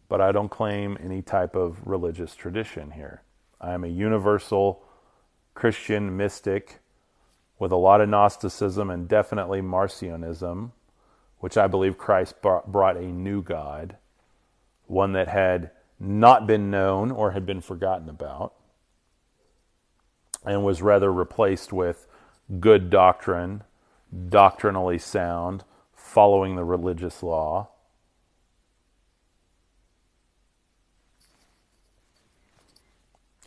but 0.08 0.20
I 0.20 0.32
don't 0.32 0.50
claim 0.50 0.98
any 1.02 1.22
type 1.22 1.54
of 1.54 1.86
religious 1.86 2.34
tradition 2.34 2.92
here. 2.92 3.22
I 3.60 3.74
am 3.74 3.84
a 3.84 3.88
universal 3.88 4.82
Christian 5.54 6.16
mystic 6.16 6.80
with 7.58 7.70
a 7.70 7.76
lot 7.76 8.00
of 8.00 8.08
Gnosticism 8.08 8.90
and 8.90 9.08
definitely 9.08 9.60
Marcionism, 9.60 10.72
which 11.44 11.58
I 11.58 11.66
believe 11.66 11.98
Christ 11.98 12.36
brought 12.40 12.96
a 12.96 13.02
new 13.02 13.42
God, 13.42 13.98
one 14.86 15.12
that 15.12 15.28
had 15.28 15.72
not 16.00 16.46
been 16.46 16.70
known 16.70 17.10
or 17.10 17.32
had 17.32 17.44
been 17.44 17.60
forgotten 17.60 18.08
about, 18.08 18.54
and 20.42 20.64
was 20.64 20.80
rather 20.80 21.12
replaced 21.12 21.70
with 21.70 22.06
good 22.60 22.88
doctrine, 22.88 23.62
doctrinally 24.30 24.96
sound, 24.96 25.64
following 25.92 26.56
the 26.56 26.64
religious 26.64 27.22
law. 27.22 27.68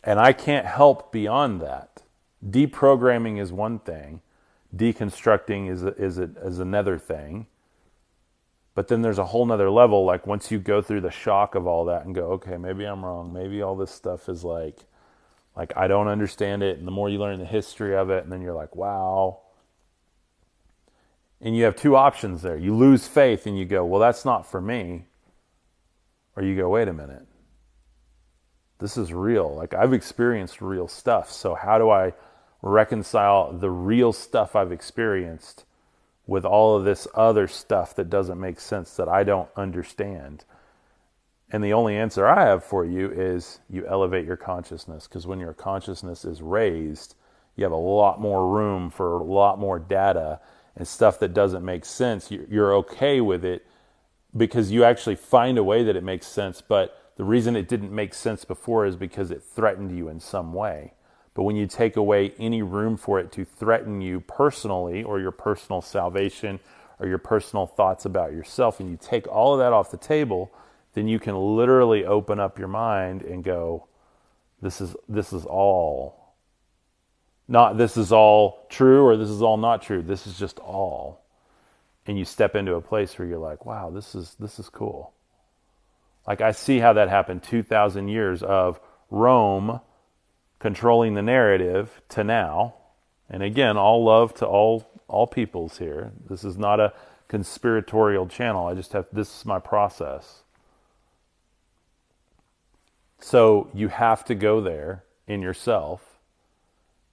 And 0.04 0.20
I 0.20 0.32
can't 0.32 0.66
help 0.66 1.10
beyond 1.10 1.60
that. 1.62 2.04
Deprogramming 2.48 3.40
is 3.40 3.52
one 3.52 3.80
thing, 3.80 4.20
deconstructing 4.72 5.68
is, 5.68 5.82
is, 5.82 6.18
is 6.20 6.60
another 6.60 6.96
thing. 6.96 7.48
But 8.78 8.86
then 8.86 9.02
there's 9.02 9.18
a 9.18 9.24
whole 9.24 9.44
nother 9.44 9.70
level. 9.70 10.04
Like 10.04 10.24
once 10.24 10.52
you 10.52 10.60
go 10.60 10.80
through 10.80 11.00
the 11.00 11.10
shock 11.10 11.56
of 11.56 11.66
all 11.66 11.86
that 11.86 12.04
and 12.04 12.14
go, 12.14 12.30
okay, 12.34 12.56
maybe 12.56 12.84
I'm 12.84 13.04
wrong. 13.04 13.32
Maybe 13.32 13.60
all 13.60 13.74
this 13.74 13.90
stuff 13.90 14.28
is 14.28 14.44
like 14.44 14.78
like 15.56 15.72
I 15.76 15.88
don't 15.88 16.06
understand 16.06 16.62
it. 16.62 16.78
And 16.78 16.86
the 16.86 16.92
more 16.92 17.10
you 17.10 17.18
learn 17.18 17.40
the 17.40 17.44
history 17.44 17.96
of 17.96 18.08
it, 18.08 18.22
and 18.22 18.30
then 18.30 18.40
you're 18.40 18.54
like, 18.54 18.76
wow. 18.76 19.40
And 21.40 21.56
you 21.56 21.64
have 21.64 21.74
two 21.74 21.96
options 21.96 22.42
there. 22.42 22.56
You 22.56 22.72
lose 22.72 23.08
faith 23.08 23.48
and 23.48 23.58
you 23.58 23.64
go, 23.64 23.84
well, 23.84 23.98
that's 23.98 24.24
not 24.24 24.48
for 24.48 24.60
me. 24.60 25.06
Or 26.36 26.44
you 26.44 26.54
go, 26.54 26.68
wait 26.68 26.86
a 26.86 26.92
minute. 26.92 27.26
This 28.78 28.96
is 28.96 29.12
real. 29.12 29.56
Like 29.56 29.74
I've 29.74 29.92
experienced 29.92 30.62
real 30.62 30.86
stuff. 30.86 31.32
So 31.32 31.56
how 31.56 31.78
do 31.78 31.90
I 31.90 32.12
reconcile 32.62 33.52
the 33.52 33.70
real 33.70 34.12
stuff 34.12 34.54
I've 34.54 34.70
experienced 34.70 35.64
with 36.28 36.44
all 36.44 36.76
of 36.76 36.84
this 36.84 37.08
other 37.14 37.48
stuff 37.48 37.96
that 37.96 38.10
doesn't 38.10 38.38
make 38.38 38.60
sense 38.60 38.94
that 38.94 39.08
I 39.08 39.24
don't 39.24 39.48
understand? 39.56 40.44
And 41.50 41.64
the 41.64 41.72
only 41.72 41.96
answer 41.96 42.28
I 42.28 42.44
have 42.44 42.62
for 42.62 42.84
you 42.84 43.10
is 43.10 43.60
you 43.70 43.86
elevate 43.86 44.26
your 44.26 44.36
consciousness 44.36 45.08
because 45.08 45.26
when 45.26 45.40
your 45.40 45.54
consciousness 45.54 46.26
is 46.26 46.42
raised, 46.42 47.16
you 47.56 47.64
have 47.64 47.72
a 47.72 47.76
lot 47.76 48.20
more 48.20 48.46
room 48.46 48.90
for 48.90 49.18
a 49.18 49.24
lot 49.24 49.58
more 49.58 49.78
data 49.78 50.40
and 50.76 50.86
stuff 50.86 51.18
that 51.20 51.32
doesn't 51.32 51.64
make 51.64 51.86
sense. 51.86 52.30
You're 52.30 52.74
okay 52.76 53.22
with 53.22 53.44
it 53.44 53.66
because 54.36 54.70
you 54.70 54.84
actually 54.84 55.16
find 55.16 55.56
a 55.56 55.64
way 55.64 55.82
that 55.82 55.96
it 55.96 56.04
makes 56.04 56.26
sense. 56.26 56.60
But 56.60 57.12
the 57.16 57.24
reason 57.24 57.56
it 57.56 57.68
didn't 57.68 57.90
make 57.90 58.12
sense 58.12 58.44
before 58.44 58.84
is 58.84 58.96
because 58.96 59.30
it 59.30 59.42
threatened 59.42 59.96
you 59.96 60.08
in 60.08 60.20
some 60.20 60.52
way. 60.52 60.92
But 61.38 61.44
when 61.44 61.54
you 61.54 61.68
take 61.68 61.94
away 61.94 62.32
any 62.40 62.62
room 62.62 62.96
for 62.96 63.20
it 63.20 63.30
to 63.30 63.44
threaten 63.44 64.00
you 64.00 64.18
personally 64.18 65.04
or 65.04 65.20
your 65.20 65.30
personal 65.30 65.80
salvation 65.80 66.58
or 66.98 67.06
your 67.06 67.18
personal 67.18 67.64
thoughts 67.64 68.04
about 68.04 68.32
yourself, 68.32 68.80
and 68.80 68.90
you 68.90 68.98
take 69.00 69.28
all 69.28 69.52
of 69.52 69.60
that 69.60 69.72
off 69.72 69.92
the 69.92 69.98
table, 69.98 70.50
then 70.94 71.06
you 71.06 71.20
can 71.20 71.36
literally 71.36 72.04
open 72.04 72.40
up 72.40 72.58
your 72.58 72.66
mind 72.66 73.22
and 73.22 73.44
go, 73.44 73.86
this 74.60 74.80
is, 74.80 74.96
this 75.08 75.32
is 75.32 75.44
all. 75.44 76.34
Not 77.46 77.78
this 77.78 77.96
is 77.96 78.10
all 78.10 78.66
true 78.68 79.04
or 79.04 79.16
this 79.16 79.30
is 79.30 79.40
all 79.40 79.58
not 79.58 79.80
true. 79.80 80.02
This 80.02 80.26
is 80.26 80.36
just 80.36 80.58
all. 80.58 81.24
And 82.04 82.18
you 82.18 82.24
step 82.24 82.56
into 82.56 82.74
a 82.74 82.80
place 82.80 83.16
where 83.16 83.28
you're 83.28 83.38
like, 83.38 83.64
wow, 83.64 83.90
this 83.90 84.16
is, 84.16 84.34
this 84.40 84.58
is 84.58 84.68
cool. 84.68 85.12
Like 86.26 86.40
I 86.40 86.50
see 86.50 86.80
how 86.80 86.94
that 86.94 87.08
happened 87.08 87.44
2,000 87.44 88.08
years 88.08 88.42
of 88.42 88.80
Rome 89.08 89.78
controlling 90.58 91.14
the 91.14 91.22
narrative 91.22 92.00
to 92.10 92.24
now. 92.24 92.74
And 93.30 93.42
again, 93.42 93.76
all 93.76 94.04
love 94.04 94.34
to 94.34 94.46
all 94.46 94.88
all 95.08 95.26
peoples 95.26 95.78
here. 95.78 96.12
This 96.28 96.44
is 96.44 96.58
not 96.58 96.80
a 96.80 96.92
conspiratorial 97.28 98.26
channel. 98.26 98.66
I 98.66 98.74
just 98.74 98.92
have 98.92 99.06
this 99.12 99.40
is 99.40 99.46
my 99.46 99.58
process. 99.58 100.42
So 103.20 103.68
you 103.74 103.88
have 103.88 104.24
to 104.26 104.34
go 104.34 104.60
there 104.60 105.04
in 105.26 105.42
yourself 105.42 106.18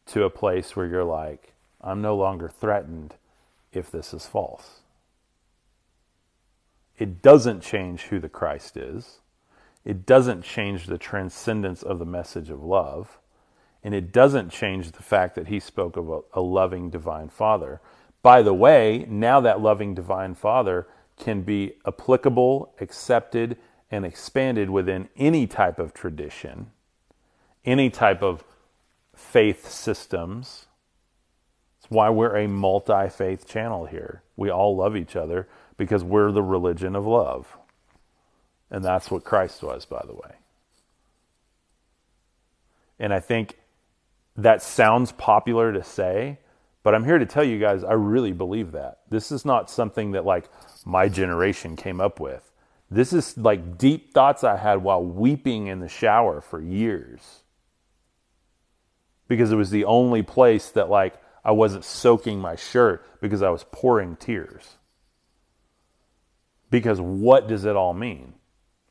to 0.07 0.23
a 0.23 0.29
place 0.29 0.75
where 0.75 0.85
you're 0.85 1.03
like, 1.03 1.53
I'm 1.81 2.01
no 2.01 2.15
longer 2.15 2.47
threatened 2.49 3.15
if 3.73 3.91
this 3.91 4.13
is 4.13 4.25
false. 4.25 4.81
It 6.97 7.21
doesn't 7.21 7.61
change 7.61 8.03
who 8.03 8.19
the 8.19 8.29
Christ 8.29 8.77
is. 8.77 9.19
It 9.83 10.05
doesn't 10.05 10.43
change 10.43 10.85
the 10.85 10.97
transcendence 10.97 11.83
of 11.83 11.99
the 11.99 12.05
message 12.05 12.49
of 12.49 12.63
love. 12.63 13.19
And 13.85 13.93
it 13.93 14.11
doesn't 14.11 14.49
change 14.49 14.93
the 14.93 15.03
fact 15.03 15.35
that 15.35 15.47
he 15.47 15.59
spoke 15.59 15.95
of 15.95 16.09
a, 16.09 16.21
a 16.33 16.41
loving 16.41 16.89
divine 16.89 17.29
father. 17.29 17.81
By 18.23 18.41
the 18.41 18.51
way, 18.51 19.05
now 19.07 19.39
that 19.41 19.61
loving 19.61 19.93
divine 19.93 20.33
father 20.33 20.87
can 21.17 21.43
be 21.43 21.73
applicable, 21.85 22.73
accepted, 22.81 23.57
and 23.91 24.03
expanded 24.03 24.71
within 24.71 25.07
any 25.15 25.45
type 25.45 25.77
of 25.77 25.93
tradition, 25.93 26.71
any 27.63 27.91
type 27.91 28.23
of 28.23 28.43
faith 29.15 29.69
systems. 29.69 30.65
It's 31.79 31.91
why 31.91 32.09
we're 32.09 32.37
a 32.37 32.47
multi 32.47 33.07
faith 33.07 33.47
channel 33.47 33.85
here. 33.85 34.23
We 34.35 34.49
all 34.49 34.75
love 34.75 34.97
each 34.97 35.15
other 35.15 35.47
because 35.77 36.03
we're 36.03 36.31
the 36.31 36.41
religion 36.41 36.95
of 36.95 37.05
love. 37.05 37.55
And 38.71 38.83
that's 38.83 39.11
what 39.11 39.23
Christ 39.23 39.61
was, 39.61 39.85
by 39.85 40.03
the 40.07 40.15
way. 40.15 40.37
And 42.97 43.13
I 43.13 43.19
think 43.19 43.59
that 44.35 44.61
sounds 44.61 45.11
popular 45.13 45.71
to 45.71 45.83
say, 45.83 46.39
but 46.83 46.93
I'm 46.93 47.05
here 47.05 47.17
to 47.17 47.25
tell 47.25 47.43
you 47.43 47.59
guys, 47.59 47.83
I 47.83 47.93
really 47.93 48.31
believe 48.31 48.73
that. 48.73 48.99
This 49.09 49.31
is 49.31 49.45
not 49.45 49.69
something 49.69 50.11
that 50.11 50.25
like 50.25 50.49
my 50.85 51.07
generation 51.07 51.75
came 51.75 51.99
up 51.99 52.19
with. 52.19 52.51
This 52.91 53.11
is 53.11 53.37
like 53.37 53.77
deep 53.77 54.13
thoughts 54.13 54.43
I 54.43 54.57
had 54.57 54.83
while 54.83 55.03
weeping 55.03 55.67
in 55.67 55.79
the 55.79 55.89
shower 55.89 56.41
for 56.41 56.61
years. 56.61 57.41
Because 59.27 59.51
it 59.51 59.55
was 59.55 59.71
the 59.71 59.85
only 59.85 60.21
place 60.21 60.69
that 60.69 60.89
like 60.89 61.15
I 61.43 61.51
wasn't 61.51 61.85
soaking 61.85 62.39
my 62.39 62.55
shirt 62.55 63.05
because 63.21 63.41
I 63.41 63.49
was 63.49 63.65
pouring 63.71 64.15
tears. 64.15 64.75
Because 66.69 67.01
what 67.01 67.47
does 67.47 67.65
it 67.65 67.75
all 67.75 67.93
mean? 67.93 68.33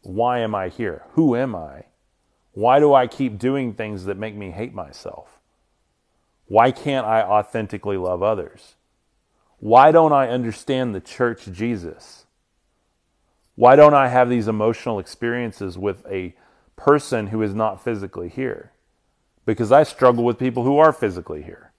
Why 0.02 0.40
am 0.40 0.54
I 0.54 0.68
here? 0.68 1.04
Who 1.12 1.36
am 1.36 1.54
I? 1.54 1.84
Why 2.52 2.78
do 2.78 2.94
I 2.94 3.06
keep 3.06 3.38
doing 3.38 3.74
things 3.74 4.04
that 4.04 4.16
make 4.16 4.34
me 4.34 4.50
hate 4.50 4.74
myself? 4.74 5.33
Why 6.46 6.70
can't 6.70 7.06
I 7.06 7.22
authentically 7.22 7.96
love 7.96 8.22
others? 8.22 8.74
Why 9.58 9.92
don't 9.92 10.12
I 10.12 10.28
understand 10.28 10.94
the 10.94 11.00
church 11.00 11.46
Jesus? 11.50 12.26
Why 13.56 13.76
don't 13.76 13.94
I 13.94 14.08
have 14.08 14.28
these 14.28 14.48
emotional 14.48 14.98
experiences 14.98 15.78
with 15.78 16.04
a 16.06 16.34
person 16.76 17.28
who 17.28 17.40
is 17.42 17.54
not 17.54 17.82
physically 17.82 18.28
here? 18.28 18.72
Because 19.46 19.70
I 19.72 19.84
struggle 19.84 20.24
with 20.24 20.38
people 20.38 20.64
who 20.64 20.78
are 20.78 20.92
physically 20.92 21.42
here. 21.42 21.72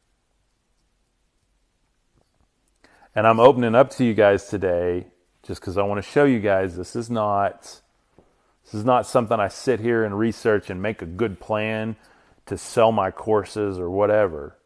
And 3.13 3.27
I'm 3.27 3.39
opening 3.39 3.75
up 3.75 3.89
to 3.91 4.03
you 4.03 4.13
guys 4.13 4.47
today 4.47 5.07
just 5.43 5.61
because 5.61 5.77
I 5.77 5.83
want 5.83 6.03
to 6.03 6.09
show 6.09 6.25
you 6.25 6.39
guys 6.39 6.75
this 6.75 6.95
is 6.95 7.09
not 7.09 7.81
this 8.65 8.73
is 8.73 8.83
not 8.83 9.05
something 9.05 9.39
I 9.39 9.47
sit 9.47 9.79
here 9.79 10.03
and 10.03 10.17
research 10.17 10.71
and 10.71 10.81
make 10.81 11.01
a 11.01 11.05
good 11.05 11.39
plan 11.39 11.95
to 12.45 12.57
sell 12.57 12.91
my 12.91 13.11
courses 13.11 13.79
or 13.79 13.89
whatever. 13.89 14.57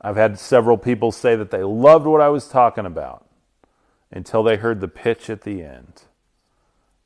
I've 0.00 0.16
had 0.16 0.38
several 0.38 0.78
people 0.78 1.12
say 1.12 1.36
that 1.36 1.50
they 1.50 1.62
loved 1.62 2.06
what 2.06 2.20
I 2.20 2.28
was 2.28 2.48
talking 2.48 2.86
about 2.86 3.26
until 4.10 4.42
they 4.42 4.56
heard 4.56 4.80
the 4.80 4.88
pitch 4.88 5.28
at 5.28 5.42
the 5.42 5.62
end. 5.62 6.02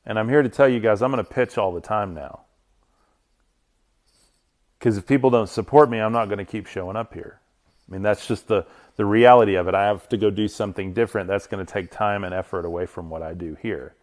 And 0.05 0.17
I'm 0.17 0.29
here 0.29 0.41
to 0.41 0.49
tell 0.49 0.69
you 0.69 0.79
guys, 0.79 1.01
I'm 1.01 1.11
going 1.11 1.23
to 1.23 1.29
pitch 1.29 1.57
all 1.57 1.73
the 1.73 1.81
time 1.81 2.13
now. 2.13 2.41
Because 4.79 4.97
if 4.97 5.05
people 5.05 5.29
don't 5.29 5.49
support 5.49 5.89
me, 5.89 5.99
I'm 5.99 6.13
not 6.13 6.25
going 6.27 6.37
to 6.37 6.45
keep 6.45 6.67
showing 6.67 6.95
up 6.95 7.13
here. 7.13 7.39
I 7.87 7.91
mean, 7.91 8.01
that's 8.01 8.27
just 8.27 8.47
the, 8.47 8.65
the 8.95 9.05
reality 9.05 9.55
of 9.55 9.67
it. 9.67 9.75
I 9.75 9.85
have 9.85 10.07
to 10.09 10.17
go 10.17 10.29
do 10.29 10.47
something 10.47 10.93
different. 10.93 11.27
That's 11.27 11.47
going 11.47 11.63
to 11.65 11.71
take 11.71 11.91
time 11.91 12.23
and 12.23 12.33
effort 12.33 12.65
away 12.65 12.85
from 12.85 13.09
what 13.09 13.21
I 13.21 13.33
do 13.33 13.57
here. 13.61 13.95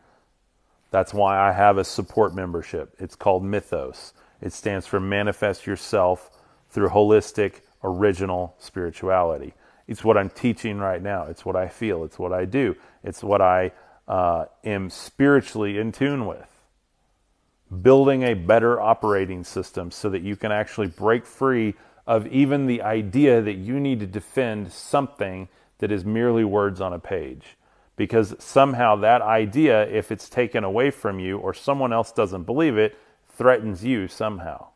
That's 0.90 1.14
why 1.14 1.38
I 1.38 1.52
have 1.52 1.78
a 1.78 1.84
support 1.84 2.34
membership. 2.34 2.94
It's 2.98 3.16
called 3.16 3.44
Mythos. 3.44 4.12
It 4.42 4.52
stands 4.52 4.86
for 4.86 5.00
Manifest 5.00 5.66
Yourself 5.66 6.30
through 6.68 6.88
Holistic 6.88 7.60
Original 7.82 8.54
Spirituality. 8.58 9.54
It's 9.86 10.04
what 10.04 10.18
I'm 10.18 10.30
teaching 10.30 10.78
right 10.78 11.00
now. 11.00 11.24
It's 11.24 11.44
what 11.44 11.56
I 11.56 11.68
feel. 11.68 12.04
It's 12.04 12.18
what 12.18 12.32
I 12.32 12.44
do. 12.44 12.76
It's 13.04 13.22
what 13.22 13.40
I 13.40 13.72
uh, 14.08 14.46
am 14.64 14.90
spiritually 14.90 15.78
in 15.78 15.92
tune 15.92 16.26
with. 16.26 16.48
Building 17.82 18.22
a 18.22 18.34
better 18.34 18.80
operating 18.80 19.44
system 19.44 19.90
so 19.90 20.10
that 20.10 20.22
you 20.22 20.36
can 20.36 20.52
actually 20.52 20.88
break 20.88 21.24
free 21.24 21.74
of 22.06 22.26
even 22.26 22.66
the 22.66 22.82
idea 22.82 23.40
that 23.40 23.54
you 23.54 23.78
need 23.78 24.00
to 24.00 24.06
defend 24.06 24.72
something 24.72 25.48
that 25.78 25.92
is 25.92 26.04
merely 26.04 26.44
words 26.44 26.80
on 26.80 26.92
a 26.92 26.98
page 26.98 27.56
because 27.96 28.34
somehow 28.38 28.96
that 28.96 29.22
idea, 29.22 29.86
if 29.88 30.10
it's 30.10 30.28
taken 30.28 30.64
away 30.64 30.90
from 30.90 31.20
you 31.20 31.38
or 31.38 31.54
someone 31.54 31.92
else 31.92 32.12
doesn't 32.12 32.44
believe 32.44 32.76
it, 32.76 32.98
threatens 33.34 33.84
you 33.84 34.08
somehow. 34.08 34.68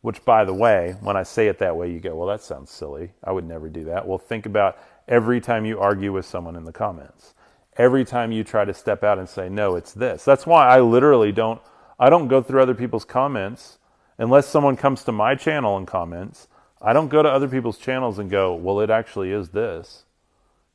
Which, 0.00 0.24
by 0.24 0.44
the 0.44 0.54
way, 0.54 0.96
when 1.00 1.16
I 1.16 1.24
say 1.24 1.48
it 1.48 1.58
that 1.58 1.76
way, 1.76 1.90
you 1.90 2.00
go, 2.00 2.14
well, 2.14 2.28
that 2.28 2.42
sounds 2.42 2.70
silly. 2.70 3.12
I 3.22 3.32
would 3.32 3.46
never 3.46 3.68
do 3.68 3.84
that. 3.84 4.06
Well, 4.06 4.18
think 4.18 4.46
about 4.46 4.78
every 5.06 5.40
time 5.40 5.66
you 5.66 5.78
argue 5.78 6.12
with 6.12 6.24
someone 6.24 6.56
in 6.56 6.64
the 6.64 6.72
comments. 6.72 7.34
Every 7.76 8.04
time 8.04 8.32
you 8.32 8.42
try 8.42 8.64
to 8.64 8.72
step 8.72 9.04
out 9.04 9.18
and 9.18 9.28
say, 9.28 9.48
no, 9.48 9.76
it's 9.76 9.92
this. 9.92 10.24
That's 10.24 10.46
why 10.46 10.68
I 10.68 10.80
literally 10.80 11.32
don't, 11.32 11.60
I 11.98 12.08
don't 12.08 12.28
go 12.28 12.42
through 12.42 12.62
other 12.62 12.74
people's 12.74 13.04
comments 13.04 13.78
unless 14.16 14.46
someone 14.46 14.76
comes 14.76 15.04
to 15.04 15.12
my 15.12 15.34
channel 15.34 15.76
and 15.76 15.86
comments. 15.86 16.48
I 16.80 16.94
don't 16.94 17.08
go 17.08 17.22
to 17.22 17.28
other 17.28 17.48
people's 17.48 17.78
channels 17.78 18.18
and 18.18 18.30
go, 18.30 18.54
well, 18.54 18.80
it 18.80 18.88
actually 18.88 19.32
is 19.32 19.50
this, 19.50 20.04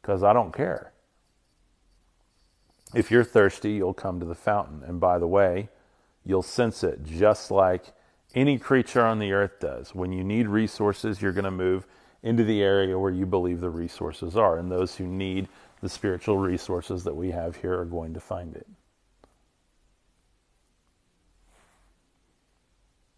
because 0.02 0.24
I 0.24 0.34
don't 0.34 0.54
care. 0.54 0.94
If 2.94 3.10
you're 3.10 3.24
thirsty, 3.24 3.74
you'll 3.74 3.94
come 3.96 4.20
to 4.20 4.26
the 4.26 4.36
fountain. 4.36 4.84
And 4.86 5.00
by 5.00 5.18
the 5.18 5.28
way, 5.28 5.70
you'll 6.26 6.44
sense 6.44 6.84
it 6.84 7.04
just 7.04 7.52
like 7.52 7.94
any 8.34 8.58
creature 8.58 9.06
on 9.06 9.20
the 9.20 9.32
earth 9.32 9.60
does. 9.60 9.96
When 9.96 10.12
you 10.12 10.24
need 10.24 10.48
resources, 10.48 11.22
you're 11.22 11.32
going 11.32 11.46
to 11.46 11.52
move 11.52 11.88
into 12.22 12.44
the 12.44 12.62
area 12.62 12.98
where 12.98 13.12
you 13.12 13.26
believe 13.26 13.62
the 13.62 13.70
resources 13.70 14.36
are. 14.36 14.58
And 14.58 14.72
those 14.72 14.96
who 14.96 15.06
need 15.06 15.48
the 15.82 15.90
spiritual 15.90 16.38
resources 16.38 17.04
that 17.04 17.16
we 17.16 17.32
have 17.32 17.58
here 17.58 17.80
are 17.80 17.86
going 17.86 18.14
to 18.16 18.20
find 18.20 18.56
it. 18.56 18.68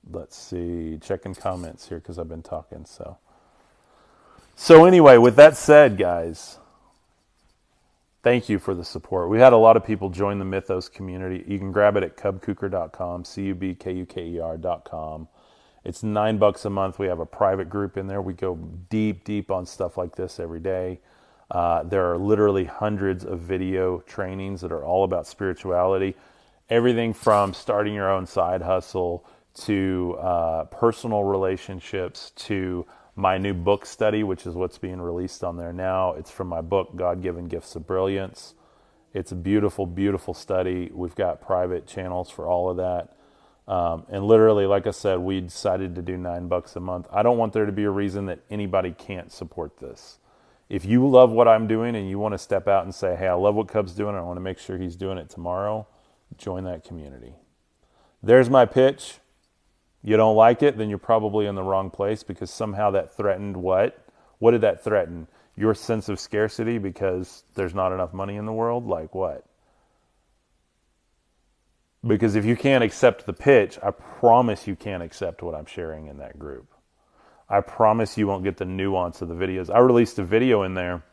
Let's 0.09 0.37
see, 0.37 0.97
checking 1.01 1.35
comments 1.35 1.89
here 1.89 1.99
because 1.99 2.19
I've 2.19 2.29
been 2.29 2.43
talking. 2.43 2.85
So, 2.85 3.17
so 4.55 4.85
anyway, 4.85 5.17
with 5.17 5.35
that 5.35 5.57
said, 5.57 5.97
guys, 5.97 6.59
thank 8.28 8.49
you 8.49 8.59
for 8.59 8.75
the 8.75 8.84
support. 8.84 9.30
We 9.30 9.39
had 9.39 9.53
a 9.53 9.57
lot 9.57 9.78
of 9.78 9.86
people 9.86 10.09
join 10.09 10.38
the 10.38 10.43
Mythos 10.43 10.89
community. 10.89 11.45
You 11.47 11.57
can 11.57 11.71
grab 11.71 11.95
it 11.95 12.03
at 12.03 12.17
cubkuker.com, 12.17 13.23
C 13.23 13.43
U 13.43 13.55
B 13.55 13.73
K 13.73 13.93
U 13.93 14.05
K 14.05 14.21
E 14.21 14.39
R.com. 14.41 15.30
It's 15.86 16.03
nine 16.03 16.38
bucks 16.38 16.65
a 16.65 16.69
month. 16.69 16.99
We 16.99 17.07
have 17.07 17.21
a 17.21 17.25
private 17.25 17.69
group 17.69 17.95
in 17.95 18.07
there. 18.07 18.21
We 18.21 18.34
go 18.34 18.55
deep, 18.89 19.23
deep 19.23 19.49
on 19.49 19.65
stuff 19.65 19.97
like 19.97 20.17
this 20.17 20.41
every 20.41 20.59
day. 20.59 20.99
Uh, 21.49 21.84
there 21.84 22.11
are 22.11 22.17
literally 22.17 22.65
hundreds 22.65 23.23
of 23.23 23.39
video 23.39 23.99
trainings 23.99 24.59
that 24.59 24.73
are 24.73 24.84
all 24.84 25.05
about 25.05 25.25
spirituality. 25.25 26.13
Everything 26.69 27.13
from 27.13 27.53
starting 27.53 27.93
your 27.93 28.11
own 28.11 28.25
side 28.25 28.61
hustle 28.61 29.25
to 29.61 30.17
uh, 30.19 30.65
personal 30.65 31.23
relationships 31.23 32.34
to 32.36 32.86
my 33.18 33.38
new 33.39 33.53
book 33.53 33.86
study, 33.86 34.24
which 34.24 34.45
is 34.45 34.53
what's 34.53 34.78
being 34.78 35.01
released 35.01 35.43
on 35.43 35.57
there 35.57 35.74
now. 35.74 36.13
It's 36.13 36.30
from 36.30 36.47
my 36.47 36.61
book, 36.61 36.95
God 36.95 37.22
Given 37.22 37.47
Gifts 37.47 37.76
of 37.76 37.88
Brilliance. 37.88 38.53
It's 39.11 39.32
a 39.32 39.36
beautiful, 39.36 39.88
beautiful 39.88 40.36
study. 40.36 40.91
We've 40.93 41.15
got 41.15 41.41
private 41.41 41.88
channels 41.88 42.30
for 42.30 42.45
all 42.47 42.70
of 42.70 42.78
that. 42.78 43.18
Um, 43.68 44.05
and 44.09 44.24
literally, 44.24 44.68
like 44.68 44.86
I 44.86 44.91
said, 44.91 45.18
we 45.18 45.41
decided 45.41 45.95
to 45.95 46.03
do 46.03 46.15
nine 46.15 46.47
bucks 46.47 46.76
a 46.76 46.80
month. 46.80 47.07
I 47.11 47.24
don't 47.24 47.39
want 47.39 47.53
there 47.53 47.65
to 47.65 47.72
be 47.72 47.86
a 47.86 47.89
reason 47.89 48.28
that 48.28 48.39
anybody 48.51 48.91
can't 48.91 49.32
support 49.32 49.78
this. 49.80 50.20
If 50.70 50.86
you 50.86 51.07
love 51.07 51.32
what 51.32 51.47
I'm 51.47 51.65
doing 51.65 51.95
and 51.95 52.07
you 52.07 52.20
want 52.20 52.34
to 52.34 52.38
step 52.38 52.68
out 52.68 52.84
and 52.84 52.93
say, 52.93 53.15
hey, 53.15 53.28
I 53.28 53.34
love 53.34 53.55
what 53.55 53.68
Cub's 53.68 53.93
doing, 53.93 54.15
I 54.15 54.22
want 54.22 54.38
to 54.38 54.41
make 54.41 54.59
sure 54.59 54.78
he's 54.78 54.95
doing 54.95 55.18
it 55.18 55.30
tomorrow, 55.30 55.88
join 56.38 56.65
that 56.65 56.84
community. 56.84 57.34
There's 58.22 58.49
my 58.49 58.65
pitch 58.65 59.20
you 60.03 60.17
don't 60.17 60.35
like 60.35 60.63
it, 60.63 60.77
then 60.77 60.89
you're 60.89 60.97
probably 60.97 61.47
in 61.47 61.55
the 61.55 61.63
wrong 61.63 61.89
place 61.89 62.23
because 62.23 62.51
somehow 62.51 62.91
that 62.91 63.15
threatened 63.15 63.57
what? 63.57 63.97
What 64.39 64.51
did 64.51 64.61
that 64.61 64.83
threaten? 64.83 65.27
Your 65.55 65.73
sense 65.73 66.07
of 66.07 66.19
scarcity 66.19 66.77
because 66.77 67.43
there's 67.55 67.73
not 67.73 67.91
enough 67.91 68.13
money 68.13 68.35
in 68.35 68.45
the 68.45 68.53
world? 68.53 68.87
Like 68.87 69.15
what? 69.15 69.43
Because 72.05 72.35
if 72.35 72.45
you 72.45 72.55
can't 72.55 72.83
accept 72.83 73.25
the 73.25 73.33
pitch, 73.33 73.79
I 73.83 73.91
promise 73.91 74.67
you 74.67 74.75
can't 74.75 75.03
accept 75.03 75.41
what 75.41 75.55
I'm 75.55 75.65
sharing 75.65 76.07
in 76.07 76.19
that 76.19 76.37
group. 76.37 76.73
I 77.49 77.61
promise 77.61 78.17
you 78.17 78.27
won't 78.27 78.43
get 78.43 78.57
the 78.57 78.65
nuance 78.65 79.21
of 79.21 79.29
the 79.29 79.33
videos. 79.33 79.73
I 79.73 79.79
released 79.79 80.19
a 80.19 80.23
video 80.23 80.63
in 80.63 80.73
there 80.73 81.03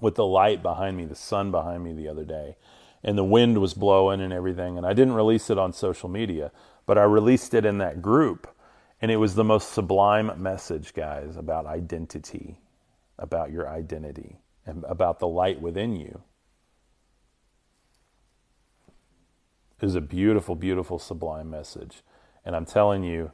with 0.00 0.14
the 0.14 0.26
light 0.26 0.62
behind 0.62 0.96
me, 0.96 1.04
the 1.04 1.14
sun 1.14 1.50
behind 1.50 1.84
me 1.84 1.92
the 1.92 2.08
other 2.08 2.24
day, 2.24 2.56
and 3.04 3.16
the 3.16 3.24
wind 3.24 3.58
was 3.58 3.74
blowing 3.74 4.20
and 4.20 4.32
everything, 4.32 4.78
and 4.78 4.86
I 4.86 4.94
didn't 4.94 5.14
release 5.14 5.50
it 5.50 5.58
on 5.58 5.72
social 5.72 6.08
media 6.08 6.50
but 6.86 6.98
I 6.98 7.04
released 7.04 7.54
it 7.54 7.64
in 7.64 7.78
that 7.78 8.02
group. 8.02 8.48
And 9.00 9.10
it 9.10 9.16
was 9.16 9.34
the 9.34 9.44
most 9.44 9.72
sublime 9.72 10.30
message, 10.42 10.92
guys, 10.92 11.36
about 11.36 11.66
identity, 11.66 12.60
about 13.18 13.50
your 13.50 13.68
identity, 13.68 14.38
and 14.66 14.84
about 14.84 15.18
the 15.18 15.28
light 15.28 15.60
within 15.60 15.96
you. 15.96 16.22
It 19.80 19.86
was 19.86 19.94
a 19.94 20.02
beautiful, 20.02 20.54
beautiful, 20.54 20.98
sublime 20.98 21.48
message. 21.48 22.02
And 22.44 22.54
I'm 22.54 22.66
telling 22.66 23.02
you, 23.02 23.32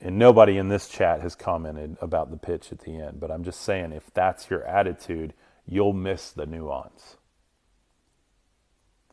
and 0.00 0.18
nobody 0.18 0.58
in 0.58 0.68
this 0.68 0.88
chat 0.88 1.22
has 1.22 1.34
commented 1.34 1.96
about 2.00 2.30
the 2.30 2.36
pitch 2.36 2.70
at 2.70 2.80
the 2.80 2.96
end, 2.96 3.18
but 3.18 3.30
I'm 3.30 3.42
just 3.42 3.62
saying 3.62 3.92
if 3.92 4.12
that's 4.12 4.50
your 4.50 4.64
attitude, 4.64 5.34
you'll 5.66 5.92
miss 5.92 6.30
the 6.30 6.46
nuance. 6.46 7.16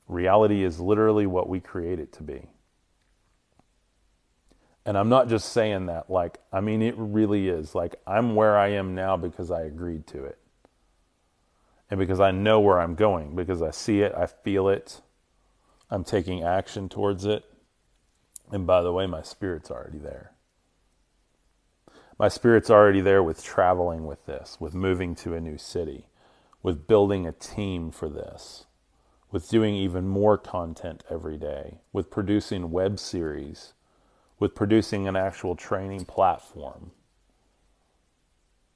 Reality 0.07 0.63
is 0.63 0.79
literally 0.79 1.25
what 1.25 1.47
we 1.47 1.59
create 1.59 1.99
it 1.99 2.11
to 2.13 2.23
be. 2.23 2.49
And 4.85 4.97
I'm 4.97 5.09
not 5.09 5.29
just 5.29 5.51
saying 5.53 5.85
that, 5.87 6.09
like, 6.09 6.39
I 6.51 6.59
mean, 6.59 6.81
it 6.81 6.95
really 6.97 7.49
is. 7.49 7.75
Like, 7.75 7.95
I'm 8.07 8.35
where 8.35 8.57
I 8.57 8.69
am 8.69 8.95
now 8.95 9.15
because 9.15 9.51
I 9.51 9.61
agreed 9.61 10.07
to 10.07 10.23
it. 10.23 10.39
And 11.89 11.99
because 11.99 12.19
I 12.19 12.31
know 12.31 12.59
where 12.59 12.79
I'm 12.79 12.95
going, 12.95 13.35
because 13.35 13.61
I 13.61 13.71
see 13.71 14.01
it, 14.01 14.13
I 14.15 14.25
feel 14.25 14.69
it, 14.69 15.01
I'm 15.89 16.03
taking 16.03 16.41
action 16.41 16.89
towards 16.89 17.25
it. 17.25 17.43
And 18.51 18.65
by 18.65 18.81
the 18.81 18.93
way, 18.93 19.05
my 19.05 19.21
spirit's 19.21 19.69
already 19.69 19.99
there. 19.99 20.31
My 22.17 22.27
spirit's 22.27 22.69
already 22.69 23.01
there 23.01 23.21
with 23.21 23.43
traveling 23.43 24.05
with 24.05 24.25
this, 24.25 24.57
with 24.59 24.73
moving 24.73 25.15
to 25.15 25.33
a 25.33 25.41
new 25.41 25.57
city, 25.57 26.07
with 26.63 26.87
building 26.87 27.27
a 27.27 27.31
team 27.31 27.91
for 27.91 28.09
this, 28.09 28.65
with 29.31 29.49
doing 29.49 29.75
even 29.75 30.07
more 30.07 30.37
content 30.37 31.03
every 31.09 31.37
day, 31.37 31.79
with 31.91 32.09
producing 32.09 32.71
web 32.71 32.99
series 32.99 33.73
with 34.41 34.55
producing 34.55 35.07
an 35.07 35.15
actual 35.15 35.55
training 35.55 36.03
platform. 36.03 36.89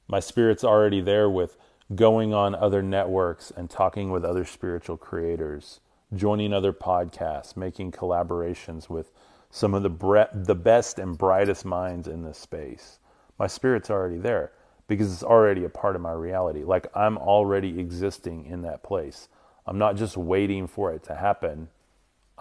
My 0.08 0.20
spirit's 0.20 0.64
already 0.64 1.02
there 1.02 1.28
with 1.28 1.58
going 1.96 2.36
on 2.36 2.54
other 2.54 2.84
networks 2.84 3.50
and 3.50 3.68
talking 3.68 4.12
with 4.12 4.24
other 4.24 4.46
spiritual 4.46 4.96
creators, 4.96 5.80
joining 6.14 6.54
other 6.54 6.72
podcasts, 6.72 7.58
making 7.58 7.92
collaborations 7.92 8.92
with 8.92 9.12
some 9.50 9.74
of 9.74 9.82
the 9.82 9.90
bre- 9.90 10.32
the 10.36 10.54
best 10.54 11.00
and 11.00 11.18
brightest 11.18 11.66
minds 11.66 12.08
in 12.08 12.24
this 12.24 12.38
space. 12.38 13.00
My 13.40 13.48
spirit's 13.48 13.90
already 13.90 14.20
there 14.20 14.52
because 14.88 15.12
it's 15.12 15.24
already 15.24 15.64
a 15.64 15.70
part 15.70 15.96
of 15.96 16.02
my 16.04 16.14
reality. 16.14 16.64
Like 16.64 16.86
I'm 16.96 17.18
already 17.18 17.80
existing 17.80 18.46
in 18.46 18.62
that 18.62 18.84
place. 18.84 19.30
I'm 19.66 19.80
not 19.80 19.96
just 19.96 20.16
waiting 20.16 20.68
for 20.68 20.94
it 20.94 21.04
to 21.06 21.16
happen. 21.16 21.70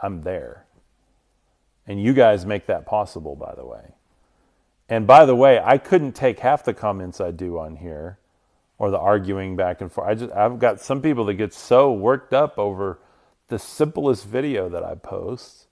I'm 0.03 0.21
there. 0.21 0.64
And 1.87 2.03
you 2.03 2.15
guys 2.15 2.47
make 2.47 2.67
that 2.67 2.87
possible, 2.87 3.37
by 3.37 3.55
the 3.55 3.65
way. 3.65 3.95
And 4.89 5.07
by 5.07 5.27
the 5.27 5.37
way, 5.37 5.61
I 5.63 5.79
couldn't 5.79 6.13
take 6.13 6.41
half 6.41 6.65
the 6.65 6.75
comments 6.75 7.21
I 7.21 7.31
do 7.31 7.59
on 7.59 7.77
here 7.77 8.19
or 8.79 8.91
the 8.91 8.99
arguing 8.99 9.57
back 9.57 9.81
and 9.81 9.91
forth. 9.91 10.09
I 10.09 10.15
just 10.15 10.33
I've 10.33 10.59
got 10.59 10.81
some 10.81 11.01
people 11.01 11.25
that 11.27 11.35
get 11.35 11.55
so 11.55 11.93
worked 11.93 12.35
up 12.35 12.59
over 12.59 12.99
the 13.49 13.59
simplest 13.59 14.27
video 14.27 14.69
that 14.69 14.83
I 14.83 14.95
post. 14.95 15.67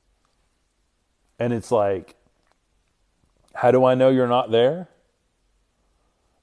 And 1.39 1.53
it's 1.53 1.71
like 1.71 2.17
how 3.55 3.71
do 3.71 3.85
I 3.85 3.95
know 3.95 4.09
you're 4.09 4.29
not 4.29 4.51
there? 4.51 4.89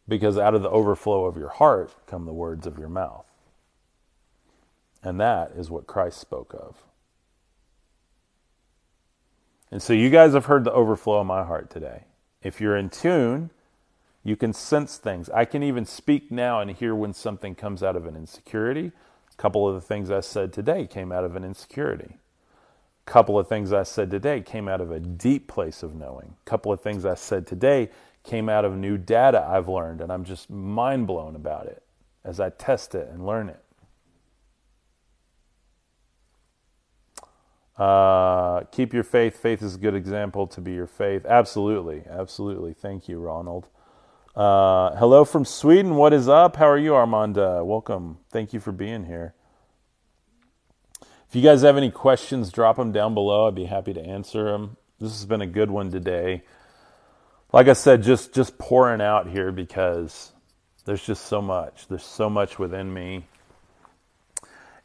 Because 0.07 0.37
out 0.37 0.55
of 0.55 0.61
the 0.61 0.69
overflow 0.69 1.25
of 1.25 1.37
your 1.37 1.49
heart 1.49 1.93
come 2.07 2.25
the 2.25 2.33
words 2.33 2.67
of 2.67 2.77
your 2.77 2.89
mouth. 2.89 3.25
And 5.03 5.19
that 5.19 5.51
is 5.51 5.69
what 5.69 5.87
Christ 5.87 6.19
spoke 6.19 6.53
of. 6.53 6.83
And 9.71 9.81
so 9.81 9.93
you 9.93 10.09
guys 10.09 10.33
have 10.33 10.45
heard 10.45 10.63
the 10.63 10.73
overflow 10.73 11.19
of 11.19 11.27
my 11.27 11.43
heart 11.43 11.69
today. 11.69 12.05
If 12.41 12.59
you're 12.59 12.77
in 12.77 12.89
tune, 12.89 13.51
you 14.23 14.35
can 14.35 14.53
sense 14.53 14.97
things. 14.97 15.29
I 15.29 15.45
can 15.45 15.63
even 15.63 15.85
speak 15.85 16.31
now 16.31 16.59
and 16.59 16.71
hear 16.71 16.95
when 16.95 17.13
something 17.13 17.55
comes 17.55 17.83
out 17.83 17.95
of 17.95 18.05
an 18.05 18.15
insecurity. 18.15 18.91
A 19.31 19.41
couple 19.41 19.67
of 19.67 19.75
the 19.75 19.81
things 19.81 20.11
I 20.11 20.21
said 20.21 20.51
today 20.53 20.87
came 20.87 21.11
out 21.11 21.23
of 21.23 21.35
an 21.35 21.43
insecurity. 21.43 22.17
A 23.07 23.11
couple 23.11 23.39
of 23.39 23.47
things 23.47 23.71
I 23.71 23.83
said 23.83 24.11
today 24.11 24.41
came 24.41 24.67
out 24.67 24.81
of 24.81 24.91
a 24.91 24.99
deep 24.99 25.47
place 25.47 25.83
of 25.83 25.95
knowing. 25.95 26.35
A 26.45 26.49
couple 26.49 26.71
of 26.71 26.81
things 26.81 27.05
I 27.05 27.15
said 27.15 27.47
today 27.47 27.89
came 28.23 28.49
out 28.49 28.65
of 28.65 28.75
new 28.75 28.97
data 28.97 29.45
I've 29.47 29.69
learned, 29.69 30.01
and 30.01 30.11
I'm 30.11 30.23
just 30.25 30.49
mind 30.49 31.07
blown 31.07 31.35
about 31.35 31.67
it 31.67 31.83
as 32.23 32.39
I 32.39 32.49
test 32.49 32.95
it 32.95 33.07
and 33.09 33.25
learn 33.25 33.49
it. 33.49 33.63
Uh, 37.79 38.65
keep 38.71 38.93
your 38.93 39.05
faith. 39.05 39.37
Faith 39.37 39.61
is 39.61 39.75
a 39.75 39.77
good 39.77 39.95
example 39.95 40.45
to 40.47 40.59
be 40.59 40.73
your 40.73 40.85
faith. 40.85 41.25
Absolutely. 41.25 42.03
Absolutely. 42.09 42.73
Thank 42.73 43.07
you, 43.07 43.19
Ronald. 43.19 43.67
Uh, 44.35 44.93
hello 44.97 45.23
from 45.23 45.45
Sweden. 45.45 45.95
What 45.95 46.11
is 46.11 46.27
up? 46.27 46.57
How 46.57 46.67
are 46.67 46.77
you, 46.77 46.91
Armanda? 46.91 47.65
Welcome. 47.65 48.17
Thank 48.31 48.51
you 48.51 48.59
for 48.59 48.73
being 48.73 49.05
here. 49.05 49.33
If 51.29 51.35
you 51.35 51.41
guys 51.41 51.61
have 51.61 51.77
any 51.77 51.89
questions, 51.89 52.51
drop 52.51 52.75
them 52.75 52.91
down 52.91 53.13
below. 53.13 53.47
I'd 53.47 53.55
be 53.55 53.65
happy 53.65 53.93
to 53.93 54.01
answer 54.01 54.45
them. 54.45 54.75
This 54.99 55.11
has 55.11 55.25
been 55.25 55.41
a 55.41 55.47
good 55.47 55.71
one 55.71 55.89
today. 55.89 56.43
Like 57.53 57.67
I 57.67 57.73
said, 57.73 58.03
just 58.03 58.33
just 58.33 58.57
pouring 58.57 58.99
out 58.99 59.29
here 59.29 59.51
because 59.51 60.33
there's 60.85 61.05
just 61.05 61.27
so 61.27 61.41
much. 61.41 61.87
There's 61.87 62.03
so 62.03 62.29
much 62.29 62.59
within 62.59 62.93
me 62.93 63.25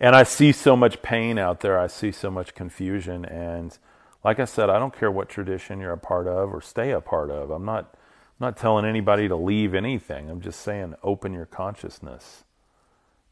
and 0.05 0.15
I 0.15 0.23
see 0.23 0.53
so 0.53 0.77
much 0.77 1.01
pain 1.01 1.39
out 1.39 1.61
there. 1.61 1.79
I 1.79 1.87
see 1.87 2.13
so 2.13 2.31
much 2.31 2.55
confusion. 2.55 3.25
And 3.25 3.79
like 4.23 4.39
I 4.39 4.45
said, 4.45 4.69
I 4.69 4.79
don't 4.79 4.95
care 4.95 5.11
what 5.11 5.31
tradition 5.31 5.81
you're 5.81 5.95
a 5.95 5.99
part 5.99 6.29
of 6.29 6.53
or 6.53 6.61
stay 6.61 6.91
a 6.91 7.01
part 7.01 7.31
of. 7.31 7.51
I'm 7.51 7.65
not, 7.65 7.95
I'm 7.95 8.39
not 8.39 8.59
telling 8.59 8.85
anybody 8.85 9.29
to 9.29 9.35
leave 9.35 9.75
anything. 9.75 10.29
I'm 10.29 10.43
just 10.43 10.61
saying 10.61 10.95
open 11.03 11.33
your 11.33 11.47
consciousness. 11.47 12.45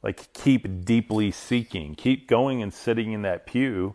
Like 0.02 0.32
keep 0.32 0.82
deeply 0.82 1.30
seeking. 1.30 1.94
Keep 1.94 2.26
going 2.26 2.62
and 2.62 2.72
sitting 2.72 3.12
in 3.12 3.20
that 3.20 3.44
pew, 3.44 3.94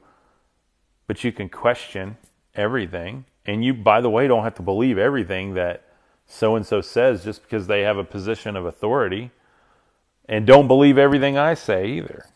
but 1.07 1.23
you 1.23 1.31
can 1.31 1.49
question 1.49 2.15
everything. 2.53 3.25
And 3.47 3.65
you, 3.65 3.73
by 3.73 4.01
the 4.01 4.09
way, 4.11 4.27
don't 4.27 4.43
have 4.43 4.53
to 4.53 4.61
believe 4.61 4.99
everything 4.99 5.55
that 5.55 5.83
so 6.27 6.55
and 6.55 6.63
so 6.63 6.81
says 6.81 7.23
just 7.23 7.41
because 7.41 7.65
they 7.65 7.81
have 7.81 7.97
a 7.97 8.03
position 8.03 8.55
of 8.55 8.67
authority. 8.67 9.31
And 10.29 10.45
don't 10.45 10.67
believe 10.67 10.99
everything 10.99 11.39
I 11.39 11.55
say 11.55 11.87
either. 11.87 12.27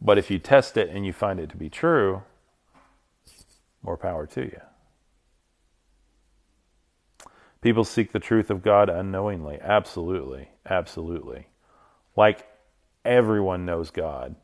But 0.00 0.18
if 0.18 0.30
you 0.30 0.38
test 0.38 0.76
it 0.76 0.90
and 0.90 1.04
you 1.06 1.12
find 1.12 1.40
it 1.40 1.50
to 1.50 1.56
be 1.56 1.68
true, 1.68 2.22
more 3.82 3.96
power 3.96 4.26
to 4.28 4.42
you. 4.42 4.60
People 7.60 7.84
seek 7.84 8.12
the 8.12 8.20
truth 8.20 8.50
of 8.50 8.62
God 8.62 8.88
unknowingly. 8.88 9.58
Absolutely. 9.62 10.50
Absolutely. 10.68 11.48
Like 12.16 12.48
everyone 13.04 13.64
knows 13.64 13.90
God. 13.90 14.36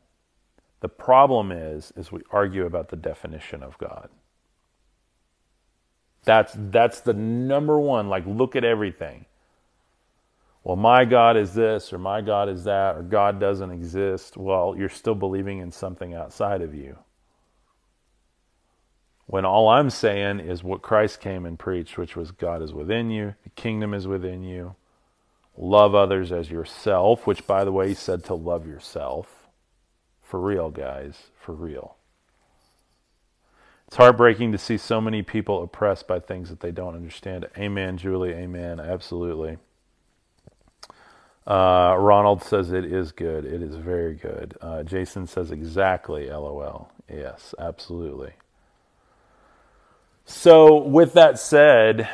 The 0.81 0.89
problem 0.89 1.51
is 1.51 1.93
is 1.95 2.11
we 2.11 2.21
argue 2.31 2.65
about 2.65 2.89
the 2.89 2.95
definition 2.97 3.63
of 3.63 3.77
God. 3.77 4.09
That's 6.23 6.53
that's 6.55 7.01
the 7.01 7.13
number 7.13 7.79
one 7.79 8.09
like 8.09 8.25
look 8.27 8.55
at 8.55 8.63
everything 8.65 9.25
well, 10.65 10.75
my 10.75 11.05
God 11.05 11.37
is 11.37 11.53
this, 11.53 11.93
or 11.93 11.99
my 11.99 12.21
God 12.21 12.49
is 12.49 12.63
that, 12.63 12.95
or 12.97 13.03
God 13.03 13.39
doesn't 13.39 13.69
exist, 13.69 14.35
well, 14.35 14.73
you're 14.75 14.89
still 14.89 15.13
believing 15.13 15.59
in 15.59 15.71
something 15.71 16.15
outside 16.15 16.63
of 16.63 16.73
you. 16.73 16.97
When 19.27 19.45
all 19.45 19.69
I'm 19.69 19.91
saying 19.91 20.39
is 20.39 20.63
what 20.63 20.81
Christ 20.81 21.21
came 21.21 21.45
and 21.45 21.59
preached, 21.59 21.99
which 21.99 22.15
was 22.15 22.31
God 22.31 22.63
is 22.63 22.73
within 22.73 23.11
you, 23.11 23.35
the 23.43 23.51
kingdom 23.51 23.93
is 23.93 24.07
within 24.07 24.41
you, 24.41 24.73
love 25.55 25.93
others 25.93 26.31
as 26.31 26.49
yourself, 26.49 27.27
which, 27.27 27.45
by 27.45 27.63
the 27.63 27.71
way, 27.71 27.89
he 27.89 27.93
said 27.93 28.23
to 28.23 28.33
love 28.33 28.65
yourself. 28.65 29.45
For 30.23 30.39
real, 30.39 30.71
guys, 30.71 31.27
for 31.39 31.53
real. 31.53 31.97
It's 33.85 33.97
heartbreaking 33.97 34.51
to 34.51 34.57
see 34.57 34.77
so 34.77 34.99
many 34.99 35.21
people 35.21 35.61
oppressed 35.61 36.07
by 36.07 36.21
things 36.21 36.49
that 36.49 36.61
they 36.61 36.71
don't 36.71 36.95
understand. 36.95 37.47
Amen, 37.55 37.99
Julie. 37.99 38.33
Amen. 38.33 38.79
Absolutely. 38.79 39.59
Uh, 41.47 41.95
Ronald 41.99 42.43
says 42.43 42.71
it 42.71 42.85
is 42.85 43.11
good. 43.11 43.45
It 43.45 43.61
is 43.61 43.75
very 43.75 44.15
good. 44.15 44.57
Uh, 44.59 44.83
Jason 44.83 45.27
says 45.27 45.51
exactly. 45.51 46.27
LOL. 46.29 46.91
Yes, 47.09 47.53
absolutely. 47.59 48.33
So, 50.25 50.77
with 50.77 51.13
that 51.13 51.37
said, 51.37 52.09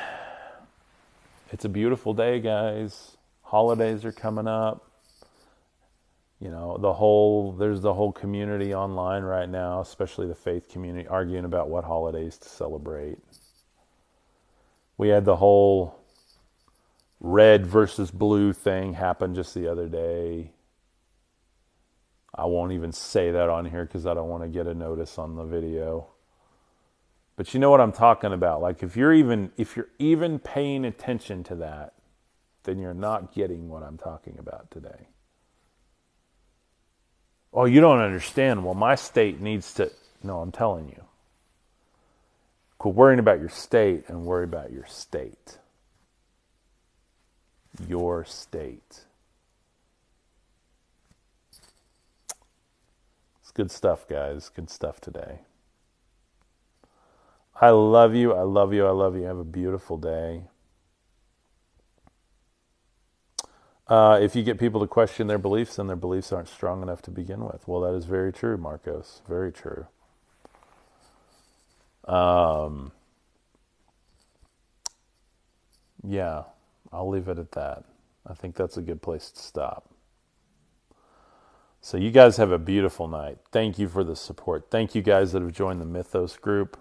it's 1.49 1.63
a 1.63 1.69
beautiful 1.69 2.13
day, 2.13 2.41
guys. 2.41 3.15
Holidays 3.41 4.03
are 4.03 4.11
coming 4.11 4.47
up. 4.47 4.91
You 6.41 6.49
know, 6.49 6.77
the 6.77 6.91
whole, 6.91 7.53
there's 7.53 7.81
the 7.81 7.93
whole 7.93 8.11
community 8.11 8.73
online 8.73 9.23
right 9.23 9.47
now, 9.47 9.79
especially 9.79 10.27
the 10.27 10.35
faith 10.35 10.67
community, 10.67 11.07
arguing 11.07 11.45
about 11.45 11.69
what 11.69 11.85
holidays 11.85 12.37
to 12.39 12.49
celebrate. 12.49 13.19
We 14.97 15.07
had 15.09 15.23
the 15.23 15.37
whole 15.37 16.00
red 17.21 17.67
versus 17.67 18.09
blue 18.09 18.51
thing 18.51 18.93
happened 18.95 19.35
just 19.35 19.53
the 19.53 19.71
other 19.71 19.87
day. 19.87 20.51
I 22.33 22.45
won't 22.45 22.71
even 22.71 22.91
say 22.91 23.31
that 23.31 23.47
on 23.47 23.65
here 23.65 23.85
because 23.85 24.05
I 24.07 24.13
don't 24.13 24.29
want 24.29 24.43
to 24.43 24.49
get 24.49 24.65
a 24.65 24.73
notice 24.73 25.19
on 25.19 25.35
the 25.35 25.43
video. 25.43 26.07
But 27.35 27.53
you 27.53 27.59
know 27.59 27.69
what 27.69 27.79
I'm 27.79 27.91
talking 27.91 28.33
about. 28.33 28.61
Like 28.61 28.81
if 28.83 28.97
you're 28.97 29.13
even 29.13 29.51
if 29.57 29.75
you're 29.75 29.89
even 29.99 30.39
paying 30.39 30.83
attention 30.83 31.43
to 31.45 31.55
that, 31.55 31.93
then 32.63 32.79
you're 32.79 32.93
not 32.93 33.33
getting 33.33 33.69
what 33.69 33.83
I'm 33.83 33.97
talking 33.97 34.37
about 34.39 34.71
today. 34.71 35.07
Oh, 37.53 37.65
you 37.65 37.81
don't 37.81 37.99
understand. 37.99 38.63
Well, 38.63 38.73
my 38.73 38.95
state 38.95 39.41
needs 39.41 39.73
to. 39.75 39.91
No, 40.23 40.39
I'm 40.39 40.51
telling 40.51 40.89
you. 40.89 41.03
Quit 42.77 42.95
worrying 42.95 43.19
about 43.19 43.39
your 43.39 43.49
state 43.49 44.05
and 44.07 44.25
worry 44.25 44.45
about 44.45 44.71
your 44.71 44.85
state. 44.85 45.57
Your 47.87 48.25
state. 48.25 49.05
It's 53.41 53.51
good 53.51 53.71
stuff, 53.71 54.07
guys. 54.07 54.49
Good 54.49 54.69
stuff 54.69 55.01
today. 55.01 55.39
I 57.61 57.71
love 57.71 58.15
you. 58.15 58.33
I 58.33 58.43
love 58.43 58.73
you. 58.73 58.85
I 58.87 58.91
love 58.91 59.15
you. 59.15 59.23
Have 59.23 59.39
a 59.39 59.43
beautiful 59.45 59.97
day. 59.97 60.43
Uh, 63.87 64.19
if 64.21 64.35
you 64.35 64.43
get 64.43 64.59
people 64.59 64.81
to 64.81 64.87
question 64.87 65.27
their 65.27 65.37
beliefs, 65.39 65.77
then 65.77 65.87
their 65.87 65.95
beliefs 65.97 66.31
aren't 66.31 66.49
strong 66.49 66.81
enough 66.81 67.01
to 67.03 67.11
begin 67.11 67.45
with. 67.45 67.67
Well, 67.67 67.81
that 67.81 67.95
is 67.95 68.05
very 68.05 68.33
true, 68.33 68.57
Marcos. 68.57 69.21
Very 69.29 69.51
true. 69.51 69.87
Um, 72.07 72.91
yeah, 76.03 76.43
I'll 76.91 77.09
leave 77.09 77.27
it 77.27 77.39
at 77.39 77.51
that. 77.53 77.83
I 78.27 78.33
think 78.33 78.55
that's 78.55 78.77
a 78.77 78.81
good 78.81 79.01
place 79.01 79.31
to 79.31 79.41
stop. 79.41 79.89
So, 81.81 81.97
you 81.97 82.11
guys 82.11 82.37
have 82.37 82.51
a 82.51 82.59
beautiful 82.59 83.07
night. 83.07 83.39
Thank 83.51 83.79
you 83.79 83.87
for 83.87 84.03
the 84.03 84.15
support. 84.15 84.69
Thank 84.69 84.93
you 84.93 85.01
guys 85.01 85.31
that 85.31 85.41
have 85.41 85.51
joined 85.51 85.81
the 85.81 85.85
Mythos 85.85 86.37
group. 86.37 86.77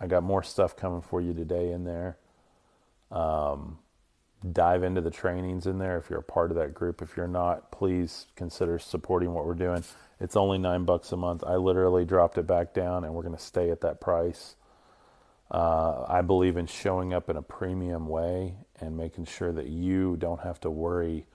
I 0.00 0.06
got 0.08 0.22
more 0.24 0.42
stuff 0.42 0.76
coming 0.76 1.00
for 1.00 1.20
you 1.20 1.32
today 1.32 1.70
in 1.70 1.84
there. 1.84 2.18
Um, 3.10 3.78
dive 4.52 4.82
into 4.82 5.00
the 5.00 5.10
trainings 5.10 5.66
in 5.66 5.78
there 5.78 5.96
if 5.98 6.10
you're 6.10 6.20
a 6.20 6.24
part 6.24 6.50
of 6.50 6.56
that 6.56 6.74
group. 6.74 7.02
If 7.02 7.16
you're 7.16 7.28
not, 7.28 7.70
please 7.72 8.26
consider 8.36 8.78
supporting 8.78 9.32
what 9.32 9.46
we're 9.46 9.54
doing. 9.54 9.84
It's 10.20 10.36
only 10.36 10.58
nine 10.58 10.84
bucks 10.84 11.12
a 11.12 11.16
month. 11.16 11.44
I 11.46 11.56
literally 11.56 12.04
dropped 12.04 12.38
it 12.38 12.46
back 12.46 12.74
down, 12.74 13.04
and 13.04 13.14
we're 13.14 13.22
going 13.22 13.36
to 13.36 13.42
stay 13.42 13.70
at 13.70 13.80
that 13.82 14.00
price. 14.00 14.56
Uh, 15.50 16.04
I 16.08 16.22
believe 16.22 16.56
in 16.56 16.66
showing 16.66 17.14
up 17.14 17.30
in 17.30 17.36
a 17.36 17.42
premium 17.42 18.08
way 18.08 18.54
and 18.80 18.96
making 18.96 19.24
sure 19.24 19.52
that 19.52 19.68
you 19.68 20.16
don't 20.16 20.40
have 20.40 20.60
to 20.60 20.70
worry 20.70 21.26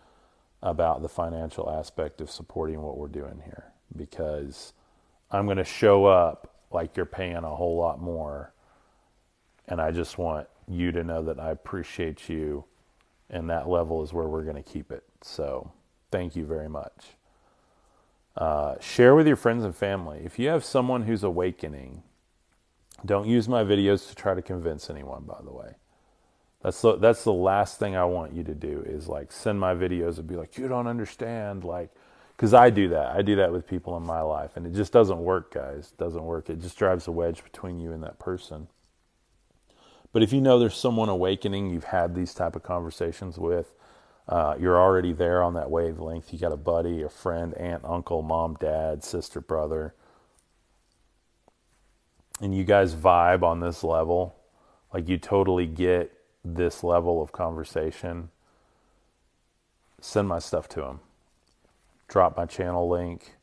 about 0.61 1.01
the 1.01 1.09
financial 1.09 1.69
aspect 1.69 2.21
of 2.21 2.29
supporting 2.29 2.81
what 2.81 2.97
we're 2.97 3.07
doing 3.07 3.41
here 3.43 3.71
because 3.95 4.73
I'm 5.31 5.45
going 5.45 5.57
to 5.57 5.63
show 5.63 6.05
up 6.05 6.55
like 6.71 6.95
you're 6.95 7.05
paying 7.05 7.37
a 7.37 7.55
whole 7.55 7.77
lot 7.77 7.99
more. 7.99 8.53
And 9.67 9.81
I 9.81 9.91
just 9.91 10.17
want 10.17 10.47
you 10.67 10.91
to 10.91 11.03
know 11.03 11.23
that 11.23 11.39
I 11.39 11.51
appreciate 11.51 12.29
you 12.29 12.65
and 13.29 13.49
that 13.49 13.67
level 13.67 14.03
is 14.03 14.13
where 14.13 14.27
we're 14.27 14.43
going 14.43 14.61
to 14.61 14.63
keep 14.63 14.91
it. 14.91 15.03
So 15.21 15.71
thank 16.11 16.35
you 16.35 16.45
very 16.45 16.69
much. 16.69 17.15
Uh, 18.35 18.75
share 18.79 19.15
with 19.15 19.27
your 19.27 19.35
friends 19.35 19.63
and 19.63 19.75
family. 19.75 20.21
If 20.23 20.39
you 20.39 20.49
have 20.49 20.63
someone 20.63 21.03
who's 21.03 21.23
awakening, 21.23 22.03
don't 23.05 23.27
use 23.27 23.49
my 23.49 23.63
videos 23.63 24.07
to 24.09 24.15
try 24.15 24.33
to 24.33 24.41
convince 24.41 24.89
anyone, 24.89 25.23
by 25.23 25.39
the 25.43 25.51
way. 25.51 25.75
That's 26.63 26.81
the, 26.81 26.97
that's 26.97 27.23
the 27.23 27.33
last 27.33 27.79
thing 27.79 27.95
I 27.95 28.05
want 28.05 28.33
you 28.33 28.43
to 28.43 28.53
do 28.53 28.83
is 28.85 29.07
like 29.07 29.31
send 29.31 29.59
my 29.59 29.73
videos 29.73 30.19
and 30.19 30.27
be 30.27 30.35
like, 30.35 30.57
you 30.57 30.67
don't 30.67 30.87
understand. 30.87 31.63
Like, 31.63 31.89
because 32.35 32.53
I 32.53 32.69
do 32.71 32.89
that. 32.89 33.15
I 33.15 33.21
do 33.21 33.35
that 33.35 33.51
with 33.51 33.67
people 33.67 33.95
in 33.97 34.03
my 34.03 34.21
life, 34.21 34.57
and 34.57 34.65
it 34.65 34.73
just 34.73 34.91
doesn't 34.91 35.19
work, 35.19 35.53
guys. 35.53 35.93
It 35.93 35.97
doesn't 35.99 36.23
work. 36.23 36.49
It 36.49 36.59
just 36.59 36.75
drives 36.75 37.07
a 37.07 37.11
wedge 37.11 37.43
between 37.43 37.79
you 37.79 37.91
and 37.91 38.01
that 38.03 38.17
person. 38.17 38.67
But 40.11 40.23
if 40.23 40.33
you 40.33 40.41
know 40.41 40.57
there's 40.57 40.75
someone 40.75 41.07
awakening, 41.07 41.69
you've 41.69 41.83
had 41.83 42.15
these 42.15 42.33
type 42.33 42.55
of 42.55 42.63
conversations 42.63 43.37
with, 43.37 43.73
uh, 44.27 44.55
you're 44.59 44.79
already 44.79 45.13
there 45.13 45.43
on 45.43 45.53
that 45.53 45.69
wavelength. 45.69 46.33
You 46.33 46.39
got 46.39 46.51
a 46.51 46.57
buddy, 46.57 47.03
a 47.03 47.09
friend, 47.09 47.53
aunt, 47.55 47.83
uncle, 47.85 48.21
mom, 48.21 48.57
dad, 48.59 49.03
sister, 49.03 49.39
brother, 49.39 49.93
and 52.41 52.55
you 52.55 52.63
guys 52.63 52.95
vibe 52.95 53.43
on 53.43 53.59
this 53.59 53.83
level. 53.83 54.35
Like 54.91 55.07
you 55.07 55.17
totally 55.17 55.67
get 55.67 56.11
this 56.43 56.83
level 56.83 57.21
of 57.21 57.31
conversation. 57.31 58.29
Send 59.99 60.27
my 60.27 60.39
stuff 60.39 60.67
to 60.69 60.81
them. 60.81 60.99
Drop 62.07 62.35
my 62.35 62.45
channel 62.45 62.89
link. 62.89 63.35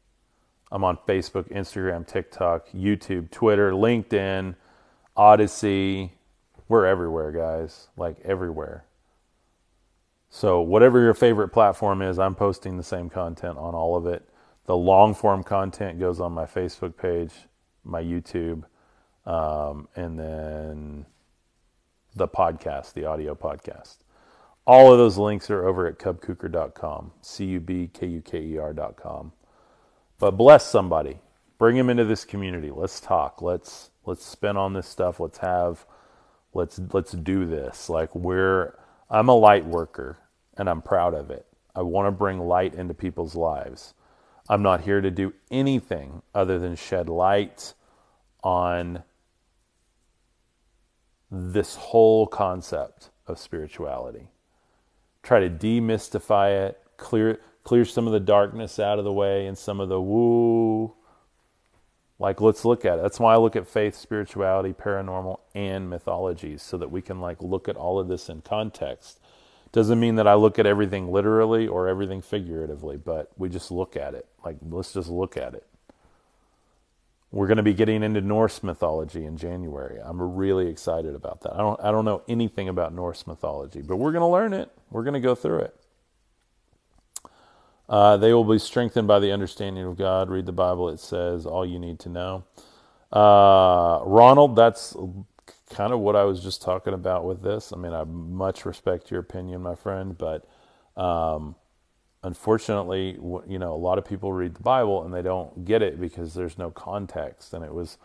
I'm 0.70 0.84
on 0.84 0.98
Facebook, 1.06 1.50
Instagram, 1.50 2.06
TikTok, 2.06 2.68
YouTube, 2.70 3.30
Twitter, 3.30 3.72
LinkedIn, 3.72 4.54
Odysee. 5.16 6.12
we're 6.68 6.84
everywhere, 6.84 7.32
guys. 7.32 7.88
Like 7.96 8.18
everywhere. 8.24 8.84
So, 10.30 10.60
whatever 10.60 11.00
your 11.00 11.14
favorite 11.14 11.48
platform 11.48 12.02
is, 12.02 12.18
I'm 12.18 12.34
posting 12.34 12.76
the 12.76 12.82
same 12.82 13.08
content 13.08 13.56
on 13.56 13.74
all 13.74 13.96
of 13.96 14.06
it. 14.06 14.28
The 14.66 14.76
long 14.76 15.14
form 15.14 15.42
content 15.42 15.98
goes 15.98 16.20
on 16.20 16.32
my 16.32 16.44
Facebook 16.44 16.98
page, 16.98 17.32
my 17.84 18.02
YouTube, 18.02 18.64
um, 19.24 19.88
and 19.96 20.18
then 20.18 21.06
the 22.14 22.28
podcast, 22.28 22.92
the 22.94 23.04
audio 23.04 23.34
podcast. 23.34 23.96
All 24.66 24.92
of 24.92 24.98
those 24.98 25.18
links 25.18 25.50
are 25.50 25.66
over 25.66 25.86
at 25.86 25.98
cubkuker.com, 25.98 27.12
C 27.22 27.44
U 27.46 27.60
B 27.60 27.90
K 27.92 28.06
U 28.06 28.20
K 28.20 28.42
E 28.42 28.58
R.com. 28.58 29.32
But 30.18 30.32
bless 30.32 30.66
somebody. 30.66 31.20
Bring 31.58 31.76
them 31.76 31.90
into 31.90 32.04
this 32.04 32.24
community. 32.24 32.70
Let's 32.70 33.00
talk. 33.00 33.40
Let's 33.40 33.90
let's 34.04 34.24
spin 34.24 34.56
on 34.56 34.74
this 34.74 34.86
stuff. 34.86 35.20
Let's 35.20 35.38
have 35.38 35.86
let's 36.54 36.80
let's 36.92 37.12
do 37.12 37.46
this 37.46 37.88
like 37.88 38.14
we're 38.14 38.74
i'm 39.10 39.28
a 39.28 39.34
light 39.34 39.64
worker 39.64 40.18
and 40.56 40.68
i'm 40.68 40.82
proud 40.82 41.14
of 41.14 41.30
it 41.30 41.46
i 41.74 41.82
want 41.82 42.06
to 42.06 42.10
bring 42.10 42.40
light 42.40 42.74
into 42.74 42.94
people's 42.94 43.34
lives 43.34 43.94
i'm 44.48 44.62
not 44.62 44.80
here 44.82 45.00
to 45.00 45.10
do 45.10 45.32
anything 45.50 46.22
other 46.34 46.58
than 46.58 46.74
shed 46.74 47.08
light 47.08 47.74
on 48.42 49.02
this 51.30 51.76
whole 51.76 52.26
concept 52.26 53.10
of 53.26 53.38
spirituality 53.38 54.28
try 55.22 55.40
to 55.40 55.50
demystify 55.50 56.68
it 56.68 56.80
clear 56.96 57.38
clear 57.64 57.84
some 57.84 58.06
of 58.06 58.12
the 58.12 58.20
darkness 58.20 58.78
out 58.78 58.98
of 58.98 59.04
the 59.04 59.12
way 59.12 59.46
and 59.46 59.58
some 59.58 59.80
of 59.80 59.88
the 59.88 60.00
woo 60.00 60.94
like, 62.18 62.40
let's 62.40 62.64
look 62.64 62.84
at 62.84 62.98
it. 62.98 63.02
That's 63.02 63.20
why 63.20 63.34
I 63.34 63.36
look 63.36 63.54
at 63.54 63.68
faith, 63.68 63.94
spirituality, 63.94 64.72
paranormal, 64.72 65.38
and 65.54 65.88
mythologies 65.88 66.62
so 66.62 66.76
that 66.78 66.90
we 66.90 67.00
can 67.00 67.20
like 67.20 67.40
look 67.40 67.68
at 67.68 67.76
all 67.76 68.00
of 68.00 68.08
this 68.08 68.28
in 68.28 68.40
context. 68.40 69.20
Doesn't 69.70 70.00
mean 70.00 70.16
that 70.16 70.26
I 70.26 70.34
look 70.34 70.58
at 70.58 70.66
everything 70.66 71.12
literally 71.12 71.68
or 71.68 71.86
everything 71.86 72.20
figuratively, 72.22 72.96
but 72.96 73.30
we 73.36 73.48
just 73.48 73.70
look 73.70 73.96
at 73.96 74.14
it. 74.14 74.26
Like, 74.44 74.56
let's 74.68 74.94
just 74.94 75.08
look 75.08 75.36
at 75.36 75.54
it. 75.54 75.64
We're 77.30 77.46
going 77.46 77.58
to 77.58 77.62
be 77.62 77.74
getting 77.74 78.02
into 78.02 78.20
Norse 78.22 78.62
mythology 78.62 79.24
in 79.24 79.36
January. 79.36 80.00
I'm 80.02 80.20
really 80.20 80.68
excited 80.68 81.14
about 81.14 81.42
that. 81.42 81.54
I 81.54 81.58
don't 81.58 81.80
I 81.82 81.90
don't 81.90 82.04
know 82.06 82.22
anything 82.28 82.68
about 82.68 82.94
Norse 82.94 83.26
mythology, 83.26 83.82
but 83.82 83.96
we're 83.96 84.12
going 84.12 84.22
to 84.22 84.28
learn 84.28 84.54
it. 84.54 84.70
We're 84.90 85.04
going 85.04 85.14
to 85.14 85.20
go 85.20 85.34
through 85.34 85.60
it. 85.60 85.76
Uh, 87.88 88.16
they 88.18 88.34
will 88.34 88.44
be 88.44 88.58
strengthened 88.58 89.08
by 89.08 89.18
the 89.18 89.32
understanding 89.32 89.84
of 89.86 89.96
God. 89.96 90.30
Read 90.30 90.46
the 90.46 90.52
Bible, 90.52 90.88
it 90.90 91.00
says 91.00 91.46
all 91.46 91.66
you 91.66 91.78
need 91.78 91.98
to 92.00 92.08
know. 92.10 92.44
Uh, 93.12 94.00
Ronald, 94.04 94.56
that's 94.56 94.94
kind 95.70 95.92
of 95.92 96.00
what 96.00 96.16
I 96.16 96.24
was 96.24 96.42
just 96.42 96.62
talking 96.62 96.94
about 96.94 97.24
with 97.24 97.42
this. 97.42 97.72
I 97.72 97.76
mean, 97.76 97.92
I 97.94 98.04
much 98.04 98.66
respect 98.66 99.10
your 99.10 99.20
opinion, 99.20 99.62
my 99.62 99.74
friend, 99.74 100.16
but 100.18 100.46
um, 101.00 101.56
unfortunately, 102.22 103.18
you 103.46 103.58
know, 103.58 103.74
a 103.74 103.76
lot 103.76 103.98
of 103.98 104.04
people 104.04 104.32
read 104.32 104.54
the 104.54 104.62
Bible 104.62 105.04
and 105.04 105.12
they 105.12 105.22
don't 105.22 105.64
get 105.64 105.82
it 105.82 106.00
because 106.00 106.34
there's 106.34 106.58
no 106.58 106.70
context, 106.70 107.54
and 107.54 107.64
it 107.64 107.72
was 107.72 107.98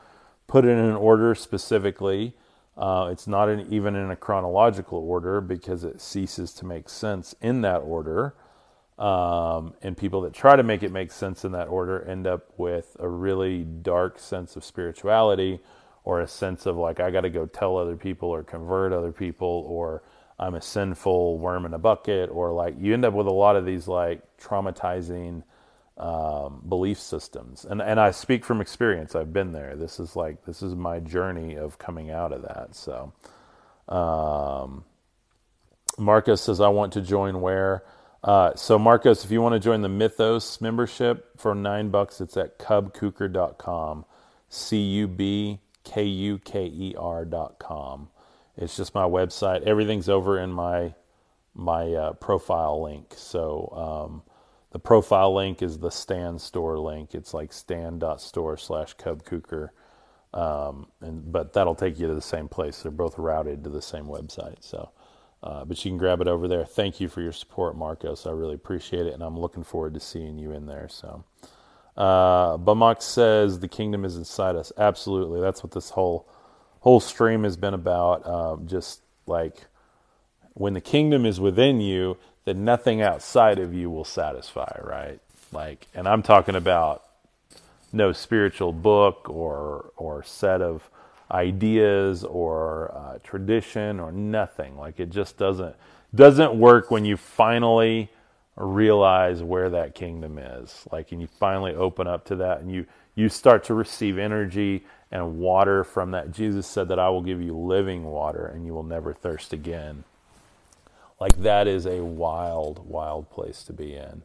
put 0.47 0.65
in 0.65 0.77
an 0.77 0.95
order 0.95 1.35
specifically. 1.35 2.35
Uh, 2.75 3.09
it's 3.11 3.27
not 3.27 3.49
even 3.71 3.95
in 3.95 4.09
a 4.09 4.15
chronological 4.15 4.97
order 4.97 5.41
because 5.41 5.83
it 5.83 6.01
ceases 6.01 6.53
to 6.53 6.65
make 6.65 6.89
sense 6.89 7.35
in 7.41 7.61
that 7.61 7.79
order. 7.79 8.35
Um, 8.97 9.73
and 9.81 9.97
people 9.97 10.21
that 10.21 10.33
try 10.33 10.55
to 10.55 10.63
make 10.63 10.83
it 10.83 10.91
make 10.91 11.11
sense 11.11 11.43
in 11.43 11.51
that 11.53 11.67
order 11.67 12.03
end 12.03 12.27
up 12.27 12.47
with 12.57 12.95
a 12.99 13.09
really 13.09 13.63
dark 13.63 14.19
sense 14.19 14.55
of 14.55 14.63
spirituality 14.63 15.59
or 16.03 16.21
a 16.21 16.27
sense 16.27 16.65
of 16.65 16.77
like, 16.77 16.99
I 16.99 17.09
got 17.09 17.21
to 17.21 17.29
go 17.29 17.45
tell 17.45 17.77
other 17.77 17.95
people 17.95 18.29
or 18.29 18.43
convert 18.43 18.93
other 18.93 19.11
people 19.11 19.65
or 19.67 20.03
I'm 20.39 20.55
a 20.55 20.61
sinful 20.61 21.37
worm 21.37 21.65
in 21.65 21.73
a 21.73 21.79
bucket 21.79 22.29
or 22.31 22.51
like 22.51 22.75
you 22.79 22.93
end 22.93 23.05
up 23.05 23.13
with 23.13 23.27
a 23.27 23.33
lot 23.33 23.55
of 23.55 23.65
these 23.65 23.87
like 23.87 24.21
traumatizing 24.37 25.43
um, 25.97 26.61
belief 26.67 26.99
systems. 26.99 27.65
And, 27.65 27.81
and 27.81 27.99
I 27.99 28.11
speak 28.11 28.43
from 28.43 28.61
experience. 28.61 29.15
I've 29.15 29.33
been 29.33 29.51
there. 29.51 29.75
This 29.75 29.99
is 29.99 30.15
like, 30.15 30.45
this 30.45 30.61
is 30.61 30.75
my 30.75 30.99
journey 30.99 31.55
of 31.55 31.77
coming 31.77 32.09
out 32.09 32.31
of 32.31 32.41
that. 32.43 32.75
So, 32.75 33.13
um, 33.87 34.85
Marcus 35.97 36.41
says, 36.41 36.59
I 36.59 36.69
want 36.69 36.93
to 36.93 37.01
join 37.01 37.41
where? 37.41 37.83
Uh, 38.23 38.55
so, 38.55 38.79
Marcos, 38.79 39.23
if 39.25 39.31
you 39.31 39.41
want 39.41 39.53
to 39.53 39.59
join 39.59 39.81
the 39.81 39.89
Mythos 39.89 40.61
membership 40.61 41.39
for 41.39 41.53
nine 41.53 41.89
bucks, 41.89 42.21
it's 42.21 42.37
at 42.37 42.57
cubkuker.com. 42.57 44.05
C 44.49 44.77
U 44.77 45.07
B 45.07 45.59
K 45.83 46.03
U 46.03 46.39
K 46.39 46.65
E 46.65 46.95
R.com. 46.97 48.09
It's 48.57 48.77
just 48.77 48.93
my 48.93 49.05
website. 49.05 49.63
Everything's 49.63 50.09
over 50.09 50.39
in 50.39 50.51
my 50.51 50.93
my 51.55 51.93
uh, 51.93 52.13
profile 52.13 52.81
link. 52.83 53.13
So 53.15 53.69
um, 53.75 54.23
the 54.71 54.79
profile 54.79 55.33
link 55.33 55.61
is 55.61 55.79
the 55.79 55.91
Stan 55.91 56.39
store 56.39 56.79
link. 56.79 57.13
It's 57.13 57.33
like 57.33 57.53
stan.store 57.53 58.57
slash 58.57 58.93
Cub. 58.95 59.23
Um, 60.33 60.87
and 61.01 61.31
but 61.31 61.53
that'll 61.53 61.75
take 61.75 61.99
you 61.99 62.07
to 62.07 62.15
the 62.15 62.21
same 62.21 62.47
place. 62.47 62.81
They're 62.81 62.91
both 62.91 63.17
routed 63.19 63.63
to 63.63 63.69
the 63.69 63.81
same 63.81 64.05
website. 64.05 64.57
So, 64.61 64.89
uh, 65.43 65.63
but 65.65 65.83
you 65.85 65.91
can 65.91 65.97
grab 65.97 66.21
it 66.21 66.27
over 66.27 66.47
there. 66.47 66.65
Thank 66.65 66.99
you 66.99 67.07
for 67.07 67.21
your 67.21 67.31
support, 67.31 67.77
Marcos. 67.77 68.25
I 68.25 68.31
really 68.31 68.55
appreciate 68.55 69.05
it, 69.05 69.13
and 69.13 69.21
I'm 69.21 69.39
looking 69.39 69.63
forward 69.63 69.93
to 69.93 69.99
seeing 69.99 70.39
you 70.39 70.51
in 70.51 70.65
there. 70.65 70.87
So, 70.89 71.23
uh, 71.95 72.57
Bamak 72.57 73.03
says 73.03 73.59
the 73.59 73.67
kingdom 73.67 74.05
is 74.05 74.17
inside 74.17 74.55
us. 74.55 74.71
Absolutely, 74.75 75.39
that's 75.39 75.63
what 75.63 75.71
this 75.71 75.91
whole 75.91 76.27
whole 76.83 76.99
stream 76.99 77.45
has 77.45 77.55
been 77.55 77.73
about. 77.73 78.27
Um, 78.27 78.67
just 78.67 78.99
like 79.25 79.55
when 80.53 80.73
the 80.73 80.81
kingdom 80.81 81.25
is 81.25 81.39
within 81.39 81.79
you, 81.79 82.17
then 82.43 82.65
nothing 82.65 83.01
outside 83.01 83.57
of 83.57 83.73
you 83.73 83.89
will 83.89 84.03
satisfy, 84.03 84.77
right? 84.83 85.19
Like, 85.53 85.87
and 85.95 86.07
I'm 86.09 86.21
talking 86.21 86.55
about 86.55 87.03
no 87.93 88.11
spiritual 88.11 88.73
book 88.73 89.29
or 89.29 89.91
or 89.95 90.23
set 90.23 90.61
of 90.61 90.89
ideas 91.31 92.25
or 92.25 92.91
uh, 92.93 93.19
tradition 93.23 94.01
or 94.01 94.11
nothing. 94.11 94.77
Like 94.77 94.99
it 94.99 95.09
just 95.09 95.37
doesn't 95.37 95.75
doesn't 96.13 96.53
work 96.53 96.91
when 96.91 97.05
you 97.05 97.15
finally 97.15 98.09
realize 98.57 99.41
where 99.41 99.69
that 99.69 99.95
kingdom 99.95 100.37
is. 100.37 100.85
Like 100.91 101.13
and 101.13 101.21
you 101.21 101.27
finally 101.27 101.73
open 101.73 102.07
up 102.07 102.25
to 102.25 102.35
that 102.37 102.59
and 102.59 102.69
you 102.69 102.85
you 103.15 103.29
start 103.29 103.63
to 103.65 103.73
receive 103.73 104.17
energy 104.17 104.83
and 105.13 105.37
water 105.37 105.83
from 105.83 106.09
that. 106.11 106.31
Jesus 106.31 106.65
said 106.65 106.87
that 106.89 106.97
I 106.97 107.07
will 107.09 107.21
give 107.21 107.39
you 107.39 107.55
living 107.55 108.03
water 108.03 108.47
and 108.47 108.65
you 108.65 108.73
will 108.73 108.83
never 108.83 109.13
thirst 109.13 109.53
again. 109.53 110.03
Like 111.19 111.37
that 111.43 111.67
is 111.67 111.85
a 111.85 112.03
wild, 112.03 112.89
wild 112.89 113.29
place 113.29 113.61
to 113.65 113.73
be 113.73 113.93
in. 113.93 114.23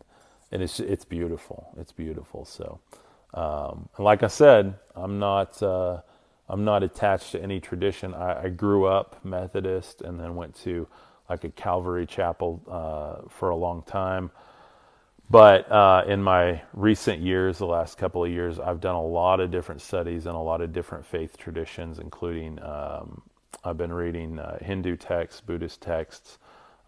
And 0.50 0.62
it's 0.62 0.80
it's 0.80 1.04
beautiful. 1.04 1.68
It's 1.78 1.92
beautiful. 1.92 2.46
So 2.46 2.80
um, 3.34 3.90
and 3.96 4.04
like 4.04 4.22
I 4.22 4.28
said, 4.28 4.74
I'm 4.96 5.18
not 5.18 5.62
uh, 5.62 6.00
I'm 6.48 6.64
not 6.64 6.82
attached 6.82 7.32
to 7.32 7.42
any 7.42 7.60
tradition. 7.60 8.14
I, 8.14 8.44
I, 8.44 8.48
grew 8.48 8.86
up 8.86 9.22
Methodist 9.22 10.00
and 10.00 10.18
then 10.18 10.34
went 10.34 10.54
to 10.62 10.88
like 11.28 11.44
a 11.44 11.50
Calvary 11.50 12.06
chapel 12.06 12.62
uh, 12.66 13.28
for 13.28 13.50
a 13.50 13.56
long 13.56 13.82
time. 13.82 14.30
But 15.30 15.70
uh, 15.70 16.04
in 16.06 16.22
my 16.22 16.62
recent 16.72 17.20
years, 17.20 17.58
the 17.58 17.66
last 17.66 17.98
couple 17.98 18.24
of 18.24 18.30
years, 18.30 18.58
I've 18.58 18.80
done 18.80 18.94
a 18.94 19.02
lot 19.04 19.40
of 19.40 19.50
different 19.50 19.82
studies 19.82 20.24
and 20.24 20.34
a 20.34 20.40
lot 20.40 20.62
of 20.62 20.72
different 20.72 21.04
faith 21.04 21.36
traditions, 21.36 21.98
including 21.98 22.58
um, 22.62 23.22
I've 23.62 23.76
been 23.76 23.92
reading 23.92 24.38
uh, 24.38 24.58
Hindu 24.62 24.96
texts, 24.96 25.42
Buddhist 25.42 25.82
texts. 25.82 26.38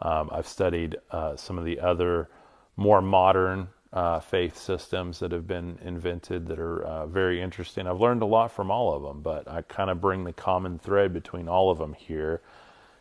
Um, 0.01 0.31
I've 0.33 0.47
studied 0.49 0.97
uh, 1.11 1.37
some 1.37 1.59
of 1.59 1.67
the 1.67 1.81
other 1.81 2.31
more 2.77 3.03
modern 3.03 3.69
uh, 3.93 4.21
faith 4.21 4.57
systems 4.57 5.19
that 5.19 5.33
have 5.33 5.47
been 5.47 5.79
invented 5.85 6.47
that 6.47 6.59
are 6.59 6.83
uh, 6.83 7.07
very 7.07 7.43
interesting. 7.43 7.87
I've 7.87 8.01
learned 8.01 8.23
a 8.23 8.27
lot 8.27 8.53
from 8.53 8.71
all 8.71 8.95
of 8.95 9.03
them, 9.03 9.21
but 9.21 9.49
I 9.49 9.61
kind 9.63 9.91
of 9.91 10.01
bring 10.01 10.25
the 10.25 10.33
common 10.33 10.79
thread 10.79 11.13
between 11.13 11.49
all 11.49 11.71
of 11.71 11.77
them 11.77 11.93
here. 11.93 12.41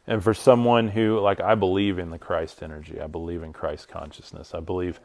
And 0.06 0.22
for 0.22 0.34
someone 0.34 0.90
who, 0.90 1.20
like, 1.20 1.40
I 1.40 1.56
believe 1.56 2.00
in 2.00 2.10
the 2.10 2.18
Christ 2.18 2.62
energy, 2.64 3.00
I 3.00 3.08
believe 3.08 3.44
in 3.44 3.54
Christ 3.54 3.88
consciousness, 3.88 4.54
I 4.54 4.60
believe 4.60 5.00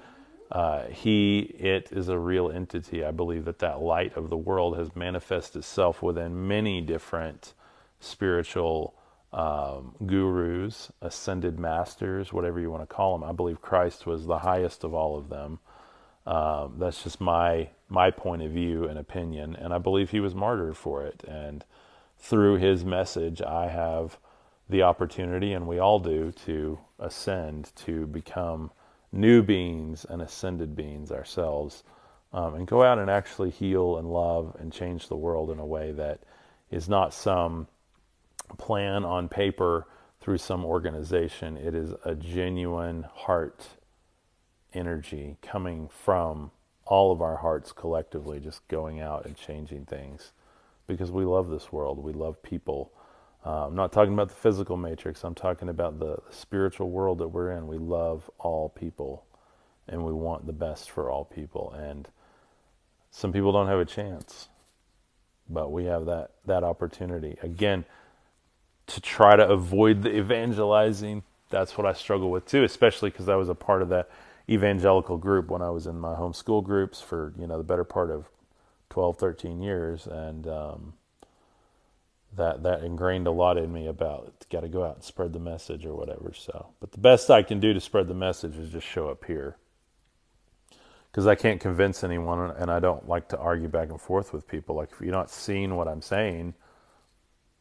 uh, 0.51 0.85
He, 0.87 1.41
it 1.41 1.91
is 1.93 2.09
a 2.09 2.19
real 2.19 2.51
entity. 2.51 3.05
I 3.05 3.11
believe 3.11 3.45
that 3.45 3.59
that 3.61 3.81
light 3.81 4.17
of 4.17 4.31
the 4.31 4.37
world 4.37 4.77
has 4.79 4.95
manifested 4.95 5.61
itself 5.61 6.03
within 6.03 6.47
many 6.47 6.81
different 6.81 7.55
spiritual 8.01 8.95
um, 9.33 9.95
gurus, 10.07 10.93
ascended 11.01 11.59
masters, 11.59 12.33
whatever 12.33 12.61
you 12.61 12.71
want 12.71 12.89
to 12.89 12.95
call 12.95 13.19
them. 13.19 13.29
I 13.29 13.33
believe 13.33 13.61
Christ 13.61 14.07
was 14.07 14.27
the 14.27 14.39
highest 14.39 14.85
of 14.85 14.95
all 14.95 15.17
of 15.17 15.29
them. 15.29 15.59
Um, 16.27 16.77
that's 16.79 17.03
just 17.03 17.21
my 17.21 17.71
my 17.89 18.11
point 18.11 18.43
of 18.43 18.51
view 18.51 18.89
and 18.89 18.99
opinion, 18.99 19.55
and 19.57 19.75
I 19.75 19.79
believe 19.79 20.11
he 20.11 20.21
was 20.21 20.35
martyred 20.35 20.77
for 20.77 21.05
it. 21.05 21.23
And 21.29 21.65
through 22.19 22.57
his 22.57 22.85
message, 22.85 23.43
I 23.43 23.69
have 23.69 24.19
the 24.69 24.83
opportunity, 24.83 25.53
and 25.53 25.67
we 25.67 25.79
all 25.79 25.99
do, 25.99 26.33
to 26.47 26.79
ascend, 26.99 27.73
to 27.77 28.07
become 28.07 28.71
new 29.15 29.43
beings 29.43 30.05
and 30.09 30.21
ascended 30.21 30.75
beings 30.75 31.11
ourselves, 31.13 31.85
um, 32.33 32.55
and 32.55 32.67
go 32.67 32.83
out 32.83 32.99
and 32.99 33.09
actually 33.09 33.51
heal 33.51 33.97
and 33.99 34.11
love 34.11 34.57
and 34.59 34.73
change 34.73 35.09
the 35.09 35.17
world 35.17 35.51
in 35.51 35.59
a 35.59 35.67
way 35.67 35.93
that 35.93 36.21
is 36.71 36.89
not 36.89 37.15
some 37.15 37.69
plan 38.59 39.05
on 39.05 39.29
paper 39.29 39.87
through 40.21 40.39
some 40.39 40.65
organization. 40.65 41.57
It 41.57 41.75
is 41.75 41.93
a 42.05 42.15
genuine 42.15 43.05
heart 43.13 43.65
energy 44.73 45.37
coming 45.43 45.89
from 45.89 46.51
all 46.87 47.13
of 47.13 47.23
our 47.23 47.37
hearts 47.37 47.73
collectively, 47.73 48.41
just 48.41 48.67
going 48.69 49.01
out 49.01 49.27
and 49.27 49.37
changing 49.37 49.87
things 49.87 50.33
because 50.87 51.11
we 51.11 51.25
love 51.25 51.49
this 51.49 51.73
world. 51.73 51.99
We 51.99 52.13
love 52.13 52.43
people. 52.43 52.93
Uh, 53.45 53.67
I'm 53.67 53.75
not 53.75 53.93
talking 53.93 54.15
about 54.15 54.29
the 54.29 54.35
physical 54.35 54.77
matrix, 54.77 55.23
I'm 55.23 55.35
talking 55.35 55.69
about 55.69 55.99
the, 55.99 56.19
spiritual 56.31 56.91
world 56.91 57.19
that 57.19 57.29
we're 57.29 57.53
in. 57.53 57.67
We 57.67 57.79
love 57.79 58.31
all 58.39 58.69
people 58.71 59.25
and 59.87 60.05
we 60.05 60.13
want 60.13 60.47
the 60.47 60.53
best 60.53 60.91
for 60.91 61.11
all 61.11 61.25
people. 61.25 61.73
And 61.73 62.09
some 63.11 63.33
people 63.33 63.53
don't 63.53 63.69
have 63.69 63.79
a 63.79 63.85
chance, 63.85 64.49
but 65.49 65.71
we 65.71 65.85
have 65.85 66.07
that, 66.07 66.31
that 66.47 66.65
opportunity. 66.65 67.37
Again, 67.43 67.85
to 68.87 69.01
try 69.01 69.37
to 69.37 69.49
avoid 69.49 70.03
the 70.03 70.17
evangelizing, 70.17 71.23
that's 71.51 71.77
what 71.77 71.87
I 71.87 71.93
struggle 71.93 72.31
with 72.31 72.47
too, 72.47 72.65
especially 72.65 73.11
because 73.11 73.29
I 73.29 73.37
was 73.37 73.49
a 73.49 73.55
part 73.55 73.83
of 73.83 73.89
that 73.91 74.11
evangelical 74.49 75.17
group 75.17 75.49
when 75.49 75.63
I 75.63 75.71
was 75.71 75.87
in 75.87 75.99
my 75.99 76.15
homeschool 76.15 76.65
groups 76.65 77.01
for 77.01 77.33
you 77.39 77.47
know 77.47 77.59
the 77.59 77.65
better 77.65 77.85
part 77.85 78.11
of 78.11 78.29
12, 78.91 79.19
13 79.19 79.63
years, 79.63 80.07
and 80.07 80.47
um, 80.47 80.95
that 82.37 82.63
that 82.63 82.83
ingrained 82.83 83.27
a 83.27 83.31
lot 83.31 83.59
in 83.59 83.73
me 83.73 83.87
about 83.87 84.47
got 84.51 84.61
to 84.61 84.69
go 84.69 84.85
out 84.85 84.97
and 84.97 85.05
spread 85.05 85.33
the 85.33 85.41
message 85.41 85.87
or 85.87 85.95
whatever. 85.95 86.33
So, 86.37 86.69
but 86.81 86.93
the 86.93 86.99
best 86.99 87.31
I 87.31 87.43
can 87.43 87.61
do 87.61 87.73
to 87.73 87.81
spread 87.81 88.09
the 88.09 88.15
message 88.15 88.57
is 88.57 88.71
just 88.71 88.87
show 88.87 89.09
up 89.09 89.25
here 89.25 89.57
because 91.11 91.27
I 91.27 91.37
can't 91.37 91.61
convince 91.61 92.03
anyone, 92.05 92.51
and 92.51 92.71
I 92.71 92.81
don't 92.81 93.09
like 93.09 93.29
to 93.29 93.39
argue 93.39 93.69
back 93.69 93.91
and 93.91 94.01
forth 94.01 94.33
with 94.33 94.49
people. 94.49 94.77
Like 94.77 94.91
if 94.93 95.01
you're 95.01 95.13
not 95.13 95.31
seeing 95.31 95.77
what 95.77 95.89
I'm 95.89 96.03
saying, 96.03 96.55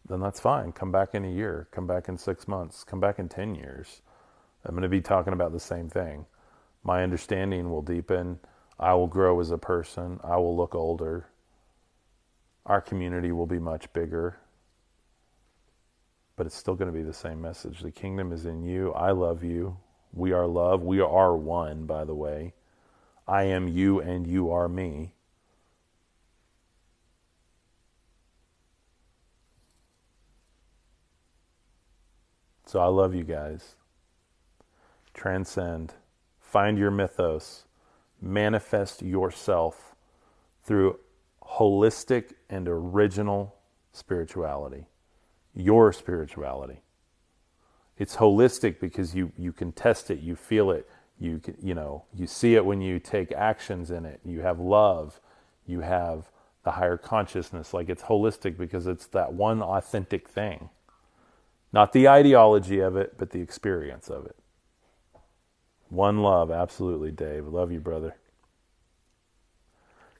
then 0.07 0.19
that's 0.19 0.39
fine. 0.39 0.71
Come 0.71 0.91
back 0.91 1.15
in 1.15 1.24
a 1.26 1.32
year, 1.32 1.67
come 1.71 1.88
back 1.88 2.09
in 2.09 2.17
six 2.17 2.47
months, 2.47 2.84
come 2.84 2.99
back 2.99 3.19
in 3.19 3.30
ten 3.30 3.55
years. 3.55 4.01
I'm 4.65 4.71
going 4.71 4.84
to 4.84 4.89
be 4.89 5.01
talking 5.01 5.34
about 5.34 5.51
the 5.51 5.59
same 5.59 5.89
thing 5.89 6.26
my 6.84 7.03
understanding 7.03 7.69
will 7.69 7.82
deepen. 7.82 8.39
I 8.80 8.93
will 8.93 9.07
grow 9.07 9.39
as 9.39 9.51
a 9.51 9.57
person. 9.57 10.19
I 10.24 10.38
will 10.38 10.55
look 10.55 10.76
older. 10.76 11.30
Our 12.65 12.82
community 12.82 13.32
will 13.32 13.45
be 13.45 13.59
much 13.59 13.91
bigger. 13.93 14.38
But 16.36 16.47
it's 16.47 16.55
still 16.55 16.75
going 16.75 16.91
to 16.91 16.97
be 16.97 17.03
the 17.03 17.13
same 17.13 17.41
message. 17.41 17.81
The 17.81 17.91
kingdom 17.91 18.31
is 18.31 18.45
in 18.45 18.63
you. 18.63 18.91
I 18.93 19.11
love 19.11 19.43
you. 19.43 19.77
We 20.13 20.31
are 20.31 20.47
love. 20.47 20.81
We 20.81 20.99
are 20.99 21.36
one, 21.36 21.86
by 21.86 22.05
the 22.05 22.15
way. 22.15 22.53
I 23.27 23.43
am 23.43 23.67
you 23.67 23.99
and 23.99 24.27
you 24.27 24.51
are 24.51 24.67
me. 24.67 25.13
So 32.65 32.79
I 32.79 32.88
love 32.88 33.13
you 33.13 33.23
guys. 33.23 33.75
Transcend. 35.13 35.93
Find 36.39 36.77
your 36.77 36.89
mythos. 36.89 37.65
Manifest 38.19 39.03
yourself 39.03 39.95
through 40.63 40.99
holistic 41.43 42.34
and 42.49 42.67
original 42.67 43.55
spirituality. 43.91 44.88
Your 45.55 45.93
spirituality. 45.93 46.81
It's 47.97 48.15
holistic 48.17 48.79
because 48.79 49.13
you, 49.15 49.31
you 49.37 49.53
can 49.53 49.71
test 49.71 50.09
it, 50.09 50.19
you 50.19 50.35
feel 50.35 50.71
it, 50.71 50.89
you 51.19 51.39
can, 51.39 51.55
you 51.61 51.75
know, 51.75 52.05
you 52.13 52.27
see 52.27 52.55
it 52.55 52.65
when 52.65 52.81
you 52.81 52.99
take 52.99 53.31
actions 53.31 53.91
in 53.91 54.05
it. 54.05 54.19
You 54.25 54.41
have 54.41 54.59
love, 54.59 55.19
you 55.65 55.81
have 55.81 56.29
the 56.63 56.71
higher 56.71 56.97
consciousness. 56.97 57.73
Like 57.73 57.89
it's 57.89 58.03
holistic 58.03 58.57
because 58.57 58.87
it's 58.87 59.05
that 59.07 59.33
one 59.33 59.61
authentic 59.61 60.27
thing. 60.27 60.69
Not 61.71 61.93
the 61.93 62.07
ideology 62.07 62.79
of 62.79 62.95
it, 62.95 63.17
but 63.17 63.31
the 63.31 63.41
experience 63.41 64.09
of 64.09 64.25
it. 64.25 64.35
One 65.89 66.23
love, 66.23 66.51
absolutely, 66.51 67.11
Dave. 67.11 67.47
Love 67.47 67.71
you, 67.71 67.79
brother. 67.79 68.15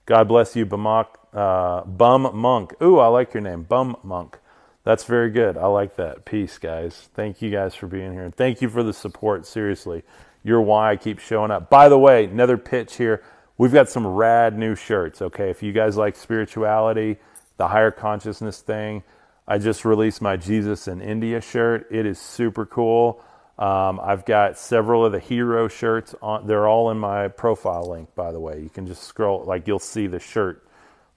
God 0.06 0.28
bless 0.28 0.56
you, 0.56 0.66
uh, 0.66 1.84
Bum 1.86 2.30
Monk. 2.36 2.74
Ooh, 2.82 3.00
I 3.00 3.08
like 3.08 3.34
your 3.34 3.42
name, 3.42 3.64
Bum 3.64 3.96
Monk. 4.04 4.38
That's 4.84 5.06
very 5.06 5.30
good. 5.30 5.58
I 5.58 5.68
like 5.68 5.96
that. 5.96 6.26
Peace, 6.26 6.58
guys. 6.58 7.10
Thank 7.14 7.42
you 7.42 7.50
guys 7.50 7.74
for 7.74 7.88
being 7.88 8.12
here. 8.12 8.24
And 8.24 8.36
thank 8.36 8.62
you 8.62 8.70
for 8.70 8.84
the 8.84 8.94
support. 8.94 9.46
Seriously, 9.46 10.04
you're 10.44 10.62
why 10.62 10.92
I 10.92 10.96
keep 10.98 11.20
showing 11.20 11.52
up. 11.52 11.70
By 11.70 11.88
the 11.88 11.98
way, 11.98 12.26
another 12.26 12.58
pitch 12.58 12.98
here. 12.98 13.24
We've 13.58 13.72
got 13.72 13.88
some 13.88 14.06
rad 14.06 14.58
new 14.58 14.76
shirts, 14.76 15.22
okay? 15.22 15.50
If 15.50 15.64
you 15.64 15.72
guys 15.72 15.96
like 15.96 16.18
spirituality, 16.18 17.18
the 17.58 17.68
higher 17.70 17.92
consciousness 17.92 18.60
thing, 18.60 19.04
I 19.48 19.58
just 19.58 19.86
released 19.86 20.22
my 20.22 20.36
Jesus 20.36 20.88
in 20.88 21.02
India 21.02 21.40
shirt. 21.40 21.88
It 21.90 22.06
is 22.06 22.20
super 22.20 22.66
cool. 22.66 23.24
Um, 23.58 24.02
I've 24.04 24.26
got 24.26 24.58
several 24.58 25.06
of 25.06 25.12
the 25.12 25.20
hero 25.20 25.68
shirts 25.68 26.16
on. 26.22 26.48
They're 26.48 26.68
all 26.68 26.90
in 26.92 26.98
my 26.98 27.28
profile 27.28 27.90
link, 27.90 28.14
by 28.16 28.32
the 28.32 28.40
way. 28.40 28.60
You 28.60 28.70
can 28.70 28.88
just 28.88 29.04
scroll, 29.04 29.44
like 29.46 29.68
you'll 29.68 29.80
see 29.80 30.08
the 30.08 30.20
shirt, 30.20 30.68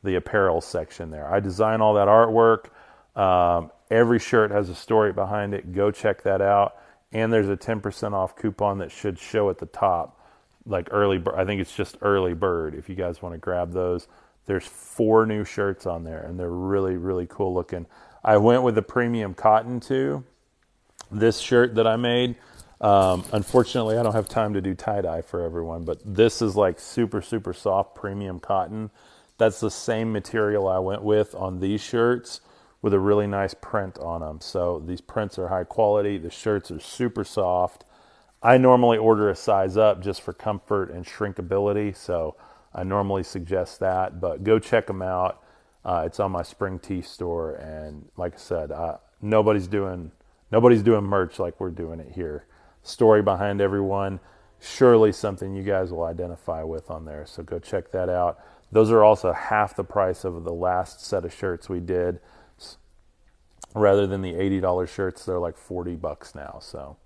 the 0.04 0.16
apparel 0.16 0.60
section 0.60 1.10
there. 1.10 1.32
I 1.32 1.40
design 1.40 1.80
all 1.80 1.94
that 1.94 2.08
artwork. 2.08 2.66
Um, 3.16 3.72
every 3.90 4.18
shirt 4.18 4.50
has 4.50 4.68
a 4.68 4.74
story 4.74 5.12
behind 5.12 5.54
it. 5.54 5.72
Go 5.72 5.90
check 5.90 6.22
that 6.22 6.40
out. 6.40 6.76
And 7.12 7.32
there's 7.32 7.48
a 7.48 7.56
10% 7.56 8.12
off 8.12 8.36
coupon 8.36 8.78
that 8.78 8.90
should 8.90 9.18
show 9.18 9.48
at 9.48 9.58
the 9.58 9.66
top, 9.66 10.20
like 10.66 10.88
early. 10.90 11.22
I 11.34 11.44
think 11.44 11.60
it's 11.60 11.74
just 11.74 11.96
early 12.02 12.34
bird. 12.34 12.74
If 12.74 12.88
you 12.88 12.94
guys 12.94 13.22
want 13.22 13.34
to 13.34 13.38
grab 13.38 13.72
those, 13.72 14.06
there's 14.46 14.66
four 14.66 15.24
new 15.24 15.44
shirts 15.44 15.86
on 15.86 16.04
there, 16.04 16.20
and 16.20 16.38
they're 16.38 16.50
really, 16.50 16.96
really 16.96 17.26
cool 17.26 17.54
looking. 17.54 17.86
I 18.24 18.36
went 18.36 18.64
with 18.64 18.74
the 18.74 18.82
premium 18.82 19.34
cotton 19.34 19.80
too 19.80 20.24
this 21.10 21.38
shirt 21.38 21.74
that 21.76 21.86
I 21.86 21.96
made. 21.96 22.36
Um, 22.80 23.24
unfortunately, 23.32 23.96
I 23.96 24.02
don't 24.02 24.12
have 24.12 24.28
time 24.28 24.54
to 24.54 24.60
do 24.60 24.74
tie 24.74 25.00
dye 25.00 25.22
for 25.22 25.42
everyone, 25.42 25.84
but 25.84 26.00
this 26.04 26.42
is 26.42 26.56
like 26.56 26.78
super, 26.78 27.22
super 27.22 27.52
soft 27.52 27.94
premium 27.94 28.38
cotton. 28.38 28.90
That's 29.38 29.60
the 29.60 29.70
same 29.70 30.12
material 30.12 30.68
I 30.68 30.78
went 30.78 31.02
with 31.02 31.34
on 31.34 31.60
these 31.60 31.80
shirts 31.80 32.40
with 32.83 32.95
a 32.95 33.01
really 33.01 33.27
nice 33.27 33.55
print 33.55 33.99
on 33.99 34.20
them. 34.20 34.41
So 34.41 34.83
these 34.85 35.01
prints 35.01 35.39
are 35.39 35.49
high 35.49 35.64
quality. 35.64 36.18
The 36.18 36.31
shirts 36.31 36.70
are 36.70 36.81
super 36.81 37.24
soft. 37.24 37.85
I 38.43 38.59
normally 38.59 38.99
order 38.99 39.29
a 39.29 39.37
size 39.37 39.77
up 39.77 40.03
just 40.03 40.20
for 40.22 40.33
comfort 40.33 40.91
and 40.91 41.05
shrinkability. 41.05 41.97
So 41.97 42.37
I 42.74 42.85
normally 42.85 43.22
suggest 43.22 43.81
that, 43.81 44.20
but 44.20 44.45
go 44.45 44.59
check 44.59 44.87
them 44.87 45.03
out. 45.03 45.43
Uh, 45.85 46.05
it's 46.07 46.20
on 46.20 46.33
my 46.33 46.43
Spring 46.43 46.79
Tea 46.79 47.03
store. 47.03 47.55
And 47.55 48.09
like 48.16 48.35
I 48.35 48.39
said, 48.39 48.70
uh, 48.72 48.99
nobody's 49.20 49.66
doing 49.66 50.12
Nobody's 50.51 50.83
doing 50.83 51.05
merch 51.05 51.39
like 51.39 51.59
we're 51.59 51.70
doing 51.70 52.01
it 52.01 52.12
here. 52.12 52.47
Story 52.83 53.22
behind 53.22 53.61
everyone. 53.61 54.20
Surely 54.61 55.12
something 55.12 55.55
you 55.55 55.62
guys 55.62 55.93
will 55.93 56.05
identify 56.05 56.62
with 56.62 56.91
on 56.91 57.05
there. 57.05 57.27
So 57.27 57.43
go 57.43 57.59
check 57.59 57.91
that 57.91 58.09
out. 58.09 58.39
Those 58.70 58.91
are 58.91 59.03
also 59.03 59.33
half 59.33 59.77
the 59.77 59.85
price 59.85 60.24
of 60.24 60.45
the 60.45 60.53
last 60.53 61.05
set 61.05 61.24
of 61.24 61.35
shirts 61.35 61.68
we 61.68 61.81
did. 61.81 62.20
Rather 63.74 64.06
than 64.06 64.22
the 64.22 64.32
$80 64.32 64.88
shirts, 64.88 65.24
they're 65.24 65.38
like 65.38 65.56
40 65.56 65.96
bucks 65.96 66.34
now. 66.34 66.58
So 66.62 66.96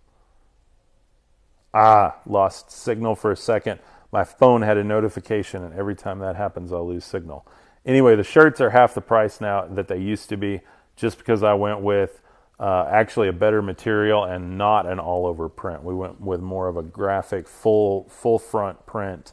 ah, 1.75 2.17
lost 2.27 2.71
signal 2.71 3.15
for 3.15 3.33
a 3.33 3.37
second. 3.37 3.81
My 4.13 4.25
phone 4.25 4.63
had 4.63 4.77
a 4.77 4.85
notification 4.85 5.65
and 5.65 5.75
every 5.75 5.95
time 5.95 6.19
that 6.21 6.37
happens 6.37 6.73
I'll 6.73 6.87
lose 6.87 7.05
signal. 7.05 7.47
Anyway, 7.87 8.15
the 8.15 8.25
shirts 8.25 8.61
are 8.61 8.71
half 8.71 8.95
the 8.95 9.01
price 9.01 9.41
now 9.41 9.67
that 9.67 9.89
they 9.89 9.99
used 9.99 10.29
to 10.29 10.37
be 10.37 10.61
just 10.97 11.19
because 11.19 11.43
I 11.43 11.55
went 11.55 11.81
with 11.81 12.21
uh, 12.59 12.87
actually 12.91 13.29
a 13.29 13.33
better 13.33 13.63
material 13.63 14.25
and 14.25 14.59
not 14.59 14.87
an 14.87 14.99
all 14.99 15.27
over 15.27 15.49
print. 15.49 15.83
We 15.83 15.95
went 15.95 16.21
with 16.21 16.41
more 16.41 16.69
of 16.69 16.77
a 16.77 16.83
graphic 16.83 17.49
full 17.49 18.07
full 18.11 18.39
front 18.39 18.85
print 18.85 19.33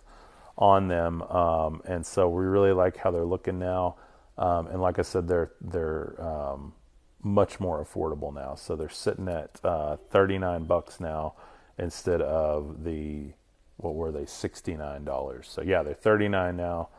on 0.58 0.88
them, 0.88 1.22
um, 1.24 1.82
and 1.86 2.06
so 2.06 2.30
we 2.30 2.46
really 2.46 2.72
like 2.72 2.96
how 2.96 3.12
they're 3.12 3.26
looking 3.26 3.60
now. 3.60 3.98
Um, 4.38 4.68
and 4.68 4.82
like 4.82 4.98
I 4.98 5.02
said, 5.02 5.28
they're 5.28 5.52
they're 5.60 6.16
um, 6.22 6.74
much 7.22 7.60
more 7.60 7.84
affordable 7.84 8.34
now. 8.34 8.56
So 8.56 8.76
they're 8.76 8.90
sitting 8.90 9.28
at 9.28 9.60
uh, 9.64 9.98
39 10.10 10.66
bucks 10.66 11.00
now 11.00 11.34
instead 11.78 12.22
of 12.22 12.84
the 12.84 13.34
what 13.78 13.94
were 13.96 14.12
they 14.12 14.26
69 14.26 15.04
dollars. 15.04 15.48
So 15.48 15.62
yeah, 15.62 15.84
they're 15.84 15.94
39 15.94 16.58
now, 16.58 16.90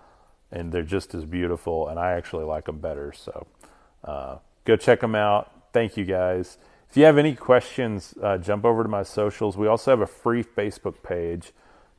and 0.53 0.71
they're 0.71 0.83
just 0.83 1.15
as 1.15 1.25
beautiful. 1.25 1.89
And 1.89 1.99
I 1.99 2.13
actually 2.13 2.45
like 2.45 2.67
them 2.67 2.79
better. 2.79 3.13
So 3.13 3.47
uh, 4.05 4.39
go 4.65 4.77
check 4.77 5.01
them 5.01 5.15
out 5.15 5.51
thank 5.73 5.97
you 5.97 6.05
guys. 6.05 6.59
If 6.91 6.97
you 6.97 7.05
have 7.05 7.19
any 7.19 7.35
questions, 7.35 8.15
uh, 8.23 8.39
jump 8.39 8.65
over 8.65 8.83
to 8.83 8.89
my 8.89 9.03
socials. 9.03 9.57
We 9.57 9.67
also 9.67 9.91
have 9.91 10.01
a 10.01 10.07
free 10.07 10.43
Facebook 10.43 11.03
page 11.03 11.53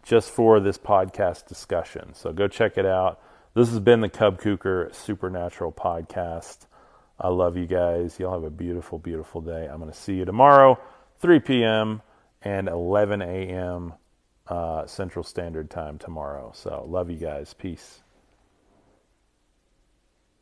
just 0.03 0.31
for 0.31 0.59
this 0.59 0.77
podcast 0.77 1.47
discussion. 1.47 2.13
So 2.13 2.33
go 2.33 2.47
check 2.47 2.77
it 2.77 2.85
out. 2.85 3.21
This 3.53 3.69
has 3.69 3.79
been 3.79 4.01
the 4.01 4.09
Cub 4.09 4.41
Kuker 4.41 4.93
Supernatural 4.93 5.71
Podcast. 5.71 6.65
I 7.19 7.27
love 7.29 7.57
you 7.57 7.65
guys. 7.67 8.19
Y'all 8.19 8.33
have 8.33 8.43
a 8.43 8.49
beautiful, 8.49 8.97
beautiful 8.99 9.41
day. 9.41 9.67
I'm 9.67 9.79
going 9.79 9.91
to 9.91 9.97
see 9.97 10.13
you 10.15 10.25
tomorrow, 10.25 10.79
3 11.19 11.39
p.m. 11.39 12.01
and 12.41 12.67
11 12.69 13.21
a.m. 13.21 13.93
Uh, 14.47 14.85
Central 14.87 15.23
Standard 15.23 15.69
Time 15.69 15.97
tomorrow. 15.97 16.51
So 16.55 16.85
love 16.87 17.09
you 17.09 17.17
guys. 17.17 17.53
Peace. 17.53 18.01